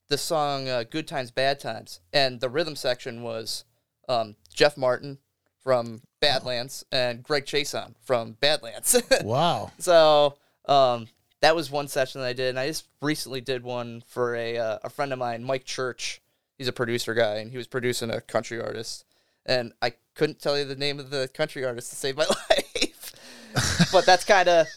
the 0.10 0.18
song 0.18 0.68
uh, 0.68 0.84
"Good 0.90 1.08
Times, 1.08 1.32
Bad 1.32 1.60
Times," 1.60 2.00
and 2.12 2.40
the 2.40 2.50
rhythm 2.50 2.76
section 2.76 3.22
was 3.22 3.64
um, 4.10 4.36
Jeff 4.54 4.78
Martin 4.78 5.20
from 5.64 6.02
Badlands 6.20 6.86
and 6.92 7.24
Greg 7.24 7.46
Chaisson 7.46 7.96
from 8.04 8.34
Badlands. 8.34 9.02
Wow. 9.24 9.72
so 9.80 10.38
um, 10.66 11.08
that 11.42 11.56
was 11.56 11.72
one 11.72 11.88
session 11.88 12.22
that 12.22 12.28
I 12.28 12.34
did, 12.34 12.50
and 12.50 12.60
I 12.60 12.68
just 12.68 12.88
recently 13.02 13.42
did 13.42 13.64
one 13.64 14.04
for 14.08 14.36
a 14.36 14.58
uh, 14.58 14.80
a 14.84 14.90
friend 14.90 15.14
of 15.14 15.20
mine, 15.20 15.44
Mike 15.44 15.66
Church. 15.66 16.22
He's 16.58 16.68
a 16.68 16.74
producer 16.74 17.14
guy, 17.14 17.36
and 17.36 17.52
he 17.52 17.58
was 17.58 17.68
producing 17.68 18.10
a 18.10 18.22
country 18.22 18.62
artist, 18.62 19.06
and 19.46 19.74
I 19.82 19.94
couldn't 20.16 20.40
tell 20.42 20.58
you 20.58 20.66
the 20.66 20.76
name 20.76 21.00
of 21.00 21.10
the 21.10 21.30
country 21.34 21.64
artist 21.64 21.90
to 21.92 21.96
save 21.96 22.18
my 22.18 22.26
life. 22.50 23.90
but 23.92 24.06
that's 24.06 24.26
kind 24.26 24.48
of 24.50 24.68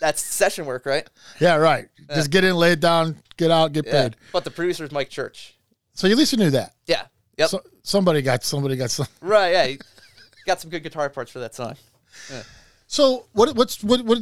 that's 0.00 0.20
session 0.22 0.66
work, 0.66 0.86
right? 0.86 1.08
Yeah, 1.40 1.56
right. 1.56 1.88
Just 2.14 2.30
get 2.30 2.44
in, 2.44 2.56
lay 2.56 2.72
it 2.72 2.80
down, 2.80 3.16
get 3.36 3.50
out, 3.50 3.72
get 3.72 3.86
Yeah. 3.86 3.92
paid. 4.08 4.16
But 4.32 4.44
the 4.44 4.50
producer's 4.50 4.90
Mike 4.92 5.08
Church. 5.10 5.54
So 5.94 6.06
you 6.06 6.12
at 6.14 6.18
least 6.18 6.32
you 6.32 6.38
knew 6.38 6.50
that. 6.50 6.74
Yeah. 6.86 7.02
Yep. 7.38 7.48
So, 7.48 7.60
somebody 7.82 8.22
got 8.22 8.42
somebody 8.44 8.76
got 8.76 8.90
some. 8.90 9.06
right. 9.20 9.50
Yeah. 9.70 9.76
Got 10.46 10.60
some 10.60 10.70
good 10.70 10.82
guitar 10.82 11.08
parts 11.10 11.30
for 11.30 11.38
that 11.40 11.54
song. 11.54 11.76
So 12.86 13.26
what 13.32 13.54
what's 13.56 13.82
what 13.82 14.02
what 14.02 14.18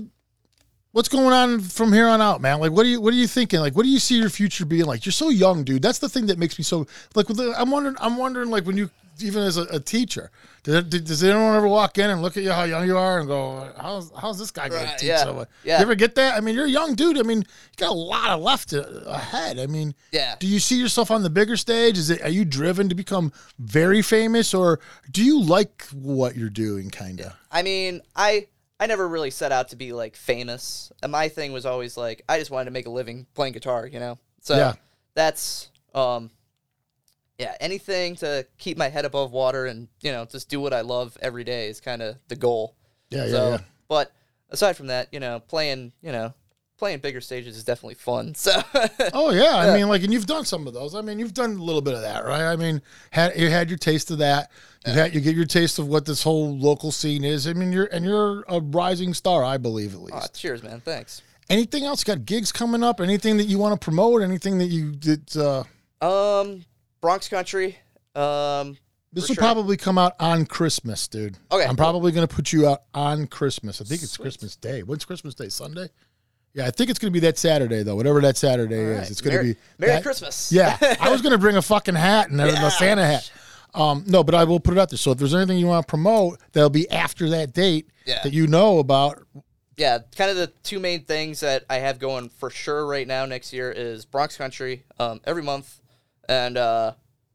what's 0.93 1.09
going 1.09 1.33
on 1.33 1.61
from 1.61 1.93
here 1.93 2.07
on 2.07 2.21
out, 2.21 2.41
man? 2.41 2.61
Like 2.61 2.71
what 2.73 2.87
are 2.87 2.89
you 2.89 3.01
what 3.01 3.13
are 3.13 3.17
you 3.17 3.27
thinking? 3.27 3.61
Like 3.61 3.75
what 3.75 3.83
do 3.83 3.89
you 3.89 3.99
see 3.99 4.19
your 4.19 4.31
future 4.31 4.65
being 4.65 4.87
like? 4.87 5.05
You're 5.05 5.13
so 5.13 5.29
young, 5.31 5.65
dude. 5.65 5.83
That's 5.83 5.99
the 5.99 6.09
thing 6.09 6.27
that 6.27 6.39
makes 6.39 6.59
me 6.59 6.65
so 6.65 6.87
like 7.15 7.27
I'm 7.57 7.71
wondering 7.71 7.97
I'm 8.01 8.17
wondering 8.17 8.51
like 8.51 8.65
when 8.65 8.77
you 8.77 8.91
even 9.23 9.43
as 9.43 9.57
a, 9.57 9.63
a 9.65 9.81
teacher, 9.81 10.31
did, 10.63 10.91
did, 10.91 11.05
does 11.05 11.23
anyone 11.25 11.55
ever 11.57 11.69
walk 11.69 11.99
in 11.99 12.09
and 12.11 12.23
look 12.23 12.37
at 12.37 12.43
you 12.43 12.53
how 12.53 12.65
young 12.65 12.87
you 12.87 12.97
are 12.97 13.19
and 13.19 13.29
go, 13.29 13.71
how's 13.81 14.11
how's 14.17 14.39
this 14.39 14.51
guy 14.51 14.69
going 14.69 14.83
Right, 14.85 14.93
to 14.93 14.99
teach 14.99 15.09
yeah, 15.09 15.25
someone? 15.25 15.47
yeah. 15.65 15.79
You 15.79 15.83
ever 15.83 15.95
get 15.95 16.15
that? 16.17 16.37
I 16.37 16.41
mean, 16.41 16.55
you're 16.55 16.67
a 16.67 16.71
young 16.71 16.95
dude. 16.95 17.19
I 17.19 17.23
mean, 17.23 17.39
you 17.39 17.45
got 17.77 17.91
a 17.91 17.95
lot 17.95 18.31
of 18.31 18.41
left 18.41 18.71
to, 18.71 18.87
ahead. 19.11 19.59
I 19.59 19.67
mean, 19.67 19.95
Yeah. 20.13 20.37
do 20.39 20.47
you 20.47 20.59
see 20.61 20.79
yourself 20.79 21.11
on 21.11 21.23
the 21.23 21.31
bigger 21.31 21.57
stage? 21.57 21.99
Is 21.99 22.11
it 22.11 22.23
are 22.23 22.29
you 22.29 22.45
driven 22.45 22.89
to 22.89 22.95
become 22.95 23.33
very 23.59 24.03
famous, 24.03 24.55
or 24.55 24.81
do 25.11 25.25
you 25.25 25.41
like 25.43 25.85
what 25.93 26.37
you're 26.37 26.49
doing? 26.51 26.91
Kind 26.91 27.21
of. 27.21 27.33
I 27.51 27.63
mean, 27.63 28.01
I 28.17 28.47
I 28.81 28.87
never 28.87 29.07
really 29.09 29.31
set 29.31 29.53
out 29.53 29.69
to 29.69 29.77
be 29.77 29.93
like 29.93 30.17
famous. 30.17 30.91
And 31.03 31.13
my 31.13 31.29
thing 31.29 31.53
was 31.53 31.67
always 31.67 31.97
like 31.97 32.23
I 32.29 32.39
just 32.39 32.51
wanted 32.51 32.65
to 32.67 32.71
make 32.73 32.87
a 32.87 32.91
living 32.91 33.27
playing 33.35 33.53
guitar, 33.53 33.87
you 33.87 33.99
know. 34.01 34.19
So 34.41 34.57
Yeah. 34.57 34.73
that's 35.15 35.71
um 35.95 36.31
yeah, 37.39 37.55
anything 37.61 38.17
to 38.17 38.47
keep 38.59 38.77
my 38.77 38.89
head 38.89 39.05
above 39.05 39.33
water 39.33 39.67
and, 39.67 39.89
you 40.01 40.13
know, 40.13 40.25
just 40.25 40.49
do 40.49 40.61
what 40.61 40.73
I 40.73 40.83
love 40.83 41.17
every 41.21 41.45
day 41.45 41.69
is 41.69 41.81
kind 41.81 42.03
of 42.03 42.17
the 42.29 42.37
goal. 42.37 42.77
Yeah, 43.11 43.25
yeah, 43.25 43.31
so, 43.31 43.51
yeah. 43.51 43.59
but 43.89 44.13
aside 44.51 44.77
from 44.77 44.89
that, 44.89 45.09
you 45.13 45.21
know, 45.21 45.41
playing, 45.41 45.93
you 46.03 46.13
know, 46.13 46.35
playing 46.83 46.99
bigger 46.99 47.21
stages 47.21 47.57
is 47.57 47.63
definitely 47.63 47.95
fun. 47.95 48.35
So 48.43 48.61
Oh 49.13 49.31
yeah, 49.31 49.57
I 49.57 49.77
mean, 49.77 49.89
like, 49.89 50.03
and 50.03 50.13
you've 50.13 50.27
done 50.27 50.45
some 50.45 50.67
of 50.67 50.75
those. 50.75 50.97
I 50.97 51.01
mean, 51.01 51.21
you've 51.21 51.33
done 51.33 51.53
a 51.53 51.63
little 51.63 51.81
bit 51.81 51.95
of 51.95 52.01
that, 52.03 52.25
right? 52.25 52.43
I 52.43 52.57
mean, 52.57 52.83
had 53.13 53.37
you 53.39 53.49
had 53.51 53.69
your 53.69 53.79
taste 53.79 54.11
of 54.11 54.19
that. 54.19 54.51
You 54.85 54.93
had 54.95 55.15
you 55.15 55.21
get 55.21 55.37
your 55.37 55.45
taste 55.45 55.79
of 55.79 55.87
what 55.87 56.07
this 56.07 56.25
whole 56.25 56.59
local 56.59 56.91
scene 56.91 57.23
is. 57.23 57.47
I 57.47 57.53
mean, 57.53 57.71
you're 57.71 57.85
and 57.87 58.05
you're 58.05 58.45
a 58.49 58.61
rising 58.61 59.15
star, 59.15 59.45
I 59.45 59.59
believe 59.59 59.95
at 59.95 60.01
least. 60.01 60.15
Aw, 60.15 60.27
cheers, 60.35 60.63
man. 60.65 60.81
Thanks. 60.81 61.23
Anything 61.49 61.85
else? 61.85 62.03
Got 62.03 62.27
gigs 62.27 62.51
coming 62.51 62.83
up? 62.83 63.01
Anything 63.01 63.37
that 63.37 63.45
you 63.45 63.59
want 63.59 63.81
to 63.81 63.85
promote? 63.85 64.23
Anything 64.23 64.59
that 64.59 64.67
you 64.67 64.91
did? 64.91 65.37
Uh, 65.37 65.63
Um 66.01 66.65
Bronx 67.03 67.29
Country. 67.29 67.77
Um 68.15 68.79
this 69.15 69.29
will 69.29 69.35
sure. 69.35 69.43
probably 69.43 69.77
come 69.77 69.99
out 69.99 70.15
on 70.19 70.47
Christmas, 70.47 71.07
dude. 71.07 71.37
Okay, 71.51 71.67
I'm 71.67 71.77
probably 71.77 72.13
going 72.13 72.27
to 72.27 72.35
put 72.35 72.51
you 72.51 72.67
out 72.67 72.85
on 72.95 73.27
Christmas. 73.27 73.79
I 73.83 73.85
think 73.85 74.03
it's 74.03 74.13
Sweet. 74.13 74.23
Christmas 74.25 74.57
Day. 74.57 74.83
When's 74.83 75.05
Christmas 75.05 75.35
Day? 75.35 75.51
Sunday. 75.51 75.91
Yeah, 76.55 76.67
I 76.67 76.71
think 76.71 76.89
it's 76.89 76.99
going 76.99 77.13
to 77.13 77.21
be 77.21 77.21
that 77.27 77.37
Saturday 77.37 77.83
though. 77.83 77.95
Whatever 77.95 78.23
that 78.23 78.39
Saturday 78.39 78.75
is, 78.75 79.11
it's 79.11 79.21
going 79.21 79.37
to 79.37 79.43
be 79.43 79.57
Merry 79.77 79.93
that- 79.93 80.03
Christmas. 80.03 80.51
Yeah, 80.53 80.79
I 80.99 81.11
was 81.11 81.21
gonna 81.21 81.37
bring 81.37 81.57
a 81.57 81.63
fucking 81.63 81.95
hat 81.95 82.31
and 82.31 82.41
a, 82.41 82.47
Yeah. 82.53 82.67
a 82.67 82.71
Santa 82.71 83.05
hat. 83.05 83.31
Um, 83.75 84.05
no, 84.07 84.25
but 84.25 84.35
I 84.35 84.45
will 84.45 84.61
put 84.61 84.73
it 84.73 84.81
out 84.81 84.89
there. 84.89 84.97
So 84.97 85.11
if 85.13 85.19
there's 85.19 85.35
anything 85.35 85.59
you 85.59 85.67
want 85.67 85.87
to 85.87 85.91
promote, 85.91 86.39
that'll 86.53 86.71
be 86.71 86.91
after 86.91 87.29
that 87.31 87.53
date 87.53 87.89
Yeah. 88.07 88.23
that 88.23 88.33
you 88.33 88.47
know 88.47 88.79
about. 88.79 89.27
yeah, 89.77 89.99
kind 90.17 90.31
of 90.31 90.39
the 90.39 90.47
two 90.63 90.79
main 90.81 91.05
things 91.05 91.41
that 91.41 91.65
I 91.69 91.81
have 91.81 91.99
going 91.99 92.31
for 92.31 92.49
sure 92.49 92.87
right 92.87 93.07
now 93.07 93.27
next 93.27 93.53
year 93.53 93.71
is 93.71 94.07
Bronx 94.07 94.39
Country 94.39 94.85
um, 94.99 95.21
every 95.25 95.43
month, 95.43 95.81
and 96.29 96.57
uh, 96.57 96.93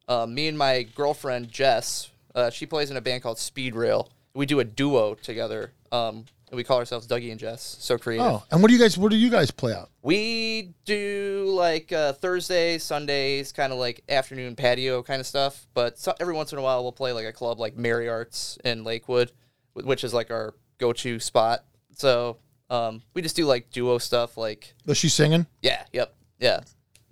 uh, 0.07 0.25
me 0.25 0.47
and 0.47 0.57
my 0.57 0.83
girlfriend 0.83 1.51
Jess, 1.51 2.09
uh, 2.35 2.49
she 2.49 2.65
plays 2.65 2.91
in 2.91 2.97
a 2.97 3.01
band 3.01 3.23
called 3.23 3.39
Speed 3.39 3.75
Rail. 3.75 4.09
We 4.33 4.45
do 4.45 4.59
a 4.59 4.63
duo 4.63 5.15
together. 5.15 5.73
Um, 5.91 6.25
and 6.49 6.55
we 6.55 6.63
call 6.63 6.77
ourselves 6.77 7.07
Dougie 7.07 7.29
and 7.31 7.39
Jess. 7.39 7.75
So 7.79 7.97
creative. 7.97 8.25
Oh, 8.25 8.43
and 8.51 8.61
what 8.61 8.69
do 8.69 8.73
you 8.73 8.79
guys? 8.79 8.97
What 8.97 9.11
do 9.11 9.17
you 9.17 9.29
guys 9.29 9.51
play 9.51 9.73
out? 9.73 9.89
We 10.01 10.73
do 10.85 11.45
like 11.49 11.91
uh, 11.91 12.13
Thursdays, 12.13 12.83
Sundays, 12.83 13.51
kind 13.51 13.73
of 13.73 13.79
like 13.79 14.03
afternoon 14.07 14.55
patio 14.55 15.03
kind 15.03 15.19
of 15.19 15.27
stuff. 15.27 15.67
But 15.73 15.99
so, 15.99 16.13
every 16.21 16.33
once 16.33 16.53
in 16.53 16.57
a 16.57 16.61
while, 16.61 16.83
we'll 16.83 16.93
play 16.93 17.11
like 17.11 17.25
a 17.25 17.33
club 17.33 17.59
like 17.59 17.75
Mary 17.75 18.07
Arts 18.07 18.57
in 18.63 18.85
Lakewood, 18.85 19.31
which 19.73 20.05
is 20.05 20.13
like 20.13 20.31
our 20.31 20.53
go-to 20.77 21.19
spot. 21.19 21.65
So 21.97 22.38
um, 22.69 23.01
we 23.13 23.21
just 23.21 23.35
do 23.35 23.45
like 23.45 23.69
duo 23.71 23.97
stuff. 23.97 24.38
Like 24.38 24.73
Was 24.85 24.97
she 24.97 25.09
singing? 25.09 25.47
yeah, 25.61 25.83
yep, 25.91 26.15
yeah. 26.39 26.61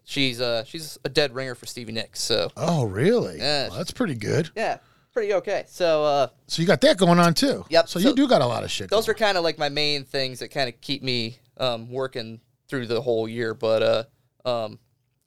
She's 0.06 0.40
uh 0.40 0.64
she's 0.66 0.98
a 1.04 1.10
dead 1.10 1.34
ringer 1.36 1.56
for 1.56 1.66
Stevie 1.66 1.92
Nicks. 1.92 2.22
So 2.22 2.50
Oh, 2.56 2.84
really? 2.86 3.40
Yeah. 3.40 3.70
Well, 3.70 3.78
that's 3.80 3.92
pretty 3.92 4.16
good. 4.16 4.50
yeah, 4.56 4.78
pretty 5.12 5.34
okay. 5.34 5.66
So 5.68 6.04
uh, 6.06 6.28
So 6.48 6.62
you 6.62 6.68
got 6.68 6.80
that 6.82 6.98
going 6.98 7.20
on 7.20 7.34
too. 7.34 7.66
Yep, 7.70 7.90
So, 7.90 8.00
so- 8.00 8.10
you 8.10 8.16
do 8.16 8.28
got 8.28 8.42
a 8.42 8.46
lot 8.48 8.64
of 8.64 8.70
shit. 8.72 8.90
those 8.90 9.08
going 9.08 9.16
are 9.16 9.18
kind 9.18 9.38
of 9.38 9.44
like 9.44 9.58
my 9.58 9.70
main 9.70 10.04
things 10.06 10.40
that 10.40 10.50
kind 10.50 10.70
of 10.70 10.80
keep 10.80 11.02
me 11.04 11.40
um, 11.58 11.90
working 11.92 12.40
through 12.68 12.86
the 12.88 13.02
whole 13.02 13.28
year. 13.28 13.54
But 13.54 14.08
uh, 14.46 14.48
um, 14.48 14.80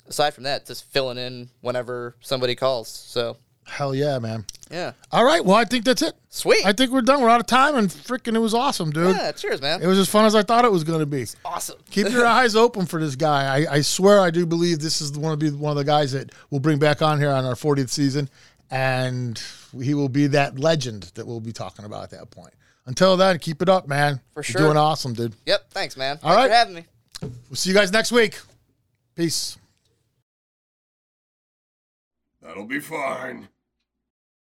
aside 0.07 0.31
from 0.35 0.45
that, 0.45 0.65
just 0.67 0.85
filling 0.85 1.19
in 1.19 1.51
whenever 1.61 2.17
somebody 2.21 2.55
calls. 2.55 2.89
So. 2.89 3.37
Hell 3.69 3.95
yeah, 3.95 4.19
man. 4.19 4.45
yeah, 4.71 4.93
All 5.13 5.25
right. 5.25 5.45
Well, 5.45 5.55
I 5.57 5.65
think 5.65 5.85
that's 5.85 6.03
it. 6.03 6.15
sweet. 6.31 6.65
I 6.67 6.73
think 6.73 6.91
we're 6.91 7.03
done. 7.03 7.21
We're 7.21 7.29
out 7.29 7.41
of 7.41 7.47
time, 7.47 7.77
and 7.77 7.89
freaking, 7.89 8.35
it 8.35 8.39
was 8.39 8.55
awesome, 8.55 8.91
dude. 8.91 9.15
yeah, 9.15 9.31
cheers, 9.33 9.61
man. 9.61 9.83
It 9.83 9.87
was 9.87 9.99
as 9.99 10.09
fun 10.09 10.25
as 10.25 10.35
I 10.35 10.43
thought 10.43 10.65
it 10.65 10.73
was 10.73 10.85
going 10.85 11.01
to 11.01 11.07
be. 11.07 11.27
awesome. 11.45 11.79
Keep 11.91 12.09
your 12.11 12.27
eyes 12.41 12.57
open 12.57 12.87
for 12.87 12.99
this 12.99 13.15
guy. 13.15 13.61
I, 13.65 13.75
I 13.75 13.81
swear 13.83 14.21
I 14.21 14.31
do 14.31 14.47
believe 14.47 14.81
this 14.81 15.01
is 15.01 15.17
one 15.17 15.33
of 15.33 15.39
be 15.39 15.51
one 15.51 15.71
of 15.71 15.77
the 15.77 15.85
guys 15.85 16.13
that 16.13 16.33
we'll 16.51 16.61
bring 16.61 16.79
back 16.79 17.03
on 17.03 17.19
here 17.21 17.31
on 17.31 17.45
our 17.45 17.55
40th 17.55 17.91
season, 17.91 18.29
and 18.71 19.41
he 19.81 19.95
will 19.95 20.09
be 20.09 20.27
that 20.29 20.59
legend 20.59 21.05
that 21.15 21.27
we'll 21.27 21.41
be 21.41 21.53
talking 21.53 21.85
about 21.85 22.05
at 22.05 22.11
that 22.11 22.31
point. 22.31 22.55
Until 22.87 23.19
then, 23.19 23.39
keep 23.39 23.61
it 23.61 23.69
up, 23.69 23.87
man. 23.87 24.19
For 24.33 24.43
sure. 24.43 24.53
You're 24.55 24.61
sure. 24.61 24.69
doing 24.69 24.77
awesome, 24.83 25.13
dude. 25.13 25.35
Yep. 25.45 25.71
Thanks, 25.73 25.97
man. 25.97 26.19
All 26.23 26.35
Thanks 26.35 26.37
right. 26.37 26.49
for 26.49 26.55
having 26.55 26.75
me. 26.75 26.85
We'll 27.21 27.57
see 27.57 27.69
you 27.71 27.75
guys 27.77 27.93
next 27.93 28.13
week. 28.13 28.39
Peace. 29.15 29.59
That'll 32.41 32.65
be 32.65 32.81
fine. 32.81 33.49